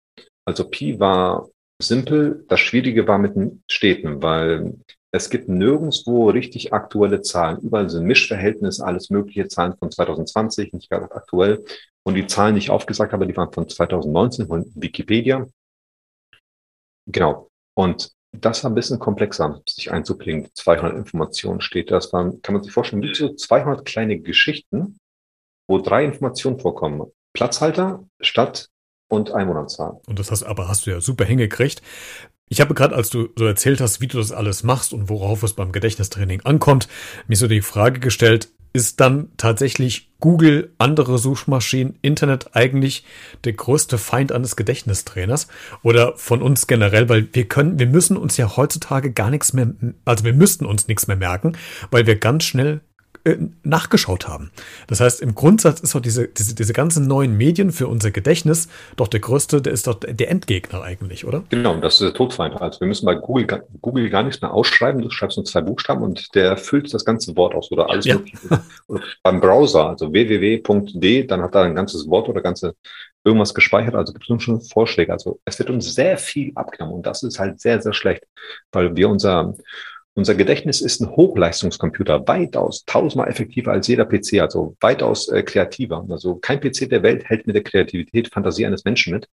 Also 0.45 0.69
Pi 0.69 0.99
war 0.99 1.47
simpel. 1.81 2.45
Das 2.49 2.59
Schwierige 2.59 3.07
war 3.07 3.17
mit 3.17 3.35
den 3.35 3.63
Städten, 3.69 4.21
weil 4.21 4.75
es 5.13 5.29
gibt 5.29 5.49
nirgendwo 5.49 6.29
richtig 6.29 6.73
aktuelle 6.73 7.21
Zahlen. 7.21 7.59
Überall 7.59 7.89
sind 7.89 8.05
Mischverhältnisse, 8.05 8.85
alles 8.85 9.09
mögliche 9.09 9.47
Zahlen 9.47 9.75
von 9.77 9.91
2020, 9.91 10.73
nicht 10.73 10.89
gerade 10.89 11.11
aktuell. 11.11 11.63
Und 12.03 12.15
die 12.15 12.27
Zahlen, 12.27 12.55
die 12.55 12.59
ich 12.59 12.69
aufgesagt 12.69 13.13
habe, 13.13 13.27
die 13.27 13.37
waren 13.37 13.51
von 13.51 13.69
2019 13.69 14.47
von 14.47 14.71
Wikipedia. 14.75 15.47
Genau. 17.07 17.49
Und 17.77 18.11
das 18.31 18.63
war 18.63 18.71
ein 18.71 18.75
bisschen 18.75 18.99
komplexer, 18.99 19.61
sich 19.67 19.91
einzubringen. 19.91 20.49
200 20.53 20.95
Informationen 20.95 21.61
steht 21.61 21.91
das. 21.91 22.09
Dann 22.09 22.41
kann 22.41 22.53
man 22.53 22.63
sich 22.63 22.71
vorstellen, 22.71 23.01
wie 23.01 23.13
so 23.13 23.33
200 23.33 23.85
kleine 23.85 24.19
Geschichten, 24.19 24.97
wo 25.67 25.79
drei 25.79 26.05
Informationen 26.05 26.59
vorkommen. 26.59 27.11
Platzhalter, 27.33 28.03
Stadt 28.21 28.69
und 29.09 29.31
Einwohnerzahl. 29.31 29.99
Und 30.07 30.19
das 30.19 30.31
hast, 30.31 30.43
aber 30.43 30.67
hast 30.67 30.85
du 30.85 30.91
ja 30.91 31.01
super 31.01 31.25
hingekriegt. 31.25 31.81
Ich 32.47 32.59
habe 32.59 32.73
gerade, 32.73 32.95
als 32.95 33.09
du 33.09 33.29
so 33.37 33.45
erzählt 33.45 33.79
hast, 33.79 34.01
wie 34.01 34.07
du 34.07 34.17
das 34.17 34.31
alles 34.31 34.63
machst 34.63 34.93
und 34.93 35.09
worauf 35.09 35.43
es 35.43 35.53
beim 35.53 35.71
Gedächtnistraining 35.71 36.41
ankommt, 36.41 36.87
mir 37.27 37.37
so 37.37 37.47
die 37.47 37.61
Frage 37.61 37.99
gestellt, 37.99 38.49
ist 38.73 38.99
dann 38.99 39.29
tatsächlich 39.37 40.09
Google, 40.19 40.71
andere 40.77 41.17
Suchmaschinen, 41.17 41.97
Internet 42.01 42.55
eigentlich 42.55 43.03
der 43.43 43.53
größte 43.53 43.97
Feind 43.97 44.31
eines 44.31 44.55
Gedächtnistrainers 44.55 45.47
oder 45.81 46.15
von 46.15 46.41
uns 46.41 46.67
generell, 46.67 47.09
weil 47.09 47.27
wir 47.33 47.47
können, 47.47 47.79
wir 47.79 47.87
müssen 47.87 48.17
uns 48.17 48.37
ja 48.37 48.55
heutzutage 48.55 49.11
gar 49.11 49.29
nichts 49.29 49.53
mehr, 49.53 49.71
also 50.05 50.23
wir 50.23 50.33
müssten 50.33 50.65
uns 50.65 50.87
nichts 50.87 51.07
mehr 51.07 51.17
merken, 51.17 51.57
weil 51.89 52.05
wir 52.05 52.17
ganz 52.17 52.43
schnell 52.43 52.81
äh, 53.23 53.37
nachgeschaut 53.63 54.27
haben. 54.27 54.51
Das 54.87 54.99
heißt, 54.99 55.21
im 55.21 55.35
Grundsatz 55.35 55.79
ist 55.79 55.93
doch 55.95 55.99
diese, 55.99 56.27
diese, 56.27 56.55
diese 56.55 56.73
ganzen 56.73 57.07
neuen 57.07 57.37
Medien 57.37 57.71
für 57.71 57.87
unser 57.87 58.11
Gedächtnis 58.11 58.67
doch 58.95 59.07
der 59.07 59.19
größte, 59.19 59.61
der 59.61 59.73
ist 59.73 59.87
doch 59.87 59.95
der 59.99 60.29
Endgegner 60.29 60.81
eigentlich, 60.81 61.25
oder? 61.25 61.43
Genau, 61.49 61.75
das 61.77 61.95
ist 61.95 62.01
der 62.01 62.13
Todfeind. 62.13 62.59
Also 62.61 62.79
wir 62.79 62.87
müssen 62.87 63.05
bei 63.05 63.15
Google, 63.15 63.63
Google 63.81 64.09
gar 64.09 64.23
nichts 64.23 64.41
mehr 64.41 64.53
ausschreiben. 64.53 65.01
Du 65.01 65.09
schreibst 65.09 65.37
nur 65.37 65.45
zwei 65.45 65.61
Buchstaben 65.61 66.03
und 66.03 66.33
der 66.35 66.57
füllt 66.57 66.93
das 66.93 67.05
ganze 67.05 67.35
Wort 67.35 67.53
aus 67.53 67.71
oder 67.71 67.89
alles 67.89 68.05
ja. 68.05 68.17
Oder 68.87 69.03
beim 69.23 69.39
Browser, 69.39 69.89
also 69.89 70.11
www.d, 70.11 71.23
dann 71.25 71.41
hat 71.41 71.55
er 71.55 71.61
ein 71.61 71.75
ganzes 71.75 72.07
Wort 72.07 72.27
oder 72.29 72.41
ganze 72.41 72.75
irgendwas 73.23 73.53
gespeichert. 73.53 73.95
Also 73.95 74.13
gibt 74.13 74.29
es 74.29 74.43
schon 74.43 74.61
Vorschläge. 74.61 75.11
Also 75.11 75.39
es 75.45 75.59
wird 75.59 75.69
uns 75.69 75.93
sehr 75.93 76.17
viel 76.17 76.51
abgenommen 76.55 76.95
und 76.95 77.05
das 77.05 77.23
ist 77.23 77.39
halt 77.39 77.59
sehr, 77.59 77.81
sehr 77.81 77.93
schlecht, 77.93 78.23
weil 78.71 78.95
wir 78.95 79.09
unser 79.09 79.53
unser 80.13 80.35
Gedächtnis 80.35 80.81
ist 80.81 81.01
ein 81.01 81.09
Hochleistungscomputer, 81.09 82.27
weitaus 82.27 82.83
tausendmal 82.85 83.29
effektiver 83.29 83.71
als 83.71 83.87
jeder 83.87 84.05
PC, 84.05 84.41
also 84.41 84.75
weitaus 84.81 85.29
äh, 85.29 85.41
kreativer. 85.43 86.05
Also 86.09 86.35
kein 86.35 86.59
PC 86.59 86.89
der 86.89 87.03
Welt 87.03 87.23
hält 87.25 87.47
mit 87.47 87.55
der 87.55 87.63
Kreativität, 87.63 88.27
Fantasie 88.27 88.65
eines 88.65 88.83
Menschen 88.83 89.13
mit. 89.13 89.29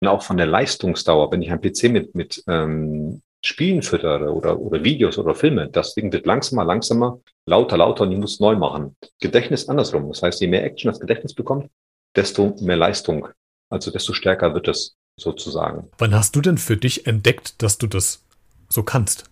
Und 0.00 0.08
auch 0.08 0.22
von 0.22 0.36
der 0.36 0.46
Leistungsdauer, 0.46 1.30
wenn 1.32 1.42
ich 1.42 1.50
ein 1.50 1.60
PC 1.60 1.84
mit, 1.90 2.14
mit 2.14 2.42
ähm, 2.48 3.22
Spielen 3.44 3.82
füttere 3.82 4.32
oder, 4.32 4.58
oder 4.58 4.82
Videos 4.82 5.18
oder 5.18 5.34
Filme, 5.34 5.68
das 5.68 5.94
Ding 5.94 6.12
wird 6.12 6.26
langsamer, 6.26 6.64
langsamer, 6.64 7.20
lauter, 7.46 7.76
lauter 7.76 8.02
und 8.02 8.12
ich 8.12 8.18
muss 8.18 8.40
neu 8.40 8.56
machen. 8.56 8.96
Gedächtnis 9.20 9.68
andersrum. 9.68 10.08
Das 10.08 10.22
heißt, 10.22 10.40
je 10.40 10.48
mehr 10.48 10.64
Action 10.64 10.90
das 10.90 10.98
Gedächtnis 10.98 11.34
bekommt, 11.34 11.70
desto 12.16 12.56
mehr 12.60 12.76
Leistung. 12.76 13.28
Also 13.70 13.92
desto 13.92 14.12
stärker 14.12 14.54
wird 14.54 14.66
es 14.66 14.96
sozusagen. 15.16 15.88
Wann 15.98 16.14
hast 16.14 16.34
du 16.34 16.40
denn 16.40 16.58
für 16.58 16.76
dich 16.76 17.06
entdeckt, 17.06 17.62
dass 17.62 17.78
du 17.78 17.86
das 17.86 18.24
so 18.68 18.82
kannst? 18.82 19.24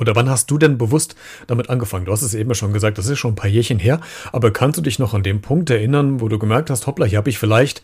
Oder 0.00 0.14
wann 0.14 0.30
hast 0.30 0.48
du 0.50 0.58
denn 0.58 0.78
bewusst 0.78 1.16
damit 1.48 1.70
angefangen? 1.70 2.04
Du 2.04 2.12
hast 2.12 2.22
es 2.22 2.32
eben 2.32 2.54
schon 2.54 2.72
gesagt, 2.72 2.98
das 2.98 3.08
ist 3.08 3.18
schon 3.18 3.32
ein 3.32 3.36
paar 3.36 3.50
Jährchen 3.50 3.80
her, 3.80 4.00
aber 4.32 4.52
kannst 4.52 4.78
du 4.78 4.82
dich 4.82 5.00
noch 5.00 5.12
an 5.12 5.24
den 5.24 5.40
Punkt 5.40 5.70
erinnern, 5.70 6.20
wo 6.20 6.28
du 6.28 6.38
gemerkt 6.38 6.70
hast, 6.70 6.86
hoppla, 6.86 7.04
hier 7.04 7.18
habe 7.18 7.30
ich 7.30 7.38
vielleicht, 7.38 7.82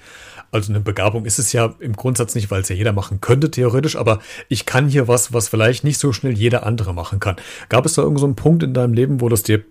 also 0.52 0.72
eine 0.72 0.78
Begabung 0.78 1.24
ist 1.24 1.40
es 1.40 1.52
ja 1.52 1.74
im 1.80 1.94
Grundsatz 1.94 2.36
nicht, 2.36 2.52
weil 2.52 2.60
es 2.60 2.68
ja 2.68 2.76
jeder 2.76 2.92
machen 2.92 3.20
könnte, 3.20 3.50
theoretisch, 3.50 3.96
aber 3.96 4.20
ich 4.48 4.64
kann 4.64 4.86
hier 4.86 5.08
was, 5.08 5.32
was 5.32 5.48
vielleicht 5.48 5.82
nicht 5.82 5.98
so 5.98 6.12
schnell 6.12 6.34
jeder 6.34 6.64
andere 6.64 6.94
machen 6.94 7.18
kann. 7.18 7.34
Gab 7.68 7.84
es 7.84 7.94
da 7.94 8.02
irgendeinen 8.02 8.36
so 8.36 8.42
Punkt 8.42 8.62
in 8.62 8.74
deinem 8.74 8.94
Leben, 8.94 9.20
wo 9.20 9.28
das 9.28 9.42
dir 9.42 9.64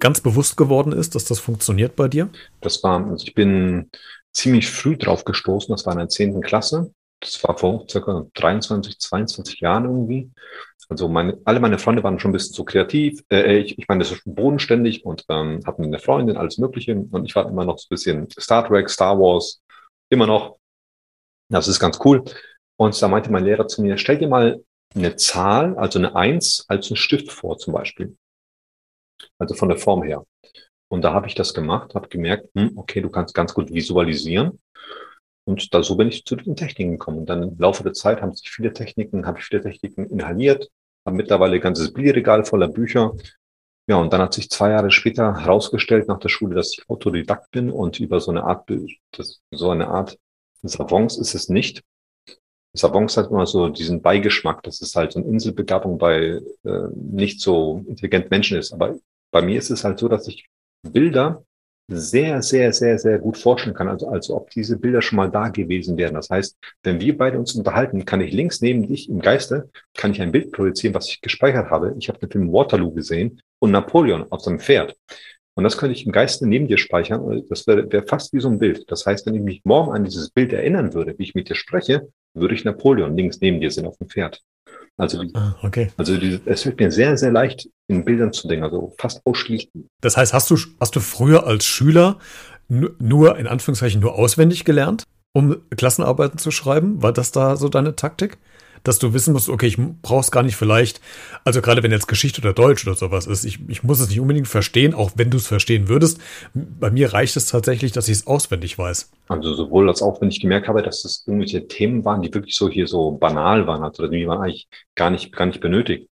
ganz 0.00 0.20
bewusst 0.20 0.56
geworden 0.56 0.90
ist, 0.90 1.14
dass 1.14 1.24
das 1.24 1.38
funktioniert 1.38 1.94
bei 1.94 2.08
dir? 2.08 2.28
Das 2.60 2.82
war, 2.82 3.06
also 3.06 3.24
ich 3.24 3.34
bin 3.34 3.88
ziemlich 4.32 4.68
früh 4.68 4.96
drauf 4.96 5.24
gestoßen, 5.24 5.72
das 5.72 5.86
war 5.86 5.92
in 5.92 6.00
der 6.00 6.08
zehnten 6.08 6.40
Klasse. 6.40 6.90
Das 7.20 7.42
war 7.44 7.56
vor 7.56 7.86
circa 7.88 8.26
23, 8.34 8.98
22 8.98 9.60
Jahren 9.60 9.84
irgendwie. 9.84 10.30
Also 10.88 11.08
meine, 11.08 11.38
alle 11.44 11.60
meine 11.60 11.78
Freunde 11.78 12.02
waren 12.02 12.18
schon 12.18 12.30
ein 12.30 12.32
bisschen 12.32 12.54
zu 12.54 12.64
kreativ. 12.64 13.22
Äh, 13.30 13.58
ich, 13.58 13.78
ich 13.78 13.88
meine, 13.88 14.00
das 14.00 14.12
ist 14.12 14.22
schon 14.22 14.34
bodenständig 14.34 15.04
und 15.04 15.24
ähm, 15.28 15.60
hatten 15.66 15.84
eine 15.84 15.98
Freundin, 15.98 16.36
alles 16.36 16.58
Mögliche. 16.58 16.94
Und 16.94 17.24
ich 17.24 17.34
war 17.34 17.48
immer 17.48 17.64
noch 17.64 17.78
so 17.78 17.86
ein 17.86 17.94
bisschen 17.94 18.28
Star 18.38 18.66
Trek, 18.66 18.90
Star 18.90 19.18
Wars, 19.18 19.62
immer 20.10 20.26
noch. 20.26 20.58
Das 21.48 21.68
ist 21.68 21.80
ganz 21.80 21.98
cool. 22.04 22.24
Und 22.76 23.00
da 23.00 23.08
meinte 23.08 23.30
mein 23.30 23.44
Lehrer 23.44 23.68
zu 23.68 23.82
mir, 23.82 23.96
stell 23.98 24.18
dir 24.18 24.28
mal 24.28 24.62
eine 24.94 25.16
Zahl, 25.16 25.76
also 25.76 25.98
eine 25.98 26.14
Eins, 26.16 26.64
als 26.68 26.88
einen 26.88 26.96
Stift 26.96 27.30
vor 27.30 27.58
zum 27.58 27.72
Beispiel. 27.72 28.16
Also 29.38 29.54
von 29.54 29.68
der 29.68 29.78
Form 29.78 30.02
her. 30.02 30.24
Und 30.88 31.02
da 31.02 31.12
habe 31.12 31.26
ich 31.26 31.34
das 31.34 31.54
gemacht, 31.54 31.94
habe 31.94 32.08
gemerkt, 32.08 32.48
hm, 32.54 32.76
okay, 32.76 33.00
du 33.00 33.10
kannst 33.10 33.34
ganz 33.34 33.54
gut 33.54 33.72
visualisieren. 33.72 34.60
Und 35.44 35.74
da 35.74 35.82
so 35.82 35.96
bin 35.96 36.08
ich 36.08 36.24
zu 36.24 36.36
den 36.36 36.56
Techniken 36.56 36.92
gekommen. 36.92 37.18
Und 37.18 37.26
dann 37.26 37.42
im 37.42 37.58
Laufe 37.58 37.82
der 37.82 37.92
Zeit 37.92 38.22
haben 38.22 38.34
sich 38.34 38.50
viele 38.50 38.72
Techniken, 38.72 39.26
habe 39.26 39.38
ich 39.38 39.44
viele 39.44 39.62
Techniken 39.62 40.06
inhaliert, 40.06 40.70
habe 41.04 41.16
mittlerweile 41.16 41.56
ein 41.56 41.60
ganzes 41.60 41.92
Bierregal 41.92 42.44
voller 42.44 42.68
Bücher. 42.68 43.12
Ja, 43.86 43.96
und 43.96 44.12
dann 44.12 44.22
hat 44.22 44.32
sich 44.32 44.48
zwei 44.48 44.70
Jahre 44.70 44.90
später 44.90 45.40
herausgestellt 45.40 46.08
nach 46.08 46.18
der 46.18 46.30
Schule, 46.30 46.54
dass 46.54 46.72
ich 46.72 46.88
Autodidakt 46.88 47.50
bin 47.50 47.70
und 47.70 48.00
über 48.00 48.20
so 48.20 48.30
eine 48.30 48.44
Art, 48.44 48.70
das, 49.12 49.42
so 49.50 49.70
eine 49.70 49.88
Art 49.88 50.18
Savants 50.62 51.18
ist 51.18 51.34
es 51.34 51.50
nicht. 51.50 51.82
Savants 52.72 53.16
hat 53.18 53.30
immer 53.30 53.46
so 53.46 53.68
diesen 53.68 54.00
Beigeschmack, 54.00 54.62
dass 54.62 54.80
es 54.80 54.96
halt 54.96 55.12
so 55.12 55.20
eine 55.20 55.28
Inselbegabung 55.28 55.98
bei 55.98 56.40
äh, 56.64 56.88
nicht 56.94 57.40
so 57.40 57.84
intelligenten 57.86 58.30
Menschen 58.30 58.58
ist. 58.58 58.72
Aber 58.72 58.96
bei 59.30 59.42
mir 59.42 59.58
ist 59.58 59.70
es 59.70 59.84
halt 59.84 59.98
so, 59.98 60.08
dass 60.08 60.26
ich 60.26 60.48
Bilder 60.82 61.44
sehr, 61.88 62.42
sehr, 62.42 62.72
sehr, 62.72 62.98
sehr 62.98 63.18
gut 63.18 63.36
vorstellen 63.36 63.74
kann, 63.74 63.88
also, 63.88 64.08
also 64.08 64.36
ob 64.36 64.50
diese 64.50 64.78
Bilder 64.78 65.02
schon 65.02 65.16
mal 65.16 65.30
da 65.30 65.48
gewesen 65.48 65.96
wären. 65.96 66.14
Das 66.14 66.30
heißt, 66.30 66.56
wenn 66.82 67.00
wir 67.00 67.16
beide 67.16 67.38
uns 67.38 67.54
unterhalten, 67.54 68.04
kann 68.04 68.20
ich 68.20 68.32
links 68.32 68.60
neben 68.60 68.88
dich 68.88 69.08
im 69.08 69.20
Geiste, 69.20 69.70
kann 69.94 70.12
ich 70.12 70.22
ein 70.22 70.32
Bild 70.32 70.52
projizieren, 70.52 70.94
was 70.94 71.08
ich 71.08 71.20
gespeichert 71.20 71.70
habe. 71.70 71.94
Ich 71.98 72.08
habe 72.08 72.18
den 72.18 72.30
Film 72.30 72.52
Waterloo 72.52 72.92
gesehen 72.92 73.40
und 73.58 73.70
Napoleon 73.70 74.26
auf 74.30 74.40
seinem 74.40 74.60
Pferd. 74.60 74.96
Und 75.56 75.62
das 75.64 75.78
könnte 75.78 75.94
ich 75.94 76.04
im 76.04 76.12
Geiste 76.12 76.48
neben 76.48 76.66
dir 76.66 76.78
speichern. 76.78 77.44
Das 77.48 77.66
wäre 77.66 77.90
wär 77.92 78.04
fast 78.06 78.32
wie 78.32 78.40
so 78.40 78.48
ein 78.48 78.58
Bild. 78.58 78.90
Das 78.90 79.06
heißt, 79.06 79.26
wenn 79.26 79.34
ich 79.34 79.42
mich 79.42 79.60
morgen 79.64 79.92
an 79.92 80.04
dieses 80.04 80.30
Bild 80.30 80.52
erinnern 80.52 80.94
würde, 80.94 81.14
wie 81.16 81.22
ich 81.22 81.34
mit 81.34 81.48
dir 81.48 81.54
spreche, 81.54 82.08
würde 82.34 82.54
ich 82.54 82.64
Napoleon 82.64 83.16
links 83.16 83.40
neben 83.40 83.60
dir 83.60 83.70
sehen 83.70 83.86
auf 83.86 83.96
dem 83.98 84.08
Pferd. 84.08 84.42
Also, 84.96 85.22
Ah, 85.34 85.56
okay. 85.62 85.90
also 85.96 86.14
es 86.14 86.62
fällt 86.62 86.78
mir 86.78 86.90
sehr, 86.92 87.16
sehr 87.16 87.32
leicht, 87.32 87.68
in 87.88 88.04
Bildern 88.04 88.32
zu 88.32 88.46
denken, 88.46 88.64
also 88.64 88.94
fast 88.98 89.20
ausschließlich. 89.24 89.84
Das 90.00 90.16
heißt, 90.16 90.32
hast 90.32 90.50
du, 90.50 90.56
hast 90.80 90.94
du 90.94 91.00
früher 91.00 91.46
als 91.46 91.64
Schüler 91.66 92.18
nu- 92.68 92.90
nur, 93.00 93.36
in 93.38 93.46
Anführungszeichen, 93.46 94.00
nur 94.00 94.14
auswendig 94.16 94.64
gelernt, 94.64 95.04
um 95.34 95.56
Klassenarbeiten 95.76 96.38
zu 96.38 96.50
schreiben? 96.52 97.02
War 97.02 97.12
das 97.12 97.32
da 97.32 97.56
so 97.56 97.68
deine 97.68 97.96
Taktik? 97.96 98.38
Dass 98.84 98.98
du 98.98 99.14
wissen 99.14 99.32
musst, 99.32 99.48
okay, 99.48 99.66
ich 99.66 99.78
brauch's 100.02 100.30
gar 100.30 100.42
nicht 100.42 100.56
vielleicht, 100.56 101.00
also 101.42 101.60
gerade 101.60 101.82
wenn 101.82 101.90
jetzt 101.90 102.06
Geschichte 102.06 102.40
oder 102.40 102.52
Deutsch 102.52 102.86
oder 102.86 102.94
sowas 102.94 103.26
ist, 103.26 103.44
ich, 103.44 103.58
ich 103.68 103.82
muss 103.82 103.98
es 103.98 104.08
nicht 104.08 104.20
unbedingt 104.20 104.46
verstehen, 104.46 104.94
auch 104.94 105.12
wenn 105.16 105.30
du 105.30 105.38
es 105.38 105.46
verstehen 105.46 105.88
würdest. 105.88 106.20
Bei 106.52 106.90
mir 106.90 107.12
reicht 107.12 107.36
es 107.36 107.46
tatsächlich, 107.46 107.92
dass 107.92 108.08
ich 108.08 108.18
es 108.18 108.26
auswendig 108.26 108.78
weiß. 108.78 109.10
Also 109.28 109.54
sowohl 109.54 109.88
als 109.88 110.02
auch, 110.02 110.20
wenn 110.20 110.28
ich 110.28 110.40
gemerkt 110.40 110.68
habe, 110.68 110.82
dass 110.82 111.02
das 111.02 111.24
irgendwelche 111.26 111.66
Themen 111.66 112.04
waren, 112.04 112.22
die 112.22 112.32
wirklich 112.32 112.54
so 112.54 112.68
hier 112.68 112.86
so 112.86 113.12
banal 113.12 113.66
waren, 113.66 113.82
also 113.82 114.06
die 114.06 114.26
man 114.26 114.38
eigentlich 114.38 114.68
gar 114.94 115.10
nicht, 115.10 115.32
gar 115.32 115.46
nicht 115.46 115.60
benötigt. 115.60 116.08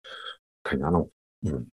Keine 0.64 0.86
Ahnung. 0.86 1.12
Hm. 1.44 1.70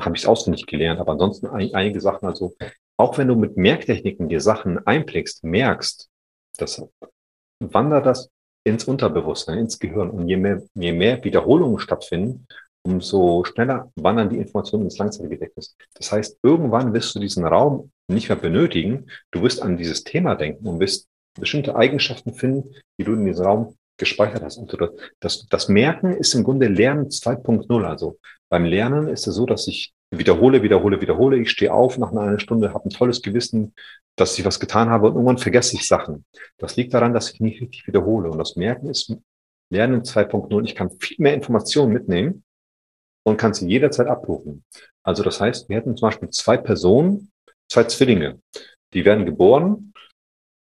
Habe 0.00 0.16
ich 0.16 0.22
es 0.22 0.28
auswendig 0.28 0.66
gelernt, 0.66 1.00
aber 1.00 1.12
ansonsten 1.12 1.46
ein, 1.46 1.72
einige 1.72 2.00
Sachen, 2.00 2.26
also 2.26 2.54
auch 2.96 3.18
wenn 3.18 3.28
du 3.28 3.36
mit 3.36 3.56
Merktechniken 3.56 4.28
dir 4.28 4.40
Sachen 4.40 4.84
einblickst, 4.84 5.44
merkst, 5.44 6.08
das 6.56 6.82
wandert 7.60 8.06
das 8.06 8.28
ins 8.64 8.84
Unterbewusstsein, 8.84 9.58
ins 9.58 9.78
Gehirn. 9.78 10.10
Und 10.10 10.28
je 10.28 10.36
mehr, 10.36 10.62
je 10.74 10.92
mehr 10.92 11.22
Wiederholungen 11.22 11.78
stattfinden, 11.78 12.46
umso 12.82 13.44
schneller 13.44 13.90
wandern 13.96 14.30
die 14.30 14.38
Informationen 14.38 14.84
ins 14.84 14.98
Langzeitgedächtnis. 14.98 15.76
Das 15.94 16.12
heißt, 16.12 16.38
irgendwann 16.42 16.92
wirst 16.92 17.14
du 17.14 17.20
diesen 17.20 17.44
Raum 17.46 17.90
nicht 18.08 18.28
mehr 18.28 18.36
benötigen. 18.36 19.06
Du 19.30 19.42
wirst 19.42 19.62
an 19.62 19.76
dieses 19.76 20.04
Thema 20.04 20.34
denken 20.34 20.66
und 20.66 20.80
wirst 20.80 21.08
bestimmte 21.38 21.76
Eigenschaften 21.76 22.34
finden, 22.34 22.74
die 22.98 23.04
du 23.04 23.14
in 23.14 23.24
diesem 23.24 23.44
Raum 23.44 23.76
gespeichert 23.96 24.42
hast. 24.42 24.58
Und 24.58 24.76
das, 25.20 25.46
das, 25.48 25.68
Merken 25.68 26.12
ist 26.12 26.34
im 26.34 26.44
Grunde 26.44 26.68
Lernen 26.68 27.08
2.0. 27.08 27.84
Also 27.84 28.18
beim 28.50 28.64
Lernen 28.64 29.08
ist 29.08 29.26
es 29.26 29.34
so, 29.34 29.46
dass 29.46 29.66
ich 29.66 29.92
wiederhole, 30.10 30.62
wiederhole, 30.62 31.00
wiederhole. 31.00 31.38
Ich 31.38 31.50
stehe 31.50 31.72
auf 31.72 31.98
nach 31.98 32.12
einer 32.12 32.38
Stunde, 32.38 32.74
habe 32.74 32.88
ein 32.88 32.90
tolles 32.90 33.22
Gewissen, 33.22 33.74
dass 34.16 34.38
ich 34.38 34.44
was 34.44 34.60
getan 34.60 34.90
habe 34.90 35.08
und 35.08 35.14
irgendwann 35.14 35.38
vergesse 35.38 35.76
ich 35.76 35.86
Sachen. 35.86 36.24
Das 36.58 36.76
liegt 36.76 36.94
daran, 36.94 37.12
dass 37.12 37.32
ich 37.32 37.40
nicht 37.40 37.60
richtig 37.60 37.86
wiederhole. 37.86 38.30
Und 38.30 38.38
das 38.38 38.56
Merken 38.56 38.88
ist 38.88 39.16
Lernen 39.70 40.02
2.0. 40.02 40.64
Ich 40.64 40.74
kann 40.74 40.90
viel 40.90 41.16
mehr 41.18 41.34
Informationen 41.34 41.92
mitnehmen 41.92 42.44
und 43.24 43.36
kann 43.36 43.54
sie 43.54 43.68
jederzeit 43.68 44.06
abrufen. 44.06 44.64
Also 45.02 45.22
das 45.22 45.40
heißt, 45.40 45.68
wir 45.68 45.76
hätten 45.76 45.96
zum 45.96 46.08
Beispiel 46.08 46.30
zwei 46.30 46.56
Personen, 46.56 47.32
zwei 47.68 47.84
Zwillinge, 47.84 48.40
die 48.92 49.04
werden 49.04 49.26
geboren. 49.26 49.92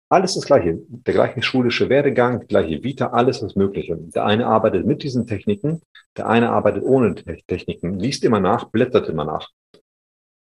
Alles 0.08 0.34
das 0.34 0.44
Gleiche, 0.44 0.78
der 0.88 1.14
gleiche 1.14 1.42
schulische 1.42 1.88
Werdegang, 1.88 2.46
gleiche 2.46 2.82
Vita, 2.82 3.08
alles 3.08 3.40
das 3.40 3.56
Mögliche. 3.56 3.96
Der 3.96 4.24
eine 4.24 4.46
arbeitet 4.46 4.86
mit 4.86 5.02
diesen 5.02 5.26
Techniken, 5.26 5.82
der 6.16 6.28
eine 6.28 6.50
arbeitet 6.50 6.84
ohne 6.84 7.14
Techniken, 7.14 7.98
liest 7.98 8.24
immer 8.24 8.38
nach, 8.38 8.66
blättert 8.70 9.08
immer 9.08 9.24
nach. 9.24 9.50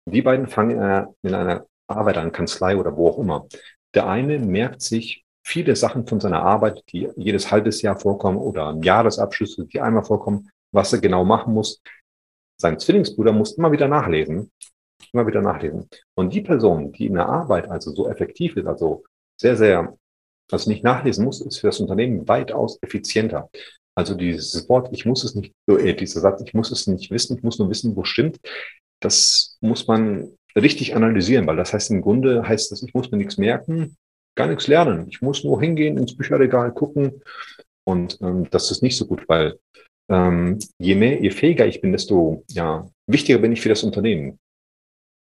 Die 0.07 0.21
beiden 0.21 0.47
fangen 0.47 0.71
in 0.71 0.79
einer, 0.79 1.15
in 1.23 1.33
einer 1.33 1.65
Arbeit 1.87 2.17
an, 2.17 2.31
Kanzlei 2.31 2.77
oder 2.77 2.95
wo 2.95 3.09
auch 3.09 3.19
immer. 3.19 3.47
Der 3.93 4.07
eine 4.07 4.39
merkt 4.39 4.81
sich 4.81 5.25
viele 5.45 5.75
Sachen 5.75 6.07
von 6.07 6.19
seiner 6.19 6.41
Arbeit, 6.41 6.83
die 6.91 7.09
jedes 7.15 7.51
halbes 7.51 7.81
Jahr 7.81 7.97
vorkommen 7.97 8.37
oder 8.37 8.77
Jahresabschlüsse, 8.81 9.65
die 9.65 9.79
einmal 9.79 10.03
vorkommen, 10.03 10.49
was 10.71 10.91
er 10.91 10.99
genau 10.99 11.23
machen 11.23 11.53
muss. 11.53 11.81
Sein 12.59 12.79
Zwillingsbruder 12.79 13.31
muss 13.31 13.53
immer 13.53 13.71
wieder 13.71 13.87
nachlesen, 13.87 14.51
immer 15.13 15.27
wieder 15.27 15.41
nachlesen. 15.41 15.87
Und 16.15 16.33
die 16.33 16.41
Person, 16.41 16.91
die 16.91 17.05
in 17.05 17.13
der 17.13 17.29
Arbeit 17.29 17.69
also 17.69 17.93
so 17.93 18.09
effektiv 18.09 18.57
ist, 18.57 18.65
also 18.65 19.03
sehr, 19.39 19.55
sehr, 19.55 19.95
also 20.51 20.69
nicht 20.69 20.83
nachlesen 20.83 21.25
muss, 21.25 21.41
ist 21.41 21.59
für 21.59 21.67
das 21.67 21.79
Unternehmen 21.79 22.27
weitaus 22.27 22.79
effizienter. 22.81 23.49
Also 23.95 24.15
dieses 24.15 24.67
Wort, 24.67 24.89
ich 24.91 25.05
muss 25.05 25.23
es 25.23 25.35
nicht, 25.35 25.53
äh, 25.67 25.93
dieser 25.93 26.21
Satz, 26.21 26.41
ich 26.45 26.53
muss 26.53 26.71
es 26.71 26.87
nicht 26.87 27.11
wissen, 27.11 27.37
ich 27.37 27.43
muss 27.43 27.59
nur 27.59 27.69
wissen, 27.69 27.95
wo 27.95 28.03
stimmt, 28.03 28.39
das 28.99 29.57
muss 29.61 29.87
man 29.87 30.37
richtig 30.55 30.95
analysieren, 30.95 31.47
weil 31.47 31.57
das 31.57 31.73
heißt 31.73 31.91
im 31.91 32.01
Grunde 32.01 32.47
heißt 32.47 32.71
das, 32.71 32.83
ich 32.83 32.93
muss 32.93 33.11
mir 33.11 33.17
nichts 33.17 33.37
merken, 33.37 33.97
gar 34.35 34.47
nichts 34.47 34.67
lernen. 34.67 35.07
Ich 35.09 35.21
muss 35.21 35.43
nur 35.43 35.61
hingehen, 35.61 35.97
ins 35.97 36.15
Bücherregal 36.15 36.73
gucken 36.73 37.21
und 37.83 38.17
ähm, 38.21 38.47
das 38.51 38.71
ist 38.71 38.83
nicht 38.83 38.97
so 38.97 39.05
gut, 39.05 39.23
weil 39.27 39.59
ähm, 40.09 40.59
je 40.77 40.95
mehr, 40.95 41.21
je 41.21 41.31
fähiger 41.31 41.65
ich 41.65 41.81
bin, 41.81 41.91
desto 41.91 42.43
ja, 42.49 42.87
wichtiger 43.07 43.39
bin 43.39 43.51
ich 43.51 43.61
für 43.61 43.69
das 43.69 43.83
Unternehmen. 43.83 44.39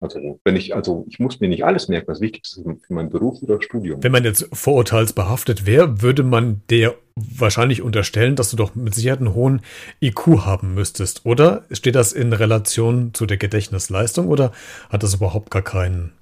Also 0.01 0.39
wenn 0.45 0.55
ich, 0.55 0.75
also 0.75 1.05
ich 1.09 1.19
muss 1.19 1.39
mir 1.39 1.49
nicht 1.49 1.65
alles 1.65 1.89
merken, 1.89 2.07
was 2.07 2.21
wichtig 2.21 2.43
ist 2.43 2.62
für 2.63 2.93
meinen 2.93 3.09
Beruf 3.09 3.41
oder 3.41 3.62
Studium. 3.62 4.01
Wenn 4.01 4.13
man 4.13 4.23
jetzt 4.23 4.47
vorurteilsbehaftet 4.53 5.65
wäre, 5.65 6.01
würde 6.01 6.23
man 6.23 6.62
dir 6.69 6.95
wahrscheinlich 7.15 7.81
unterstellen, 7.81 8.38
dass 8.38 8.49
du 8.49 8.55
doch 8.55 8.75
mit 8.75 8.95
Sicherheit 8.95 9.19
einen 9.19 9.33
hohen 9.33 9.62
IQ 10.01 10.45
haben 10.45 10.73
müsstest, 10.73 11.25
oder? 11.25 11.65
Steht 11.71 11.95
das 11.95 12.13
in 12.13 12.31
Relation 12.31 13.13
zu 13.13 13.25
der 13.25 13.38
Gedächtnisleistung 13.38 14.29
oder 14.29 14.53
hat 14.89 15.03
das 15.03 15.15
überhaupt 15.15 15.51
gar 15.51 15.63
keinen 15.63 16.13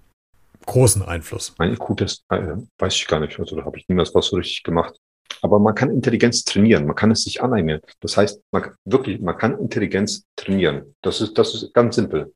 großen 0.65 1.03
Einfluss? 1.03 1.53
Mein 1.59 1.73
IQ-Test 1.73 2.23
äh, 2.29 2.55
weiß 2.79 2.95
ich 2.95 3.07
gar 3.07 3.19
nicht, 3.19 3.39
also 3.39 3.55
da 3.55 3.63
habe 3.63 3.77
ich 3.77 3.87
niemals 3.87 4.13
was 4.15 4.27
so 4.27 4.37
richtig 4.37 4.63
gemacht. 4.63 4.95
Aber 5.41 5.59
man 5.59 5.75
kann 5.75 5.91
Intelligenz 5.91 6.43
trainieren, 6.45 6.87
man 6.87 6.95
kann 6.95 7.11
es 7.11 7.23
sich 7.23 7.43
aneignen. 7.43 7.81
Das 7.99 8.17
heißt, 8.17 8.41
man 8.51 8.71
wirklich, 8.85 9.19
man 9.19 9.37
kann 9.37 9.59
Intelligenz 9.59 10.23
trainieren. 10.35 10.95
Das 11.01 11.21
ist, 11.21 11.37
das 11.37 11.53
ist 11.53 11.73
ganz 11.73 11.95
simpel. 11.95 12.33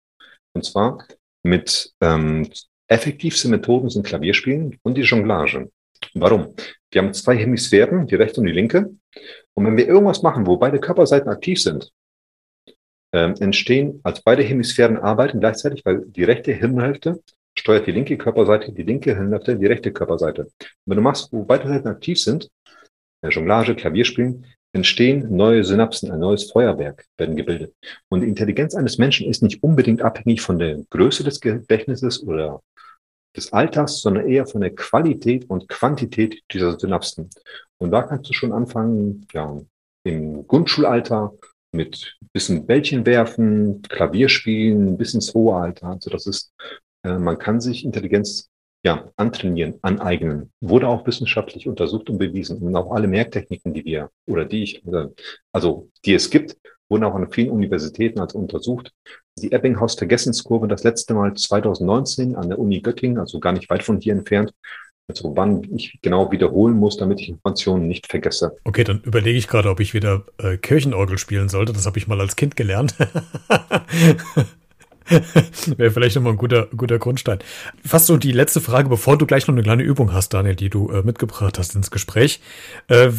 Und 0.53 0.65
zwar 0.65 0.99
mit 1.43 1.93
ähm, 2.01 2.49
effektivste 2.87 3.49
Methoden 3.49 3.89
sind 3.89 4.05
Klavierspielen 4.05 4.77
und 4.83 4.97
die 4.97 5.01
Jonglage. 5.01 5.71
Warum? 6.13 6.55
Wir 6.91 7.01
haben 7.01 7.13
zwei 7.13 7.37
Hemisphären, 7.37 8.07
die 8.07 8.15
rechte 8.15 8.41
und 8.41 8.47
die 8.47 8.53
linke. 8.53 8.89
Und 9.53 9.65
wenn 9.65 9.77
wir 9.77 9.87
irgendwas 9.87 10.23
machen, 10.23 10.45
wo 10.45 10.57
beide 10.57 10.79
Körperseiten 10.79 11.29
aktiv 11.29 11.61
sind, 11.61 11.91
ähm, 13.13 13.35
entstehen, 13.39 13.99
als 14.03 14.21
beide 14.21 14.43
Hemisphären 14.43 14.97
arbeiten 14.97 15.39
gleichzeitig, 15.39 15.85
weil 15.85 16.03
die 16.05 16.23
rechte 16.23 16.53
Hirnhälfte 16.53 17.21
steuert 17.57 17.87
die 17.87 17.91
linke 17.91 18.17
Körperseite, 18.17 18.71
die 18.71 18.83
linke 18.83 19.15
Hirnhälfte, 19.15 19.57
die 19.57 19.65
rechte 19.65 19.91
Körperseite. 19.91 20.43
Und 20.43 20.51
wenn 20.85 20.97
du 20.97 21.03
machst, 21.03 21.31
wo 21.31 21.43
beide 21.43 21.67
Seiten 21.67 21.87
aktiv 21.87 22.19
sind, 22.19 22.49
Jonglage, 23.23 23.75
Klavierspielen, 23.75 24.45
entstehen 24.73 25.35
neue 25.35 25.63
Synapsen, 25.63 26.11
ein 26.11 26.19
neues 26.19 26.51
Feuerwerk 26.51 27.05
werden 27.17 27.35
gebildet. 27.35 27.73
Und 28.09 28.21
die 28.21 28.27
Intelligenz 28.27 28.75
eines 28.75 28.97
Menschen 28.97 29.27
ist 29.27 29.43
nicht 29.43 29.61
unbedingt 29.63 30.01
abhängig 30.01 30.41
von 30.41 30.59
der 30.59 30.83
Größe 30.89 31.23
des 31.23 31.41
Gedächtnisses 31.41 32.23
oder 32.23 32.61
des 33.35 33.53
Alters, 33.53 34.01
sondern 34.01 34.27
eher 34.27 34.45
von 34.45 34.61
der 34.61 34.75
Qualität 34.75 35.49
und 35.49 35.67
Quantität 35.67 36.41
dieser 36.51 36.77
Synapsen. 36.79 37.29
Und 37.79 37.91
da 37.91 38.03
kannst 38.03 38.29
du 38.29 38.33
schon 38.33 38.51
anfangen, 38.51 39.25
ja, 39.33 39.61
im 40.03 40.47
Grundschulalter 40.47 41.33
mit 41.73 42.17
bisschen 42.33 42.65
Bällchen 42.65 43.05
werfen, 43.05 43.81
Klavier 43.83 44.29
spielen, 44.29 44.97
bis 44.97 45.13
ins 45.13 45.33
hohe 45.33 45.55
Alter. 45.55 45.87
Also 45.87 46.09
das 46.09 46.27
ist, 46.27 46.53
äh, 47.03 47.17
man 47.17 47.37
kann 47.37 47.61
sich 47.61 47.85
Intelligenz 47.85 48.50
ja, 48.83 49.09
antrainieren, 49.15 49.75
aneignen. 49.81 50.51
Wurde 50.59 50.87
auch 50.87 51.05
wissenschaftlich 51.05 51.67
untersucht 51.67 52.09
und 52.09 52.17
bewiesen. 52.17 52.57
Und 52.57 52.75
auch 52.75 52.91
alle 52.91 53.07
Merktechniken, 53.07 53.73
die 53.73 53.85
wir 53.85 54.09
oder 54.27 54.45
die 54.45 54.63
ich, 54.63 54.83
also 55.51 55.89
die 56.05 56.13
es 56.13 56.29
gibt, 56.29 56.57
wurden 56.89 57.03
auch 57.03 57.15
an 57.15 57.31
vielen 57.31 57.51
Universitäten 57.51 58.19
als 58.19 58.33
untersucht. 58.33 58.91
Die 59.37 59.51
Ebbinghaus-Vergessenskurve 59.51 60.67
das 60.67 60.83
letzte 60.83 61.13
Mal 61.13 61.33
2019 61.33 62.35
an 62.35 62.49
der 62.49 62.59
Uni 62.59 62.81
Göttingen, 62.81 63.17
also 63.17 63.39
gar 63.39 63.53
nicht 63.53 63.69
weit 63.69 63.83
von 63.83 63.99
hier 64.01 64.13
entfernt. 64.13 64.53
Also 65.07 65.35
wann 65.35 65.63
ich 65.75 65.99
genau 66.01 66.31
wiederholen 66.31 66.75
muss, 66.75 66.97
damit 66.97 67.19
ich 67.19 67.29
Informationen 67.29 67.87
nicht 67.87 68.07
vergesse. 68.07 68.57
Okay, 68.63 68.83
dann 68.83 69.01
überlege 69.01 69.37
ich 69.37 69.47
gerade, 69.47 69.69
ob 69.69 69.79
ich 69.79 69.93
wieder 69.93 70.25
äh, 70.37 70.57
Kirchenorgel 70.57 71.17
spielen 71.17 71.49
sollte. 71.49 71.73
Das 71.73 71.85
habe 71.85 71.97
ich 71.97 72.07
mal 72.07 72.19
als 72.19 72.35
Kind 72.35 72.55
gelernt. 72.55 72.95
Wäre 75.77 75.91
vielleicht 75.91 76.15
nochmal 76.15 76.33
ein 76.33 76.37
guter, 76.37 76.67
guter 76.75 76.99
Grundstein. 76.99 77.39
Fast 77.85 78.07
so 78.07 78.17
die 78.17 78.31
letzte 78.31 78.61
Frage, 78.61 78.89
bevor 78.89 79.17
du 79.17 79.25
gleich 79.25 79.47
noch 79.47 79.55
eine 79.55 79.63
kleine 79.63 79.83
Übung 79.83 80.13
hast, 80.13 80.33
Daniel, 80.33 80.55
die 80.55 80.69
du 80.69 80.89
äh, 80.89 81.01
mitgebracht 81.03 81.57
hast 81.57 81.75
ins 81.75 81.91
Gespräch. 81.91 82.41
Äh, 82.87 83.09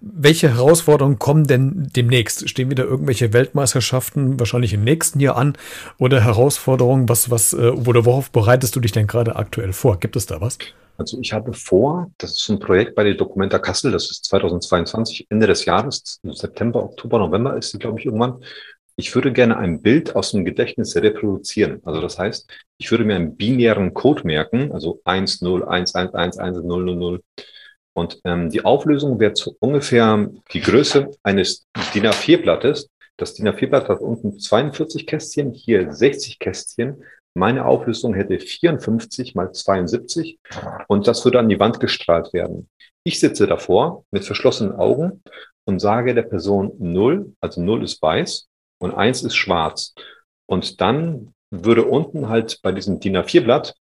welche 0.00 0.48
Herausforderungen 0.48 1.18
kommen 1.18 1.44
denn 1.44 1.90
demnächst? 1.94 2.48
Stehen 2.48 2.70
wieder 2.70 2.84
irgendwelche 2.84 3.32
Weltmeisterschaften 3.32 4.38
wahrscheinlich 4.38 4.72
im 4.72 4.84
nächsten 4.84 5.20
Jahr 5.20 5.36
an? 5.36 5.56
Oder 5.98 6.20
Herausforderungen, 6.22 7.08
was, 7.08 7.30
was, 7.30 7.52
äh, 7.52 7.70
oder 7.70 8.04
worauf 8.04 8.30
bereitest 8.30 8.76
du 8.76 8.80
dich 8.80 8.92
denn 8.92 9.06
gerade 9.06 9.36
aktuell 9.36 9.72
vor? 9.72 9.98
Gibt 9.98 10.16
es 10.16 10.26
da 10.26 10.40
was? 10.40 10.58
Also 10.96 11.18
ich 11.20 11.32
habe 11.32 11.52
vor, 11.52 12.10
das 12.18 12.32
ist 12.32 12.48
ein 12.48 12.60
Projekt 12.60 12.94
bei 12.94 13.02
der 13.02 13.14
Documenta 13.14 13.58
Kassel, 13.58 13.90
das 13.90 14.10
ist 14.10 14.26
2022, 14.26 15.26
Ende 15.28 15.48
des 15.48 15.64
Jahres, 15.64 16.20
September, 16.22 16.84
Oktober, 16.84 17.18
November 17.18 17.56
ist 17.56 17.72
sie, 17.72 17.78
glaube 17.78 17.98
ich, 17.98 18.06
irgendwann 18.06 18.44
ich 18.96 19.14
würde 19.14 19.32
gerne 19.32 19.56
ein 19.56 19.82
Bild 19.82 20.14
aus 20.14 20.30
dem 20.30 20.44
Gedächtnis 20.44 20.94
reproduzieren. 20.96 21.80
Also 21.84 22.00
das 22.00 22.18
heißt, 22.18 22.50
ich 22.78 22.90
würde 22.90 23.04
mir 23.04 23.16
einen 23.16 23.36
binären 23.36 23.92
Code 23.92 24.22
merken, 24.24 24.72
also 24.72 25.00
1, 25.04 25.42
0, 25.42 25.64
1, 25.64 25.94
1, 25.94 26.14
1, 26.14 26.38
1, 26.38 26.58
0, 26.58 26.84
0, 26.84 26.96
0. 26.96 27.22
Und 27.96 28.20
ähm, 28.24 28.50
die 28.50 28.64
Auflösung 28.64 29.18
wäre 29.20 29.34
zu 29.34 29.56
ungefähr 29.60 30.28
die 30.52 30.60
Größe 30.60 31.10
eines 31.22 31.66
DIN 31.94 32.06
A4-Blattes. 32.06 32.88
Das 33.16 33.34
DIN 33.34 33.48
A4-Blatt 33.48 33.88
hat 33.88 34.00
unten 34.00 34.38
42 34.38 35.06
Kästchen, 35.06 35.52
hier 35.52 35.92
60 35.92 36.38
Kästchen. 36.38 37.04
Meine 37.34 37.64
Auflösung 37.66 38.14
hätte 38.14 38.38
54 38.38 39.34
mal 39.34 39.52
72 39.52 40.38
und 40.86 41.06
das 41.08 41.24
würde 41.24 41.40
an 41.40 41.48
die 41.48 41.58
Wand 41.58 41.80
gestrahlt 41.80 42.32
werden. 42.32 42.68
Ich 43.02 43.18
sitze 43.18 43.48
davor 43.48 44.04
mit 44.12 44.24
verschlossenen 44.24 44.72
Augen 44.72 45.22
und 45.64 45.80
sage 45.80 46.14
der 46.14 46.22
Person 46.22 46.72
0, 46.78 47.34
also 47.40 47.60
0 47.60 47.82
ist 47.82 48.00
weiß 48.00 48.48
und 48.78 48.92
1 48.92 49.22
ist 49.22 49.36
schwarz. 49.36 49.94
Und 50.46 50.80
dann 50.80 51.34
würde 51.50 51.84
unten 51.84 52.28
halt 52.28 52.60
bei 52.62 52.72
diesem 52.72 53.00
DIN 53.00 53.16
A4-Blatt 53.16 53.74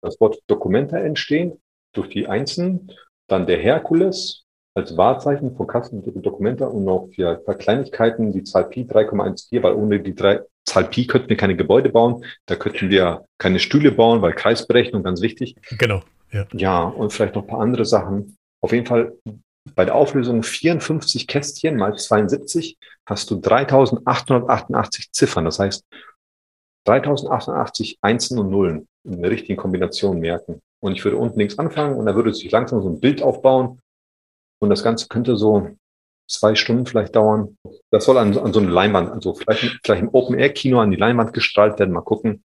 das 0.00 0.20
Wort 0.20 0.42
Dokumenta 0.46 0.98
entstehen 0.98 1.60
durch 1.94 2.08
die 2.08 2.26
Einsen, 2.26 2.90
dann 3.28 3.46
der 3.46 3.58
Herkules 3.58 4.44
als 4.74 4.96
Wahrzeichen 4.96 5.54
von 5.54 5.66
Kasten 5.66 6.02
Dokumenta 6.22 6.66
und 6.66 6.84
noch 6.84 7.08
für 7.14 7.36
Kleinigkeiten 7.58 8.32
die 8.32 8.42
Zahl 8.42 8.64
Pi 8.64 8.84
3,14, 8.84 9.62
weil 9.62 9.74
ohne 9.74 10.00
die 10.00 10.14
drei, 10.14 10.40
Zahl 10.64 10.84
Pi 10.84 11.06
könnten 11.06 11.28
wir 11.28 11.36
keine 11.36 11.56
Gebäude 11.56 11.90
bauen, 11.90 12.24
da 12.46 12.56
könnten 12.56 12.88
wir 12.88 13.26
keine 13.38 13.58
Stühle 13.58 13.92
bauen, 13.92 14.22
weil 14.22 14.32
Kreisberechnung 14.32 15.02
ganz 15.02 15.20
wichtig. 15.20 15.56
Genau. 15.78 16.02
Ja. 16.30 16.46
ja, 16.54 16.82
und 16.84 17.12
vielleicht 17.12 17.34
noch 17.34 17.42
ein 17.42 17.48
paar 17.48 17.60
andere 17.60 17.84
Sachen. 17.84 18.36
Auf 18.62 18.72
jeden 18.72 18.86
Fall 18.86 19.12
bei 19.74 19.84
der 19.84 19.94
Auflösung 19.94 20.42
54 20.42 21.26
Kästchen 21.26 21.76
mal 21.76 21.96
72 21.96 22.78
hast 23.06 23.30
du 23.30 23.36
3888 23.36 25.12
Ziffern. 25.12 25.44
Das 25.44 25.58
heißt, 25.58 25.84
3088 26.86 27.98
Einsen 28.02 28.38
und 28.38 28.50
Nullen 28.50 28.88
in 29.04 29.22
der 29.22 29.30
richtigen 29.30 29.56
Kombination 29.56 30.18
merken. 30.18 30.60
Und 30.80 30.92
ich 30.92 31.04
würde 31.04 31.16
unten 31.16 31.38
links 31.38 31.58
anfangen 31.58 31.96
und 31.96 32.06
da 32.06 32.14
würde 32.14 32.34
sich 32.34 32.50
langsam 32.50 32.82
so 32.82 32.88
ein 32.88 33.00
Bild 33.00 33.22
aufbauen. 33.22 33.80
Und 34.60 34.70
das 34.70 34.82
Ganze 34.82 35.08
könnte 35.08 35.36
so 35.36 35.70
zwei 36.28 36.54
Stunden 36.54 36.86
vielleicht 36.86 37.14
dauern. 37.14 37.56
Das 37.90 38.04
soll 38.04 38.18
an, 38.18 38.36
an 38.36 38.52
so 38.52 38.60
eine 38.60 38.70
Leinwand, 38.70 39.10
also 39.10 39.34
vielleicht, 39.34 39.80
vielleicht 39.84 40.02
im 40.02 40.08
Open-Air-Kino 40.12 40.80
an 40.80 40.90
die 40.90 40.96
Leinwand 40.96 41.32
gestaltet 41.32 41.78
werden. 41.78 41.92
Mal 41.92 42.02
gucken 42.02 42.42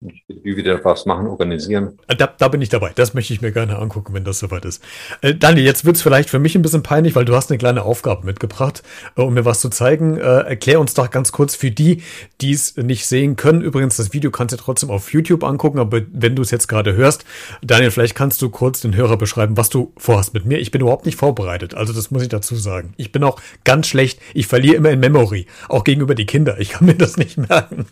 wie 0.00 0.56
wir 0.56 0.62
da 0.62 0.84
was 0.84 1.06
machen, 1.06 1.26
organisieren. 1.26 1.98
Da, 2.06 2.28
da, 2.28 2.48
bin 2.48 2.62
ich 2.62 2.68
dabei. 2.68 2.92
Das 2.94 3.14
möchte 3.14 3.32
ich 3.32 3.40
mir 3.40 3.50
gerne 3.50 3.78
angucken, 3.78 4.14
wenn 4.14 4.22
das 4.22 4.38
soweit 4.38 4.64
ist. 4.64 4.82
Äh, 5.22 5.34
Daniel, 5.34 5.64
jetzt 5.64 5.84
wird's 5.84 6.02
vielleicht 6.02 6.30
für 6.30 6.38
mich 6.38 6.54
ein 6.54 6.62
bisschen 6.62 6.84
peinlich, 6.84 7.16
weil 7.16 7.24
du 7.24 7.34
hast 7.34 7.50
eine 7.50 7.58
kleine 7.58 7.82
Aufgabe 7.82 8.24
mitgebracht, 8.24 8.84
äh, 9.16 9.22
um 9.22 9.34
mir 9.34 9.44
was 9.44 9.60
zu 9.60 9.70
zeigen. 9.70 10.16
Äh, 10.16 10.20
erklär 10.20 10.78
uns 10.78 10.94
doch 10.94 11.10
ganz 11.10 11.32
kurz 11.32 11.56
für 11.56 11.72
die, 11.72 12.02
die 12.40 12.52
es 12.52 12.76
nicht 12.76 13.06
sehen 13.06 13.34
können. 13.34 13.60
Übrigens, 13.60 13.96
das 13.96 14.12
Video 14.12 14.30
kannst 14.30 14.52
du 14.52 14.56
trotzdem 14.56 14.90
auf 14.90 15.12
YouTube 15.12 15.42
angucken, 15.42 15.80
aber 15.80 16.02
wenn 16.12 16.36
du 16.36 16.42
es 16.42 16.52
jetzt 16.52 16.68
gerade 16.68 16.94
hörst, 16.94 17.24
Daniel, 17.62 17.90
vielleicht 17.90 18.14
kannst 18.14 18.40
du 18.40 18.50
kurz 18.50 18.80
den 18.80 18.94
Hörer 18.94 19.16
beschreiben, 19.16 19.56
was 19.56 19.68
du 19.68 19.92
vorhast 19.96 20.32
mit 20.32 20.44
mir. 20.44 20.58
Ich 20.58 20.70
bin 20.70 20.80
überhaupt 20.80 21.06
nicht 21.06 21.18
vorbereitet, 21.18 21.74
also 21.74 21.92
das 21.92 22.12
muss 22.12 22.22
ich 22.22 22.28
dazu 22.28 22.54
sagen. 22.54 22.92
Ich 22.96 23.10
bin 23.10 23.24
auch 23.24 23.40
ganz 23.64 23.88
schlecht. 23.88 24.20
Ich 24.32 24.46
verliere 24.46 24.76
immer 24.76 24.90
in 24.90 25.00
Memory, 25.00 25.46
auch 25.68 25.82
gegenüber 25.82 26.14
die 26.14 26.26
Kinder. 26.26 26.60
Ich 26.60 26.70
kann 26.70 26.86
mir 26.86 26.94
das 26.94 27.16
nicht 27.16 27.36
merken. 27.36 27.86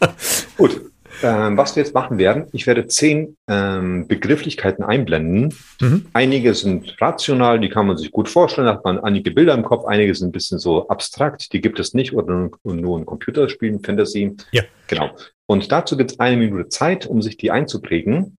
Gut, 0.56 0.91
ähm, 1.22 1.56
was 1.56 1.76
wir 1.76 1.82
jetzt 1.82 1.94
machen 1.94 2.18
werden, 2.18 2.46
ich 2.52 2.66
werde 2.66 2.86
zehn 2.86 3.36
ähm, 3.48 4.06
Begrifflichkeiten 4.06 4.84
einblenden. 4.84 5.54
Mhm. 5.80 6.06
Einige 6.12 6.54
sind 6.54 7.00
rational, 7.00 7.60
die 7.60 7.68
kann 7.68 7.86
man 7.86 7.96
sich 7.96 8.10
gut 8.10 8.28
vorstellen, 8.28 8.66
da 8.66 8.74
hat 8.74 8.84
man 8.84 8.98
einige 8.98 9.30
Bilder 9.30 9.54
im 9.54 9.64
Kopf, 9.64 9.84
einige 9.84 10.14
sind 10.14 10.28
ein 10.28 10.32
bisschen 10.32 10.58
so 10.58 10.88
abstrakt, 10.88 11.52
die 11.52 11.60
gibt 11.60 11.78
es 11.80 11.94
nicht 11.94 12.12
oder 12.14 12.50
nur 12.64 12.98
in 12.98 13.06
Computerspielen, 13.06 13.82
Fantasy. 13.82 14.36
Ja. 14.52 14.62
Genau. 14.88 15.10
Und 15.46 15.70
dazu 15.72 15.96
gibt 15.96 16.12
es 16.12 16.20
eine 16.20 16.36
Minute 16.36 16.68
Zeit, 16.68 17.06
um 17.06 17.22
sich 17.22 17.36
die 17.36 17.50
einzuprägen. 17.50 18.36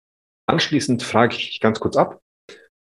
Anschließend 0.46 1.02
frage 1.02 1.36
ich 1.36 1.60
ganz 1.60 1.80
kurz 1.80 1.96
ab 1.96 2.20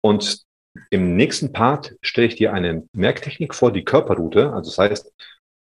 und 0.01 0.45
im 0.89 1.15
nächsten 1.15 1.53
Part 1.53 1.95
stelle 2.01 2.27
ich 2.27 2.35
dir 2.35 2.53
eine 2.53 2.83
Merktechnik 2.93 3.55
vor, 3.55 3.71
die 3.71 3.85
Körperroute. 3.85 4.51
Also 4.51 4.69
das 4.69 4.77
heißt, 4.77 5.13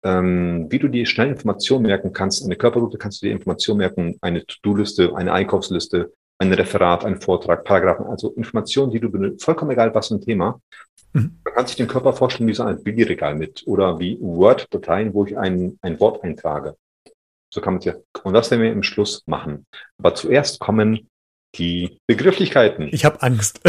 ähm, 0.05 0.67
wie 0.69 0.79
du 0.79 0.87
dir 0.87 1.05
schnell 1.05 1.29
Informationen 1.29 1.87
merken 1.87 2.13
kannst. 2.13 2.45
Eine 2.45 2.55
Körperroute 2.55 2.97
kannst 2.97 3.21
du 3.21 3.25
dir 3.25 3.33
Informationen 3.33 3.79
merken, 3.79 4.17
eine 4.21 4.45
To-Do-Liste, 4.45 5.15
eine 5.15 5.33
Einkaufsliste, 5.33 6.13
ein 6.37 6.53
Referat, 6.53 7.03
ein 7.03 7.19
Vortrag, 7.19 7.63
Paragraphen, 7.63 8.05
also 8.05 8.31
Informationen, 8.33 8.91
die 8.91 8.99
du 8.99 9.09
benutzt, 9.09 9.43
vollkommen 9.43 9.71
egal, 9.71 9.93
was 9.95 10.09
für 10.09 10.15
ein 10.15 10.21
Thema. 10.21 10.61
Mhm. 11.13 11.39
Man 11.43 11.53
kann 11.55 11.65
sich 11.65 11.75
den 11.75 11.87
Körper 11.87 12.13
vorstellen 12.13 12.47
wie 12.47 12.53
so 12.53 12.63
ein 12.63 12.83
Billigregal 12.83 13.35
mit 13.35 13.63
oder 13.65 13.99
wie 13.99 14.19
Word-Dateien, 14.21 15.13
wo 15.13 15.25
ich 15.25 15.35
ein, 15.37 15.79
ein 15.81 15.99
Wort 15.99 16.23
eintrage. 16.23 16.77
So 17.51 17.61
kann 17.61 17.73
man 17.73 17.79
es 17.79 17.85
ja. 17.85 17.95
Und 18.23 18.33
das 18.33 18.51
werden 18.51 18.61
wir 18.61 18.71
im 18.71 18.83
Schluss 18.83 19.23
machen. 19.25 19.65
Aber 19.97 20.13
zuerst 20.13 20.59
kommen 20.59 21.09
die 21.55 21.97
Begrifflichkeiten. 22.05 22.89
Ich 22.91 23.05
habe 23.05 23.21
Angst. 23.23 23.59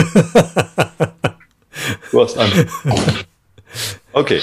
du 2.10 2.20
hast 2.20 2.36
Angst. 2.36 2.66
Okay, 4.12 4.40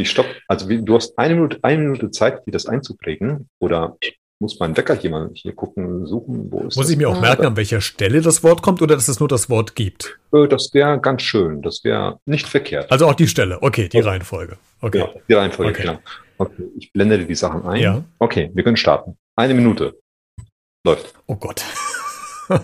ich 0.00 0.10
stopp, 0.10 0.26
also 0.48 0.68
du 0.68 0.94
hast 0.94 1.18
eine 1.18 1.34
Minute, 1.34 1.58
eine 1.62 1.82
Minute 1.82 2.10
Zeit, 2.10 2.46
dir 2.46 2.52
das 2.52 2.66
einzuprägen 2.66 3.48
oder 3.58 3.96
muss 4.40 4.58
mein 4.58 4.74
Wecker 4.76 4.94
hier 4.94 5.10
mal 5.10 5.30
hier 5.34 5.54
gucken, 5.54 6.06
suchen, 6.06 6.50
wo 6.50 6.60
ist 6.60 6.76
Muss 6.76 6.88
ich 6.88 6.96
mir 6.96 7.10
auch 7.10 7.20
merken, 7.20 7.44
an 7.44 7.56
welcher 7.56 7.82
Stelle 7.82 8.22
das 8.22 8.42
Wort 8.42 8.62
kommt 8.62 8.80
oder 8.80 8.94
dass 8.94 9.08
es 9.08 9.20
nur 9.20 9.28
das 9.28 9.50
Wort 9.50 9.74
gibt? 9.74 10.18
Äh, 10.32 10.48
das 10.48 10.70
wäre 10.72 10.98
ganz 10.98 11.22
schön, 11.22 11.60
das 11.60 11.84
wäre 11.84 12.18
nicht 12.24 12.48
verkehrt. 12.48 12.90
Also 12.90 13.06
auch 13.06 13.14
die 13.14 13.28
Stelle, 13.28 13.62
okay, 13.62 13.88
die 13.88 13.98
okay. 13.98 14.08
Reihenfolge. 14.08 14.56
Okay. 14.80 14.98
Ja, 14.98 15.08
die 15.28 15.34
Reihenfolge, 15.34 15.72
okay. 15.72 15.82
genau. 15.82 15.98
Okay, 16.38 16.64
ich 16.78 16.90
blende 16.92 17.18
dir 17.18 17.26
die 17.26 17.34
Sachen 17.34 17.66
ein. 17.66 17.82
Ja. 17.82 18.02
Okay, 18.18 18.50
wir 18.54 18.64
können 18.64 18.78
starten. 18.78 19.18
Eine 19.36 19.52
Minute. 19.52 19.98
Läuft. 20.86 21.12
Oh 21.26 21.36
Gott. 21.36 21.62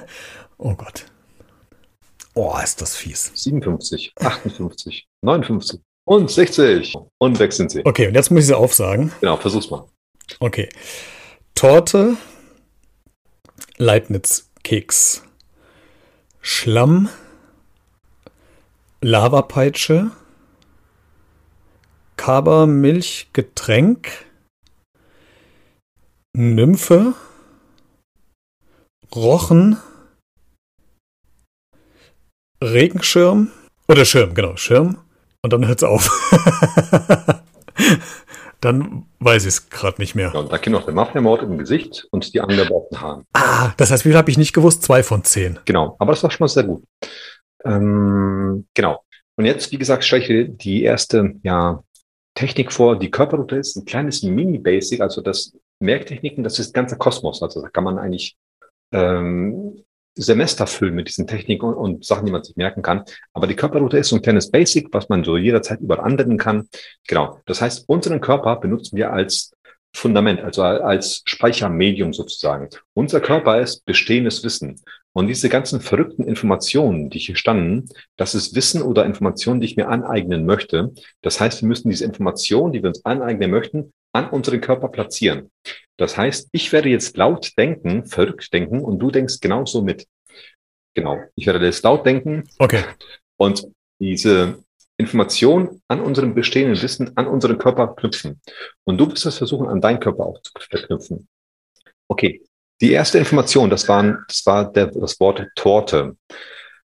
oh 0.57 0.75
Gott. 0.75 1.05
Oh, 2.33 2.55
ist 2.63 2.81
das 2.81 2.97
fies. 2.97 3.33
57, 3.35 4.15
58, 4.19 5.09
59, 5.23 5.81
und 6.07 6.31
60. 6.31 6.95
Und 7.19 7.39
weg 7.39 7.53
sind 7.53 7.71
sie. 7.71 7.85
Okay, 7.85 8.09
und 8.09 8.15
jetzt 8.15 8.31
muss 8.31 8.41
ich 8.41 8.47
sie 8.47 8.57
aufsagen. 8.57 9.13
Genau, 9.21 9.37
versuch's 9.37 9.71
mal. 9.71 9.87
Okay. 10.41 10.71
Torte, 11.55 12.17
Leibniz-Keks, 13.77 15.23
Schlamm, 16.41 17.11
Lavapeitsche, 19.01 20.11
Kabermilchgetränk, 22.17 24.09
Nymphe, 26.35 27.15
Rochen, 29.15 29.77
Regenschirm 32.63 33.51
oder 33.89 34.05
Schirm, 34.05 34.35
genau, 34.35 34.57
Schirm, 34.57 34.99
und 35.43 35.53
dann 35.53 35.67
hört 35.67 35.79
es 35.79 35.85
auf. 35.85 36.11
dann 38.61 39.07
weiß 39.21 39.43
ich 39.45 39.49
es 39.49 39.71
gerade 39.71 40.01
nicht 40.01 40.15
mehr. 40.15 40.31
Ja, 40.33 40.41
und 40.41 40.53
da 40.53 40.59
kommt 40.59 40.73
noch 40.73 40.85
der 40.85 40.95
Mafia-Mord 40.95 41.43
im 41.43 41.59
Gesicht 41.59 42.07
und 42.11 42.33
die 42.33 42.41
angebauten 42.41 43.01
Haaren. 43.01 43.25
Ah, 43.33 43.73
das 43.77 43.91
heißt, 43.91 44.05
wie 44.05 44.11
viel 44.11 44.17
habe 44.19 44.31
ich 44.31 44.39
nicht 44.39 44.53
gewusst? 44.53 44.83
Zwei 44.83 45.03
von 45.03 45.25
zehn. 45.25 45.59
Genau, 45.65 45.97
aber 45.99 46.13
das 46.13 46.23
war 46.23 46.31
schon 46.31 46.45
mal 46.45 46.49
sehr 46.49 46.65
gut. 46.65 46.85
Ähm, 47.65 48.67
genau. 48.75 49.03
Und 49.37 49.45
jetzt, 49.45 49.71
wie 49.73 49.79
gesagt, 49.79 50.05
stelle 50.05 50.23
ich 50.23 50.29
dir 50.29 50.49
die 50.49 50.83
erste 50.83 51.35
ja, 51.43 51.83
Technik 52.35 52.73
vor. 52.73 52.99
Die 52.99 53.11
Körperroute 53.11 53.57
ist 53.57 53.77
ein 53.77 53.85
kleines 53.85 54.23
Mini-Basic, 54.23 55.01
also 55.01 55.21
das 55.21 55.53
Merktechniken, 55.81 56.43
das 56.43 56.59
ist 56.59 56.73
ganzer 56.73 56.97
Kosmos. 56.97 57.43
Also 57.43 57.61
da 57.61 57.69
kann 57.69 57.85
man 57.85 57.99
eigentlich 57.99 58.37
ähm, 58.93 59.85
Semester 60.17 60.67
füllen 60.67 60.95
mit 60.95 61.09
diesen 61.09 61.27
Techniken 61.27 61.67
und, 61.67 61.75
und, 61.75 62.05
Sachen, 62.05 62.27
die 62.27 62.33
man 62.33 62.43
sich 62.43 62.57
merken 62.57 62.83
kann. 62.83 63.05
Aber 63.33 63.47
die 63.47 63.55
Körperroute 63.55 63.99
ist 63.99 64.09
so 64.09 64.17
ein 64.17 64.23
kleines 64.23 64.51
Basic, 64.51 64.89
was 64.93 65.09
man 65.09 65.25
so 65.25 65.37
jederzeit 65.37 65.81
überall 65.81 66.05
anwenden 66.05 66.39
kann. 66.39 66.69
Genau. 67.07 67.41
Das 67.47 67.61
heißt, 67.61 67.89
unseren 67.89 68.21
Körper 68.21 68.57
benutzen 68.57 68.97
wir 68.97 69.13
als 69.13 69.53
Fundament, 69.95 70.41
also 70.41 70.63
als 70.63 71.23
Speichermedium 71.25 72.13
sozusagen. 72.13 72.69
Unser 72.95 73.21
Körper 73.21 73.61
ist 73.61 73.85
bestehendes 73.87 74.45
Wissen. 74.45 74.81
Und 75.15 75.29
diese 75.29 75.49
ganzen 75.49 75.81
verrückten 75.81 76.25
Informationen, 76.25 77.09
die 77.09 77.19
hier 77.19 77.37
standen, 77.37 77.89
das 78.19 78.35
ist 78.35 78.55
Wissen 78.55 78.83
oder 78.83 79.07
Informationen, 79.07 79.63
die 79.63 79.67
ich 79.67 79.77
mir 79.77 79.89
aneignen 79.89 80.45
möchte. 80.45 80.93
Das 81.23 81.41
heißt, 81.41 81.63
wir 81.63 81.69
müssen 81.69 81.89
diese 81.89 82.05
Informationen, 82.05 82.75
die 82.75 82.83
wir 82.83 82.89
uns 82.89 83.03
aneignen 83.07 83.51
möchten, 83.51 83.95
an 84.13 84.29
unseren 84.29 84.61
Körper 84.61 84.89
platzieren. 84.89 85.51
Das 85.99 86.17
heißt, 86.17 86.49
ich 86.53 86.73
werde 86.73 86.89
jetzt 86.89 87.17
laut 87.17 87.53
denken, 87.57 88.05
verrückt 88.05 88.53
denken 88.53 88.81
und 88.81 88.99
du 88.99 89.11
denkst 89.11 89.41
genauso 89.41 89.83
mit. 89.83 90.07
Genau. 90.95 91.19
Ich 91.35 91.47
werde 91.47 91.65
jetzt 91.65 91.85
laut 91.85 92.05
denken. 92.05 92.45
Okay. 92.59 92.85
Und 93.37 93.67
diese 93.99 94.63
Information 94.99 95.83
an 95.89 96.01
unserem 96.01 96.35
bestehenden 96.35 96.81
Wissen, 96.81 97.17
an 97.17 97.27
unseren 97.27 97.59
Körper 97.59 97.95
knüpfen. 97.95 98.41
Und 98.85 98.99
du 98.99 99.11
wirst 99.11 99.27
es 99.27 99.39
versuchen, 99.39 99.69
an 99.69 99.81
deinen 99.81 100.01
Körper 100.01 100.25
auch 100.25 100.41
zu 100.41 100.53
verknüpfen. 100.59 101.29
Okay. 102.09 102.43
Die 102.81 102.93
erste 102.93 103.19
Information, 103.19 103.71
das, 103.71 103.89
waren, 103.89 104.25
das 104.29 104.45
war 104.45 104.71
der, 104.71 104.89
das 104.89 105.19
Wort 105.19 105.47
Torte. 105.55 106.17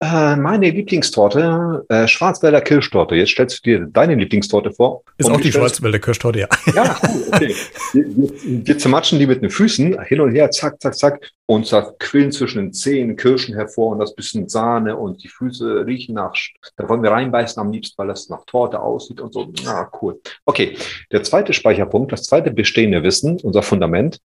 Äh, 0.04 0.36
meine 0.36 0.72
Lieblingstorte, 0.72 1.86
äh, 1.88 2.08
Schwarzwälder 2.08 2.62
Kirschtorte. 2.62 3.14
Jetzt 3.14 3.32
stellst 3.32 3.60
du 3.60 3.70
dir 3.70 3.86
deine 3.86 4.16
Lieblingstorte 4.16 4.72
vor. 4.72 5.04
Ist 5.18 5.30
auch 5.30 5.40
die 5.40 5.52
Schwarzwälder 5.52 6.00
Kirschtorte, 6.00 6.40
ja. 6.40 6.48
Ja, 6.74 6.98
cool, 7.04 7.24
okay. 7.32 7.56
wir, 7.94 8.06
wir, 8.18 8.66
wir 8.66 8.78
zermatschen 8.80 9.20
die 9.20 9.28
mit 9.28 9.44
den 9.44 9.52
Füßen, 9.52 10.02
hin 10.02 10.22
und 10.22 10.32
her, 10.32 10.50
zack, 10.50 10.82
zack, 10.82 10.96
zack, 10.96 11.32
und 11.46 11.72
da 11.72 11.94
quillen 12.00 12.32
zwischen 12.32 12.60
den 12.60 12.74
Zehen 12.74 13.18
Kirschen 13.18 13.54
hervor 13.54 13.92
und 13.92 14.00
das 14.00 14.16
bisschen 14.16 14.48
Sahne 14.48 14.96
und 14.96 15.22
die 15.22 15.28
Füße 15.28 15.86
riechen 15.86 16.16
nach, 16.16 16.34
da 16.78 16.88
wollen 16.88 17.04
wir 17.04 17.12
reinbeißen 17.12 17.62
am 17.62 17.72
liebsten, 17.72 17.98
weil 17.98 18.08
das 18.08 18.30
nach 18.30 18.46
Torte 18.46 18.80
aussieht 18.80 19.20
und 19.20 19.34
so. 19.34 19.52
Na, 19.66 19.92
cool. 20.02 20.20
Okay, 20.46 20.78
der 21.12 21.24
zweite 21.24 21.52
Speicherpunkt, 21.52 22.12
das 22.12 22.24
zweite 22.24 22.52
bestehende 22.52 23.04
Wissen, 23.04 23.38
unser 23.44 23.64
Fundament, 23.64 24.20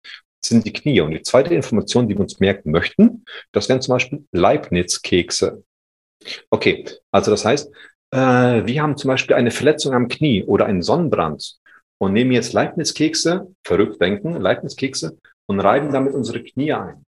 sind 0.44 0.64
die 0.64 0.72
Knie. 0.72 1.00
Und 1.00 1.12
die 1.12 1.22
zweite 1.22 1.54
Information, 1.54 2.08
die 2.08 2.14
wir 2.14 2.20
uns 2.20 2.40
merken 2.40 2.70
möchten, 2.70 3.24
das 3.52 3.68
wären 3.68 3.80
zum 3.80 3.94
Beispiel 3.94 4.24
Leibniz-Kekse. 4.32 5.64
Okay, 6.50 6.84
also 7.10 7.30
das 7.30 7.44
heißt, 7.44 7.72
äh, 8.12 8.18
wir 8.66 8.82
haben 8.82 8.96
zum 8.96 9.08
Beispiel 9.08 9.36
eine 9.36 9.50
Verletzung 9.50 9.94
am 9.94 10.08
Knie 10.08 10.44
oder 10.44 10.66
einen 10.66 10.82
Sonnenbrand 10.82 11.58
und 11.98 12.12
nehmen 12.12 12.32
jetzt 12.32 12.52
Leibniz-Kekse, 12.52 13.54
verrückt 13.66 14.00
denken, 14.00 14.40
Leibniz-Kekse 14.40 15.18
und 15.46 15.60
reiben 15.60 15.92
damit 15.92 16.14
unsere 16.14 16.42
Knie 16.42 16.72
ein. 16.72 17.04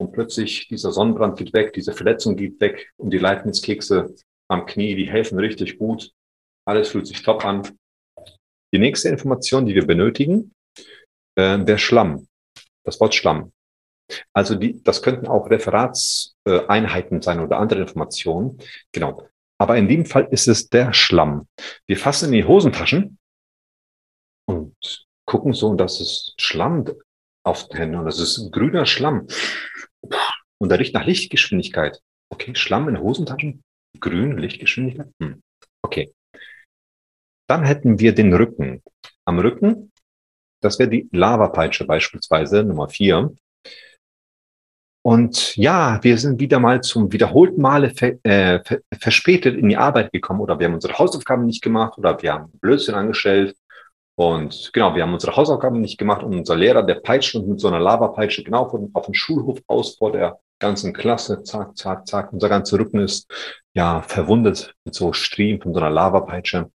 Und 0.00 0.12
plötzlich 0.12 0.68
dieser 0.68 0.90
Sonnenbrand 0.90 1.38
geht 1.38 1.52
weg, 1.52 1.72
diese 1.72 1.92
Verletzung 1.92 2.36
geht 2.36 2.60
weg 2.60 2.92
und 2.96 3.10
die 3.10 3.18
Leibniz-Kekse 3.18 4.14
am 4.48 4.66
Knie, 4.66 4.96
die 4.96 5.08
helfen 5.08 5.38
richtig 5.38 5.78
gut. 5.78 6.12
Alles 6.66 6.88
fühlt 6.88 7.06
sich 7.06 7.22
top 7.22 7.44
an. 7.44 7.62
Die 8.74 8.78
nächste 8.78 9.08
Information, 9.08 9.66
die 9.66 9.74
wir 9.74 9.86
benötigen, 9.86 10.52
äh, 11.36 11.58
der 11.58 11.78
Schlamm. 11.78 12.26
Das 12.84 13.00
Wort 13.00 13.14
Schlamm. 13.14 13.52
Also 14.32 14.54
die, 14.54 14.82
das 14.82 15.02
könnten 15.02 15.26
auch 15.26 15.48
Referatseinheiten 15.48 17.22
sein 17.22 17.40
oder 17.40 17.58
andere 17.58 17.80
Informationen. 17.80 18.58
Genau. 18.92 19.28
Aber 19.58 19.76
in 19.76 19.88
dem 19.88 20.06
Fall 20.06 20.26
ist 20.30 20.48
es 20.48 20.68
der 20.68 20.92
Schlamm. 20.92 21.46
Wir 21.86 21.96
fassen 21.96 22.26
in 22.26 22.32
die 22.32 22.44
Hosentaschen 22.44 23.18
und 24.46 25.06
gucken 25.24 25.52
so, 25.52 25.74
dass 25.74 26.00
es 26.00 26.34
Schlamm 26.38 26.84
auf 27.44 27.68
den 27.68 27.76
Händen 27.76 27.96
und 27.96 28.06
das 28.06 28.18
ist 28.18 28.50
grüner 28.50 28.86
Schlamm. 28.86 29.26
Und 30.58 30.68
der 30.68 30.78
riecht 30.78 30.94
nach 30.94 31.06
Lichtgeschwindigkeit. 31.06 32.00
Okay, 32.28 32.54
Schlamm 32.54 32.88
in 32.88 33.00
Hosentaschen, 33.00 33.62
grün, 34.00 34.38
Lichtgeschwindigkeit. 34.38 35.12
Hm. 35.20 35.42
Okay. 35.82 36.12
Dann 37.48 37.64
hätten 37.64 37.98
wir 37.98 38.14
den 38.14 38.32
Rücken. 38.32 38.82
Am 39.24 39.38
Rücken, 39.38 39.91
das 40.62 40.78
wäre 40.78 40.88
die 40.88 41.08
Lavapeitsche 41.12 41.84
beispielsweise, 41.84 42.64
Nummer 42.64 42.88
vier. 42.88 43.34
Und 45.04 45.56
ja, 45.56 45.98
wir 46.02 46.16
sind 46.16 46.40
wieder 46.40 46.60
mal 46.60 46.80
zum 46.80 47.12
wiederholten 47.12 47.60
Male 47.60 47.90
ver, 47.90 48.24
äh, 48.24 48.60
verspätet 48.98 49.56
in 49.56 49.68
die 49.68 49.76
Arbeit 49.76 50.12
gekommen 50.12 50.40
oder 50.40 50.58
wir 50.58 50.66
haben 50.66 50.74
unsere 50.74 50.96
Hausaufgaben 50.96 51.44
nicht 51.44 51.62
gemacht 51.62 51.98
oder 51.98 52.22
wir 52.22 52.32
haben 52.32 52.52
Blödsinn 52.60 52.94
angestellt. 52.94 53.56
Und 54.14 54.70
genau, 54.72 54.94
wir 54.94 55.02
haben 55.02 55.12
unsere 55.12 55.34
Hausaufgaben 55.34 55.80
nicht 55.80 55.98
gemacht 55.98 56.22
und 56.22 56.38
unser 56.38 56.54
Lehrer, 56.54 56.84
der 56.84 56.96
peitscht 56.96 57.34
uns 57.34 57.46
mit 57.48 57.60
so 57.60 57.66
einer 57.66 57.80
Lavapeitsche 57.80 58.44
genau 58.44 58.68
von, 58.68 58.90
auf 58.92 59.06
dem 59.06 59.14
Schulhof 59.14 59.60
aus 59.66 59.96
vor 59.96 60.12
der 60.12 60.38
ganzen 60.60 60.92
Klasse. 60.92 61.42
Zack, 61.42 61.76
zack, 61.76 62.06
zack. 62.06 62.32
Unser 62.32 62.48
ganzer 62.48 62.78
Rücken 62.78 63.00
ist 63.00 63.26
ja 63.74 64.02
verwundet 64.02 64.74
mit 64.84 64.94
so 64.94 65.12
Striemen 65.12 65.60
von 65.60 65.74
so 65.74 65.80
einer 65.80 65.90
Lavapeitsche. 65.90 66.70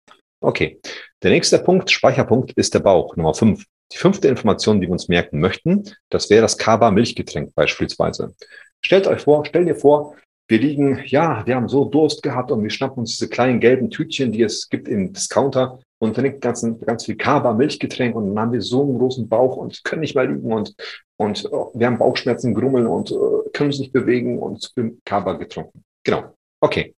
Okay. 0.40 0.80
Der 1.22 1.30
nächste 1.30 1.58
Punkt, 1.58 1.90
Speicherpunkt, 1.90 2.52
ist 2.52 2.74
der 2.74 2.80
Bauch, 2.80 3.16
Nummer 3.16 3.34
fünf. 3.34 3.64
Die 3.92 3.98
fünfte 3.98 4.28
Information, 4.28 4.80
die 4.80 4.86
wir 4.86 4.92
uns 4.92 5.08
merken 5.08 5.40
möchten, 5.40 5.84
das 6.08 6.30
wäre 6.30 6.42
das 6.42 6.56
Kaba 6.56 6.90
Milchgetränk 6.90 7.54
beispielsweise. 7.54 8.34
Stellt 8.80 9.06
euch 9.06 9.22
vor, 9.22 9.44
stell 9.44 9.64
dir 9.64 9.76
vor, 9.76 10.16
wir 10.48 10.58
liegen, 10.58 11.02
ja, 11.06 11.46
wir 11.46 11.54
haben 11.56 11.68
so 11.68 11.84
Durst 11.84 12.22
gehabt 12.22 12.50
und 12.50 12.62
wir 12.62 12.70
schnappen 12.70 13.00
uns 13.00 13.12
diese 13.12 13.28
kleinen 13.28 13.60
gelben 13.60 13.90
Tütchen, 13.90 14.32
die 14.32 14.42
es 14.42 14.68
gibt 14.68 14.88
im 14.88 15.12
Discounter 15.12 15.78
und 15.98 16.16
liegt 16.16 16.40
ganz, 16.40 16.66
ganz 16.84 17.04
viel 17.04 17.16
Kaba 17.16 17.52
Milchgetränk 17.52 18.16
und 18.16 18.28
dann 18.28 18.38
haben 18.38 18.52
wir 18.52 18.60
so 18.60 18.82
einen 18.82 18.98
großen 18.98 19.28
Bauch 19.28 19.56
und 19.56 19.84
können 19.84 20.00
nicht 20.00 20.14
mehr 20.14 20.26
liegen 20.26 20.52
und, 20.52 20.74
und 21.16 21.48
oh, 21.52 21.70
wir 21.74 21.86
haben 21.86 21.98
Bauchschmerzen, 21.98 22.54
Grummeln 22.54 22.86
und 22.86 23.12
uh, 23.12 23.44
können 23.52 23.70
uns 23.70 23.78
nicht 23.78 23.92
bewegen 23.92 24.38
und 24.38 24.72
Kaba 25.04 25.34
getrunken. 25.34 25.84
Genau. 26.04 26.34
Okay. 26.60 26.94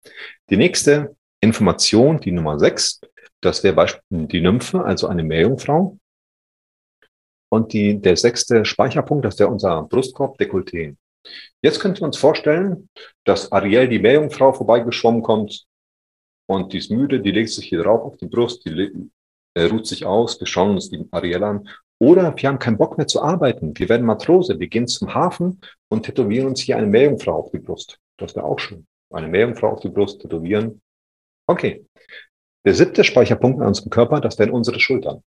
Die 0.50 0.56
nächste 0.56 1.16
Information, 1.40 2.20
die 2.20 2.32
Nummer 2.32 2.58
sechs, 2.58 3.00
das 3.40 3.64
wäre 3.64 3.74
beispielsweise 3.74 4.28
die 4.28 4.40
Nymphe, 4.40 4.84
also 4.84 5.08
eine 5.08 5.24
Meerjungfrau. 5.24 5.98
Und 7.52 7.74
die, 7.74 8.00
der 8.00 8.16
sechste 8.16 8.64
Speicherpunkt, 8.64 9.26
das 9.26 9.38
wäre 9.38 9.50
unser 9.50 9.82
Brustkorb, 9.82 10.40
Dekolleté. 10.40 10.96
Jetzt 11.60 11.80
könnten 11.80 12.00
wir 12.00 12.06
uns 12.06 12.16
vorstellen, 12.16 12.88
dass 13.24 13.52
Ariel, 13.52 13.88
die 13.88 13.98
Meerjungfrau, 13.98 14.54
vorbeigeschwommen 14.54 15.22
kommt 15.22 15.66
und 16.46 16.72
die 16.72 16.78
ist 16.78 16.90
müde, 16.90 17.20
die 17.20 17.30
legt 17.30 17.50
sich 17.50 17.66
hier 17.66 17.82
drauf 17.82 18.00
auf 18.04 18.16
die 18.16 18.26
Brust, 18.26 18.64
die 18.64 19.10
äh, 19.52 19.64
ruht 19.64 19.86
sich 19.86 20.06
aus, 20.06 20.40
wir 20.40 20.46
schauen 20.46 20.70
uns 20.70 20.88
die 20.88 21.06
Ariel 21.10 21.44
an. 21.44 21.68
Oder 22.00 22.34
wir 22.34 22.48
haben 22.48 22.58
keinen 22.58 22.78
Bock 22.78 22.96
mehr 22.96 23.06
zu 23.06 23.22
arbeiten. 23.22 23.78
Wir 23.78 23.90
werden 23.90 24.06
Matrose, 24.06 24.58
wir 24.58 24.68
gehen 24.68 24.88
zum 24.88 25.12
Hafen 25.12 25.60
und 25.90 26.04
tätowieren 26.06 26.48
uns 26.48 26.62
hier 26.62 26.78
eine 26.78 26.86
Meerjungfrau 26.86 27.34
auf 27.34 27.50
die 27.50 27.58
Brust. 27.58 27.98
Das 28.16 28.34
wäre 28.34 28.46
auch 28.46 28.60
schön. 28.60 28.86
Eine 29.12 29.28
Meerjungfrau 29.28 29.72
auf 29.72 29.80
die 29.80 29.90
Brust 29.90 30.22
tätowieren. 30.22 30.80
Okay. 31.46 31.84
Der 32.64 32.72
siebte 32.72 33.04
Speicherpunkt 33.04 33.60
an 33.60 33.68
unserem 33.68 33.90
Körper, 33.90 34.22
das 34.22 34.38
wären 34.38 34.52
unsere 34.52 34.80
Schultern 34.80 35.22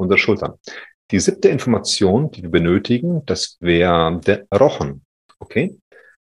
unsere 0.00 0.18
Schultern. 0.18 0.54
Die 1.10 1.20
siebte 1.20 1.48
Information, 1.48 2.30
die 2.30 2.42
wir 2.42 2.50
benötigen, 2.50 3.24
das 3.26 3.56
wäre 3.60 4.20
der 4.20 4.46
Rochen. 4.54 5.04
Okay? 5.38 5.76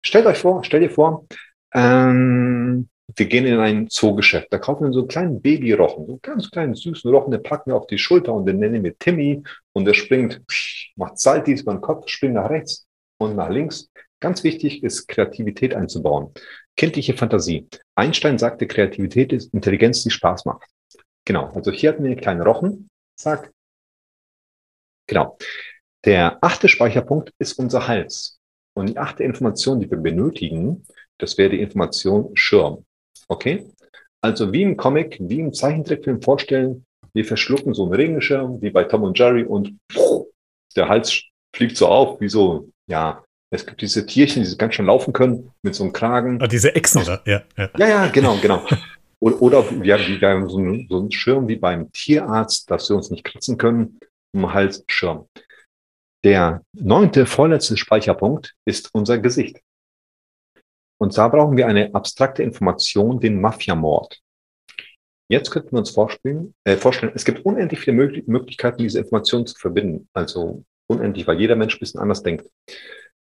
Stellt 0.06 0.26
euch 0.26 0.38
vor, 0.38 0.64
stell 0.64 0.82
dir 0.82 0.90
vor, 0.90 1.26
ähm, 1.74 2.90
wir 3.16 3.26
gehen 3.28 3.46
in 3.46 3.60
ein 3.60 3.90
Zoogeschäft. 3.90 4.48
Da 4.52 4.58
kaufen 4.58 4.86
wir 4.86 4.94
so 4.94 5.00
einen 5.00 5.08
kleinen 5.08 5.42
Babyrochen, 5.42 6.06
so 6.06 6.12
einen 6.14 6.22
ganz 6.22 6.50
kleinen 6.50 6.76
süßen 6.76 7.10
Rochen, 7.10 7.32
den 7.32 7.44
packen 7.44 7.72
wir 7.72 7.76
auf 7.76 7.88
die 7.88 7.98
Schulter 7.98 8.34
und 8.34 8.46
den 8.46 8.60
nennen 8.60 8.84
wir 8.84 8.98
Timmy 8.98 9.44
und 9.74 9.86
der 9.86 9.94
springt, 9.94 10.42
macht 10.96 11.20
Saltis 11.20 11.62
über 11.62 11.74
den 11.74 11.82
Kopf, 11.82 12.08
springt 12.10 12.34
nach 12.34 12.50
rechts 12.50 12.86
und 13.18 13.36
nach 13.36 13.50
links. 13.50 13.90
Ganz 14.20 14.44
wichtig 14.44 14.84
ist, 14.84 15.08
Kreativität 15.08 15.76
einzubauen. 15.76 16.34
Kindliche 16.76 17.14
Fantasie. 17.14 17.68
Einstein 17.96 18.38
sagte, 18.38 18.68
Kreativität 18.68 19.32
ist 19.32 19.54
Intelligenz, 19.54 20.04
die 20.04 20.10
Spaß 20.10 20.46
macht. 20.46 20.66
Genau. 21.26 21.52
Also 21.54 21.72
hier 21.72 21.90
hatten 21.90 22.04
wir 22.04 22.12
einen 22.12 22.20
kleinen 22.20 22.42
Rochen. 22.42 22.90
Zack, 23.18 23.52
Genau. 25.08 25.38
Der 26.06 26.38
achte 26.42 26.70
Speicherpunkt 26.70 27.34
ist 27.40 27.54
unser 27.54 27.88
Hals. 27.88 28.40
Und 28.76 28.90
die 28.90 28.98
achte 28.98 29.24
Information, 29.24 29.80
die 29.80 29.90
wir 29.90 29.98
benötigen, 29.98 30.84
das 31.18 31.38
wäre 31.38 31.50
die 31.50 31.62
Information 31.62 32.36
Schirm. 32.36 32.86
Okay? 33.28 33.66
Also 34.22 34.52
wie 34.52 34.64
im 34.64 34.78
Comic, 34.78 35.18
wie 35.20 35.40
im 35.40 35.54
Zeichentrickfilm 35.54 36.22
vorstellen, 36.22 36.86
wir 37.14 37.26
verschlucken 37.26 37.74
so 37.74 37.84
einen 37.84 37.94
Regenschirm, 37.94 38.62
wie 38.62 38.70
bei 38.70 38.84
Tom 38.84 39.04
und 39.04 39.18
Jerry 39.18 39.44
und 39.44 39.78
der 40.76 40.90
Hals 40.90 41.22
fliegt 41.56 41.78
so 41.78 41.88
auf, 41.88 42.20
wie 42.20 42.28
so, 42.28 42.70
ja, 42.88 43.24
es 43.52 43.66
gibt 43.66 43.82
diese 43.82 44.06
Tierchen, 44.06 44.44
die 44.44 44.58
ganz 44.58 44.76
schön 44.76 44.88
laufen 44.88 45.14
können, 45.14 45.52
mit 45.62 45.76
so 45.76 45.84
einem 45.84 45.94
Kragen. 45.94 46.42
Ah, 46.42 46.48
diese 46.48 46.76
Echsen, 46.76 47.04
oder? 47.04 47.22
Ja, 47.26 47.44
ja. 47.58 47.70
ja, 47.78 47.88
ja 47.88 48.08
genau, 48.08 48.38
genau. 48.42 48.66
Oder, 49.20 49.42
oder 49.42 49.72
wir, 49.82 49.98
wir 49.98 50.30
haben 50.30 50.50
so 50.50 50.58
einen, 50.58 50.88
so 50.90 51.00
einen 51.00 51.12
Schirm 51.12 51.48
wie 51.48 51.56
beim 51.56 51.90
Tierarzt, 51.94 52.70
dass 52.70 52.90
wir 52.90 52.98
uns 52.98 53.10
nicht 53.12 53.24
kratzen 53.24 53.58
können 53.58 53.98
um 54.36 54.54
Halsschirm. 54.54 55.28
Der 56.24 56.64
neunte, 56.74 57.26
vorletzte 57.26 57.78
Speicherpunkt 57.78 58.56
ist 58.66 58.90
unser 58.94 59.18
Gesicht. 59.20 59.62
Und 61.00 61.18
da 61.18 61.28
brauchen 61.28 61.58
wir 61.58 61.68
eine 61.68 61.94
abstrakte 61.94 62.44
Information, 62.44 63.20
den 63.20 63.42
Mafiamord. 63.42 64.22
Jetzt 65.30 65.52
könnten 65.52 65.72
wir 65.72 65.80
uns 65.80 65.90
vorstellen, 65.90 66.54
äh, 66.64 66.78
vorstellen, 66.78 67.12
es 67.16 67.26
gibt 67.26 67.46
unendlich 67.46 67.80
viele 67.80 67.98
Möglich 67.98 68.28
Möglichkeiten, 68.28 68.78
diese 68.78 69.00
Informationen 69.00 69.48
zu 69.48 69.56
verbinden. 69.58 70.08
Also 70.14 70.64
unendlich, 70.88 71.28
weil 71.28 71.40
jeder 71.40 71.56
Mensch 71.56 71.76
ein 71.76 71.80
bisschen 71.80 72.00
anders 72.00 72.22
denkt. 72.24 72.48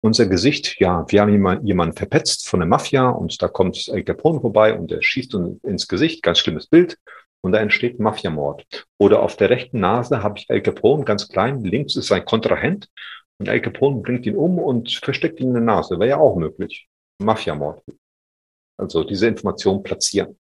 Unser 0.01 0.27
Gesicht, 0.27 0.79
ja, 0.79 1.05
wir 1.09 1.21
haben 1.21 1.65
jemanden, 1.65 1.95
verpetzt 1.95 2.47
von 2.47 2.61
der 2.61 2.67
Mafia 2.67 3.09
und 3.09 3.41
da 3.41 3.49
kommt 3.49 3.89
Al 3.91 4.03
Capone 4.03 4.39
vorbei 4.39 4.77
und 4.77 4.91
der 4.91 5.01
schießt 5.01 5.35
uns 5.35 5.61
ins 5.63 5.89
Gesicht, 5.89 6.23
ganz 6.23 6.39
schlimmes 6.39 6.67
Bild 6.67 6.97
und 7.41 7.51
da 7.51 7.59
entsteht 7.59 7.99
Mafiamord. 7.99 8.65
Oder 8.97 9.21
auf 9.21 9.35
der 9.35 9.49
rechten 9.49 9.79
Nase 9.79 10.23
habe 10.23 10.39
ich 10.39 10.49
Al 10.49 10.61
Capone 10.61 11.03
ganz 11.03 11.27
klein, 11.29 11.63
links 11.63 11.95
ist 11.95 12.07
sein 12.07 12.25
Kontrahent 12.25 12.89
und 13.37 13.49
Al 13.49 13.61
Capone 13.61 14.01
bringt 14.01 14.25
ihn 14.25 14.35
um 14.35 14.59
und 14.59 14.91
versteckt 14.91 15.39
ihn 15.39 15.49
in 15.49 15.53
der 15.53 15.63
Nase. 15.63 15.99
Wäre 15.99 16.09
ja 16.09 16.17
auch 16.17 16.35
möglich. 16.35 16.87
Mafiamord. 17.19 17.83
Also 18.77 19.03
diese 19.03 19.27
Information 19.27 19.83
platzieren. 19.83 20.37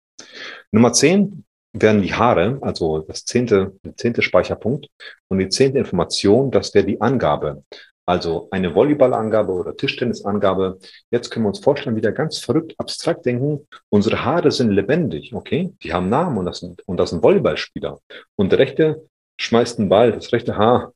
Nummer 0.71 0.93
zehn 0.93 1.45
werden 1.73 2.01
die 2.01 2.13
Haare, 2.13 2.57
also 2.61 2.99
das 2.99 3.25
zehnte, 3.25 3.77
der 3.83 3.95
zehnte 3.95 4.21
Speicherpunkt. 4.21 4.87
Und 5.27 5.39
die 5.39 5.49
zehnte 5.49 5.79
Information, 5.79 6.51
das 6.51 6.73
wäre 6.73 6.85
die 6.85 7.01
Angabe. 7.01 7.63
Also 8.07 8.47
eine 8.51 8.73
Volleyballangabe 8.73 9.51
oder 9.51 9.75
Tischtennisangabe. 9.75 10.79
Jetzt 11.11 11.29
können 11.29 11.43
wir 11.45 11.49
uns 11.49 11.59
vorstellen, 11.59 11.97
wieder 11.97 12.13
ganz 12.13 12.39
verrückt 12.39 12.73
abstrakt 12.77 13.25
denken. 13.25 13.67
Unsere 13.89 14.23
Haare 14.23 14.49
sind 14.51 14.71
lebendig, 14.71 15.33
okay? 15.33 15.73
Die 15.83 15.91
haben 15.93 16.07
Namen 16.07 16.37
und 16.37 16.45
das 16.45 16.59
sind, 16.59 16.81
und 16.87 16.97
das 16.97 17.09
sind 17.09 17.21
Volleyballspieler. 17.21 17.99
Und 18.37 18.51
der 18.51 18.59
rechte 18.59 19.07
schmeißt 19.39 19.79
einen 19.79 19.89
Ball, 19.89 20.13
das 20.13 20.31
rechte 20.31 20.55
Haar 20.55 20.93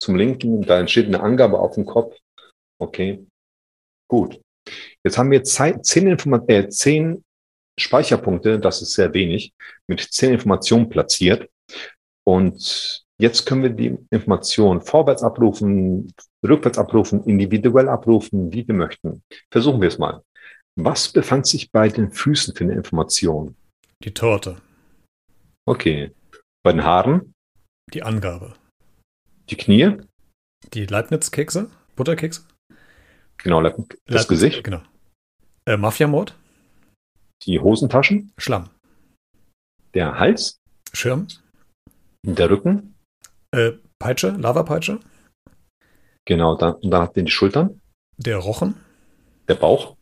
zum 0.00 0.16
linken, 0.16 0.62
da 0.62 0.80
entsteht 0.80 1.06
eine 1.06 1.20
Angabe 1.20 1.58
auf 1.60 1.74
dem 1.74 1.86
Kopf. 1.86 2.16
Okay, 2.80 3.24
gut. 4.08 4.40
Jetzt 5.04 5.16
haben 5.16 5.30
wir 5.30 5.44
zehn, 5.44 6.08
Informat 6.08 6.50
äh, 6.50 6.68
zehn 6.68 7.24
Speicherpunkte, 7.78 8.58
das 8.58 8.82
ist 8.82 8.94
sehr 8.94 9.14
wenig, 9.14 9.52
mit 9.86 10.00
zehn 10.00 10.32
Informationen 10.32 10.88
platziert. 10.88 11.48
Und 12.26 13.03
Jetzt 13.20 13.46
können 13.46 13.62
wir 13.62 13.70
die 13.70 13.96
Information 14.10 14.80
vorwärts 14.80 15.22
abrufen, 15.22 16.12
rückwärts 16.44 16.78
abrufen, 16.78 17.22
individuell 17.24 17.88
abrufen, 17.88 18.52
wie 18.52 18.66
wir 18.66 18.74
möchten. 18.74 19.22
Versuchen 19.52 19.80
wir 19.80 19.88
es 19.88 19.98
mal. 19.98 20.22
Was 20.76 21.12
befand 21.12 21.46
sich 21.46 21.70
bei 21.70 21.88
den 21.88 22.10
Füßen 22.10 22.54
für 22.56 22.64
eine 22.64 22.74
Information? 22.74 23.54
Die 24.02 24.12
Torte. 24.12 24.56
Okay. 25.66 26.10
Bei 26.64 26.72
den 26.72 26.82
Haaren? 26.82 27.34
Die 27.92 28.02
Angabe. 28.02 28.54
Die 29.50 29.56
Knie? 29.56 29.98
Die 30.72 30.86
Leibniz-Kekse? 30.86 31.70
Butterkekse? 31.94 32.42
Genau, 33.38 33.62
das 33.62 33.76
Leibniz, 34.06 34.28
Gesicht? 34.28 34.64
Genau. 34.64 34.82
Äh, 35.66 35.76
Mafiamord? 35.76 36.36
Die 37.42 37.60
Hosentaschen, 37.60 38.32
Schlamm. 38.38 38.70
der 39.92 40.18
Hals, 40.18 40.58
Schirm. 40.92 41.28
der 42.26 42.48
Rücken, 42.50 42.93
Äh, 43.54 43.72
Peitsche, 43.98 44.30
Lavapeitsche. 44.30 44.98
genau, 46.26 46.56
dann, 46.56 46.74
und 46.74 46.90
dann 46.90 47.02
habt 47.02 47.16
ihr 47.16 47.22
die 47.22 47.30
Schultern, 47.30 47.80
Der 48.16 48.38
Rochen. 48.38 48.74
der 49.48 49.54
Bauch, 49.54 49.96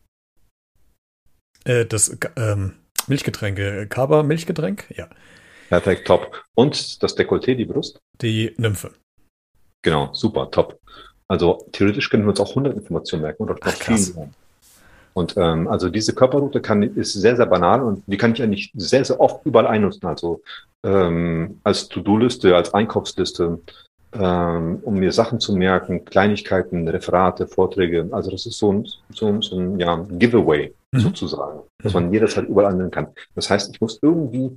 Äh, 1.65 1.85
das 1.85 2.17
ähm, 2.35 2.73
Milchgetränk. 3.07 3.59
äh, 3.59 3.85
Kaba 3.85 4.23
Milchgetränk. 4.23 4.89
Ja. 4.95 5.07
perfekt, 5.69 6.07
top. 6.07 6.43
Und 6.55 7.01
das 7.03 7.15
Dekolleté, 7.17 7.55
die 7.55 7.65
Brust, 7.65 7.99
Die 8.21 8.53
Nymphe. 8.57 8.91
genau, 9.83 10.13
super, 10.13 10.49
top. 10.51 10.79
Also 11.29 11.65
theoretisch 11.71 12.09
können 12.09 12.23
wir 12.23 12.29
uns 12.29 12.39
auch 12.39 12.49
100 12.49 12.75
Informationen 12.75 13.21
merken 13.23 13.43
oder 13.43 13.53
noch 13.55 13.71
viel 13.73 14.13
mehr. 14.15 14.29
Und 15.13 15.35
ähm, 15.37 15.67
also 15.67 15.89
diese 15.89 16.13
Körperroute 16.15 16.59
kann, 16.61 16.81
ist 16.83 17.13
sehr, 17.13 17.35
sehr 17.35 17.45
banal 17.45 17.81
und 17.83 18.03
die 18.07 18.17
kann 18.17 18.33
ich 18.33 18.41
eigentlich 18.41 18.71
sehr, 18.75 19.05
sehr 19.05 19.19
oft 19.19 19.45
überall 19.45 19.67
einnutzen. 19.67 20.05
Also 20.07 20.41
ähm, 20.83 21.59
als 21.63 21.87
To-Do-Liste, 21.89 22.55
als 22.55 22.73
Einkaufsliste, 22.73 23.59
ähm, 24.13 24.79
um 24.83 24.95
mir 24.95 25.11
Sachen 25.11 25.39
zu 25.39 25.55
merken, 25.55 26.05
Kleinigkeiten, 26.05 26.87
Referate, 26.87 27.47
Vorträge. 27.47 28.07
Also 28.11 28.31
das 28.31 28.45
ist 28.45 28.59
so 28.59 28.71
ein, 28.73 28.87
so 29.11 29.27
ein, 29.27 29.41
so 29.41 29.57
ein 29.57 29.79
ja, 29.79 29.95
Giveaway 30.09 30.73
Mhm. 30.93 30.99
sozusagen, 30.99 31.61
dass 31.81 31.93
man 31.93 32.13
jederzeit 32.13 32.47
überall 32.47 32.71
anwenden 32.71 32.91
kann. 32.91 33.07
Das 33.35 33.49
heißt, 33.49 33.73
ich 33.73 33.81
muss 33.81 33.99
irgendwie 34.01 34.51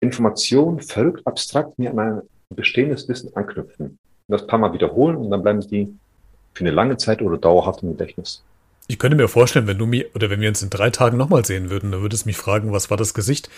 Informationen 0.00 0.80
verrückt 0.80 1.26
abstrakt 1.26 1.78
mir 1.78 1.90
an 1.90 1.98
ein 1.98 2.22
bestehendes 2.50 3.08
Wissen 3.08 3.34
anknüpfen. 3.34 3.98
Das 4.28 4.46
paar 4.46 4.58
Mal 4.58 4.72
wiederholen 4.72 5.16
und 5.16 5.30
dann 5.30 5.42
bleiben 5.42 5.60
die 5.60 5.92
für 6.54 6.60
eine 6.64 6.70
lange 6.70 6.96
Zeit 6.96 7.22
oder 7.22 7.38
dauerhaft 7.38 7.82
im 7.82 7.90
Gedächtnis. 7.90 8.44
Ich 8.86 8.98
könnte 8.98 9.16
mir 9.16 9.28
vorstellen, 9.28 9.66
wenn 9.66 9.78
du 9.78 9.86
mir 9.86 10.06
oder 10.14 10.30
wenn 10.30 10.40
wir 10.40 10.48
uns 10.48 10.62
in 10.62 10.70
drei 10.70 10.90
Tagen 10.90 11.16
nochmal 11.16 11.44
sehen 11.44 11.70
würden, 11.70 11.90
dann 11.90 12.02
würdest 12.02 12.24
du 12.24 12.28
mich 12.28 12.36
fragen, 12.36 12.72
was 12.72 12.88
war 12.90 12.96
das 12.96 13.12
Gesicht? 13.12 13.50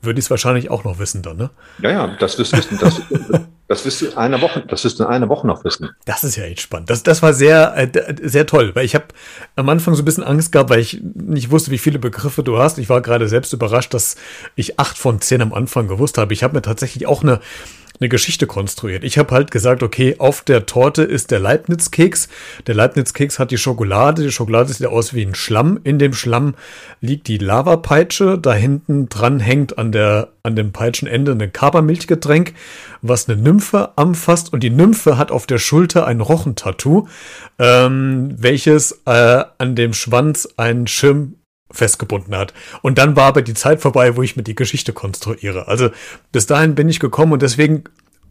Würde 0.00 0.18
ich 0.18 0.26
es 0.26 0.30
wahrscheinlich 0.30 0.70
auch 0.70 0.84
noch 0.84 0.98
wissen 0.98 1.22
dann, 1.22 1.36
ne? 1.36 1.50
Ja, 1.82 1.90
ja, 1.90 2.16
das 2.18 2.38
wirst 2.38 2.52
du. 2.52 2.76
Das, 2.76 3.02
das 3.68 3.84
wirst 3.84 4.00
du 4.00 4.06
in 4.06 4.16
einer 4.16 4.40
Woche, 4.40 4.64
das 4.66 4.82
wirst 4.84 4.98
du 4.98 5.04
in 5.04 5.10
einer 5.10 5.28
Woche 5.28 5.46
noch 5.46 5.64
wissen. 5.64 5.90
Das 6.06 6.24
ist 6.24 6.36
ja 6.36 6.44
echt 6.44 6.60
spannend. 6.60 6.88
Das, 6.88 7.02
das 7.02 7.20
war 7.20 7.34
sehr, 7.34 7.76
äh, 7.76 8.14
sehr 8.22 8.46
toll, 8.46 8.74
weil 8.74 8.84
ich 8.84 8.94
habe 8.94 9.06
am 9.56 9.68
Anfang 9.68 9.94
so 9.94 10.02
ein 10.02 10.04
bisschen 10.04 10.24
Angst 10.24 10.52
gehabt, 10.52 10.70
weil 10.70 10.80
ich 10.80 11.00
nicht 11.02 11.50
wusste, 11.50 11.70
wie 11.70 11.78
viele 11.78 11.98
Begriffe 11.98 12.42
du 12.42 12.58
hast. 12.58 12.78
Ich 12.78 12.88
war 12.88 13.02
gerade 13.02 13.28
selbst 13.28 13.52
überrascht, 13.52 13.92
dass 13.92 14.16
ich 14.54 14.78
acht 14.78 14.96
von 14.96 15.20
zehn 15.20 15.42
am 15.42 15.52
Anfang 15.52 15.88
gewusst 15.88 16.16
habe. 16.16 16.32
Ich 16.32 16.42
habe 16.42 16.54
mir 16.54 16.62
tatsächlich 16.62 17.06
auch 17.06 17.22
eine 17.22 17.40
eine 18.00 18.08
Geschichte 18.08 18.46
konstruiert. 18.46 19.04
Ich 19.04 19.18
habe 19.18 19.34
halt 19.34 19.50
gesagt, 19.50 19.82
okay, 19.82 20.16
auf 20.18 20.42
der 20.42 20.66
Torte 20.66 21.02
ist 21.02 21.30
der 21.30 21.40
Leibniz-Keks. 21.40 22.28
Der 22.66 22.74
Leibniz-Keks 22.74 23.38
hat 23.38 23.50
die 23.50 23.58
Schokolade. 23.58 24.22
Die 24.22 24.32
Schokolade 24.32 24.72
sieht 24.72 24.86
aus 24.86 25.14
wie 25.14 25.22
ein 25.22 25.34
Schlamm. 25.34 25.80
In 25.84 25.98
dem 25.98 26.12
Schlamm 26.12 26.54
liegt 27.00 27.28
die 27.28 27.38
Lavapeitsche. 27.38 28.38
Da 28.38 28.54
hinten 28.54 29.08
dran 29.08 29.40
hängt 29.40 29.78
an 29.78 29.92
der 29.92 30.28
an 30.48 30.56
dem 30.56 30.72
Peitschenende 30.72 31.32
ein 31.32 31.52
Kabermilchgetränk, 31.52 32.54
was 33.02 33.28
eine 33.28 33.40
Nymphe 33.40 33.90
anfasst. 33.96 34.52
Und 34.52 34.62
die 34.62 34.70
Nymphe 34.70 35.18
hat 35.18 35.30
auf 35.30 35.46
der 35.46 35.58
Schulter 35.58 36.06
ein 36.06 36.20
Rochentattoo, 36.20 37.06
ähm, 37.58 38.34
welches 38.36 39.02
äh, 39.04 39.44
an 39.58 39.76
dem 39.76 39.92
Schwanz 39.92 40.48
einen 40.56 40.86
Schirm 40.86 41.34
festgebunden 41.70 42.36
hat. 42.36 42.54
Und 42.82 42.98
dann 42.98 43.16
war 43.16 43.26
aber 43.26 43.42
die 43.42 43.54
Zeit 43.54 43.80
vorbei, 43.80 44.16
wo 44.16 44.22
ich 44.22 44.36
mir 44.36 44.42
die 44.42 44.54
Geschichte 44.54 44.92
konstruiere. 44.92 45.68
Also 45.68 45.90
bis 46.32 46.46
dahin 46.46 46.74
bin 46.74 46.88
ich 46.88 47.00
gekommen 47.00 47.32
und 47.32 47.42
deswegen 47.42 47.84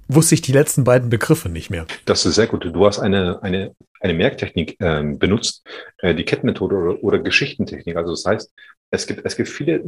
wusste 0.08 0.36
ich 0.36 0.42
die 0.42 0.54
letzten 0.54 0.84
beiden 0.84 1.10
Begriffe 1.10 1.50
nicht 1.50 1.70
mehr. 1.70 1.86
Das 2.06 2.26
ist 2.26 2.36
sehr 2.36 2.48
gut. 2.48 2.66
Du 2.66 2.86
hast 2.86 3.00
eine, 3.00 3.42
eine, 3.44 3.76
eine 4.00 4.14
Merktechnik 4.14 4.78
ähm, 4.80 5.20
benutzt, 5.20 5.68
äh, 6.00 6.16
die 6.16 6.24
Kettenmethode 6.24 6.76
oder, 6.76 7.04
oder 7.04 7.20
Geschichtentechnik. 7.20 7.96
Also 7.98 8.12
das 8.12 8.26
heißt, 8.26 8.52
es 8.92 9.08
gibt, 9.08 9.26
es 9.26 9.36
gibt 9.36 9.50
viele 9.50 9.84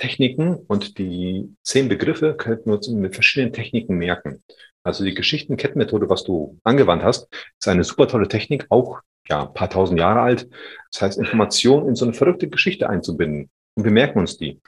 Techniken 0.00 0.56
und 0.56 0.96
die 0.98 1.54
zehn 1.62 1.88
Begriffe 1.88 2.34
könnten 2.34 2.70
wir 2.70 2.76
uns 2.76 2.88
mit 2.88 3.14
verschiedenen 3.14 3.52
Techniken 3.52 3.96
merken. 3.96 4.42
Also 4.82 5.04
die 5.04 5.14
Geschichtenkettenmethode, 5.14 6.08
was 6.08 6.24
du 6.24 6.58
angewandt 6.64 7.02
hast, 7.02 7.28
ist 7.60 7.68
eine 7.68 7.84
super 7.84 8.08
tolle 8.08 8.28
Technik, 8.28 8.66
auch 8.70 9.00
ja, 9.28 9.46
ein 9.46 9.52
paar 9.52 9.68
tausend 9.68 10.00
Jahre 10.00 10.20
alt. 10.20 10.48
Das 10.90 11.02
heißt, 11.02 11.18
Informationen 11.18 11.88
in 11.88 11.94
so 11.96 12.06
eine 12.06 12.14
verrückte 12.14 12.48
Geschichte 12.48 12.88
einzubinden. 12.88 13.50
Und 13.76 13.84
wir 13.84 13.92
merken 13.92 14.18
uns 14.18 14.38
die. 14.38 14.58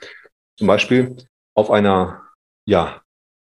Zum 0.57 0.67
Beispiel 0.67 1.15
auf 1.55 1.71
einer, 1.71 2.21
ja, 2.65 3.01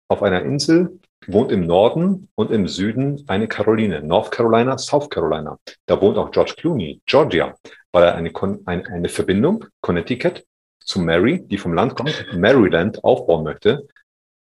auf 0.10 0.22
einer 0.22 0.44
Insel 0.44 1.00
wohnt 1.28 1.52
im 1.52 1.66
Norden 1.66 2.28
und 2.36 2.52
im 2.52 2.68
Süden 2.68 3.24
eine 3.28 3.48
Caroline, 3.48 4.02
North 4.02 4.32
Carolina, 4.32 4.78
South 4.78 5.10
Carolina. 5.10 5.58
Da 5.86 6.02
wohnt 6.02 6.18
auch 6.18 6.32
George 6.32 6.56
Clooney, 6.58 7.02
Georgia, 7.06 7.56
weil 7.94 8.04
er 8.04 8.16
eine, 8.16 8.32
Kon- 8.32 8.64
ein, 8.66 8.86
eine 8.86 9.08
Verbindung, 9.08 9.66
Connecticut, 9.82 10.44
zu 10.90 11.00
Mary, 11.00 11.40
die 11.46 11.58
vom 11.58 11.74
Land 11.74 11.96
kommt, 11.96 12.26
Maryland 12.34 13.04
aufbauen 13.04 13.44
möchte, 13.44 13.88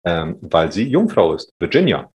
ähm, 0.03 0.37
weil 0.41 0.71
sie 0.71 0.87
Jungfrau 0.87 1.33
ist, 1.33 1.53
Virginia. 1.59 2.11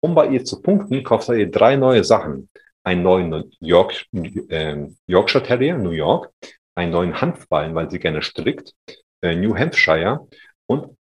Um 0.00 0.14
bei 0.14 0.28
ihr 0.28 0.44
zu 0.44 0.62
punkten, 0.62 1.02
kauft 1.02 1.28
er 1.28 1.36
ihr 1.36 1.50
drei 1.50 1.76
neue 1.76 2.04
Sachen. 2.04 2.48
Einen 2.84 3.02
neuen 3.02 3.50
York, 3.60 4.04
ähm, 4.12 4.96
Yorkshire 5.06 5.42
Terrier, 5.42 5.76
New 5.76 5.90
York, 5.90 6.30
einen 6.76 6.92
neuen 6.92 7.20
Hanfballen, 7.20 7.74
weil 7.74 7.90
sie 7.90 7.98
gerne 7.98 8.22
strickt, 8.22 8.74
äh, 9.22 9.34
New 9.34 9.56
Hampshire 9.56 10.28
und 10.66 10.94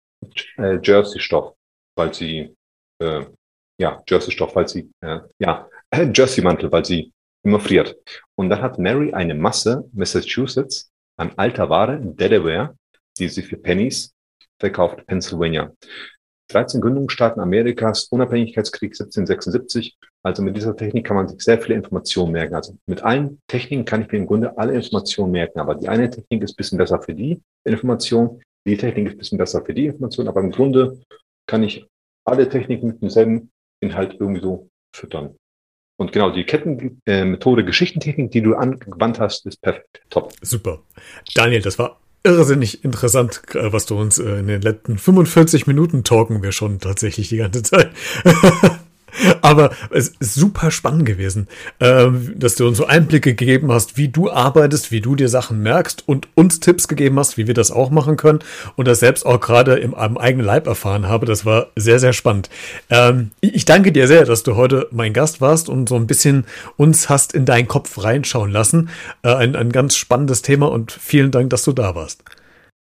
äh, 0.57 0.77
Jersey-Stoff, 0.81 1.55
weil 1.95 2.13
sie, 2.13 2.55
äh, 2.99 3.25
ja, 3.79 4.01
Jersey-Stoff, 4.07 4.55
weil 4.55 4.67
sie, 4.67 4.91
äh, 5.01 5.19
ja, 5.39 5.67
Jersey-Mantel, 6.13 6.71
weil 6.71 6.85
sie 6.85 7.11
immer 7.43 7.59
friert. 7.59 7.97
Und 8.35 8.49
dann 8.49 8.61
hat 8.61 8.77
Mary 8.77 9.11
eine 9.13 9.33
Masse 9.33 9.83
Massachusetts 9.91 10.90
an 11.21 11.31
alter 11.37 11.69
Ware, 11.69 11.99
Delaware, 12.01 12.75
die 13.19 13.29
sie 13.29 13.43
für 13.43 13.57
Pennies 13.57 14.13
verkauft, 14.59 15.05
Pennsylvania. 15.05 15.71
13 16.49 16.81
Gründungsstaaten 16.81 17.41
Amerikas, 17.41 18.05
Unabhängigkeitskrieg 18.05 18.91
1776. 18.91 19.97
Also 20.23 20.41
mit 20.41 20.57
dieser 20.57 20.75
Technik 20.75 21.05
kann 21.05 21.15
man 21.15 21.27
sich 21.27 21.41
sehr 21.41 21.61
viele 21.61 21.75
Informationen 21.75 22.33
merken. 22.33 22.55
Also 22.55 22.75
mit 22.87 23.03
allen 23.03 23.39
Techniken 23.47 23.85
kann 23.85 24.01
ich 24.01 24.11
mir 24.11 24.17
im 24.17 24.25
Grunde 24.25 24.57
alle 24.57 24.73
Informationen 24.73 25.31
merken. 25.31 25.59
Aber 25.59 25.75
die 25.75 25.87
eine 25.87 26.09
Technik 26.09 26.43
ist 26.43 26.53
ein 26.53 26.57
bisschen 26.57 26.77
besser 26.77 27.01
für 27.01 27.13
die 27.13 27.41
Information, 27.63 28.41
die 28.67 28.75
Technik 28.75 29.07
ist 29.07 29.13
ein 29.13 29.17
bisschen 29.19 29.37
besser 29.37 29.63
für 29.63 29.73
die 29.73 29.85
Information. 29.85 30.27
Aber 30.27 30.41
im 30.41 30.51
Grunde 30.51 30.99
kann 31.47 31.63
ich 31.63 31.85
alle 32.25 32.49
Techniken 32.49 32.87
mit 32.87 33.01
demselben 33.01 33.51
Inhalt 33.79 34.17
irgendwie 34.19 34.41
so 34.41 34.67
füttern. 34.93 35.35
Und 36.01 36.13
genau 36.13 36.31
die 36.31 36.45
Kettenmethode, 36.45 37.63
Geschichtentechnik, 37.63 38.31
die 38.31 38.41
du 38.41 38.55
angewandt 38.55 39.19
hast, 39.19 39.45
ist 39.45 39.61
perfekt. 39.61 40.01
Top. 40.09 40.33
Super. 40.41 40.79
Daniel, 41.35 41.61
das 41.61 41.77
war 41.77 41.99
irrsinnig 42.23 42.83
interessant, 42.83 43.43
äh, 43.53 43.71
was 43.71 43.85
du 43.85 43.99
uns 43.99 44.17
äh, 44.17 44.39
in 44.39 44.47
den 44.47 44.63
letzten 44.63 44.97
45 44.97 45.67
Minuten 45.67 46.03
talken 46.03 46.41
wir 46.41 46.53
schon 46.53 46.79
tatsächlich 46.79 47.29
die 47.29 47.37
ganze 47.37 47.61
Zeit. 47.61 47.91
Aber 49.41 49.71
es 49.91 50.09
ist 50.19 50.35
super 50.35 50.71
spannend 50.71 51.05
gewesen, 51.05 51.47
ähm, 51.79 52.33
dass 52.37 52.55
du 52.55 52.67
uns 52.67 52.77
so 52.77 52.85
Einblicke 52.85 53.35
gegeben 53.35 53.71
hast, 53.71 53.97
wie 53.97 54.07
du 54.07 54.29
arbeitest, 54.29 54.91
wie 54.91 55.01
du 55.01 55.15
dir 55.15 55.29
Sachen 55.29 55.61
merkst 55.61 56.07
und 56.07 56.27
uns 56.35 56.59
Tipps 56.59 56.87
gegeben 56.87 57.19
hast, 57.19 57.37
wie 57.37 57.47
wir 57.47 57.53
das 57.53 57.71
auch 57.71 57.89
machen 57.89 58.17
können 58.17 58.39
und 58.75 58.87
das 58.87 58.99
selbst 58.99 59.25
auch 59.25 59.39
gerade 59.39 59.75
im, 59.75 59.95
eigenen 59.95 60.45
Leib 60.45 60.67
erfahren 60.67 61.07
habe. 61.07 61.25
Das 61.25 61.45
war 61.45 61.67
sehr, 61.75 61.99
sehr 61.99 62.13
spannend. 62.13 62.49
Ähm, 62.89 63.31
ich 63.41 63.65
danke 63.65 63.91
dir 63.91 64.07
sehr, 64.07 64.25
dass 64.25 64.43
du 64.43 64.55
heute 64.55 64.87
mein 64.91 65.13
Gast 65.13 65.41
warst 65.41 65.69
und 65.69 65.89
so 65.89 65.95
ein 65.95 66.07
bisschen 66.07 66.45
uns 66.77 67.09
hast 67.09 67.33
in 67.33 67.45
deinen 67.45 67.67
Kopf 67.67 68.03
reinschauen 68.03 68.51
lassen. 68.51 68.89
Äh, 69.23 69.33
ein, 69.33 69.55
ein 69.55 69.71
ganz 69.71 69.95
spannendes 69.95 70.41
Thema 70.41 70.71
und 70.71 70.91
vielen 70.91 71.31
Dank, 71.31 71.49
dass 71.49 71.63
du 71.63 71.73
da 71.73 71.95
warst. 71.95 72.23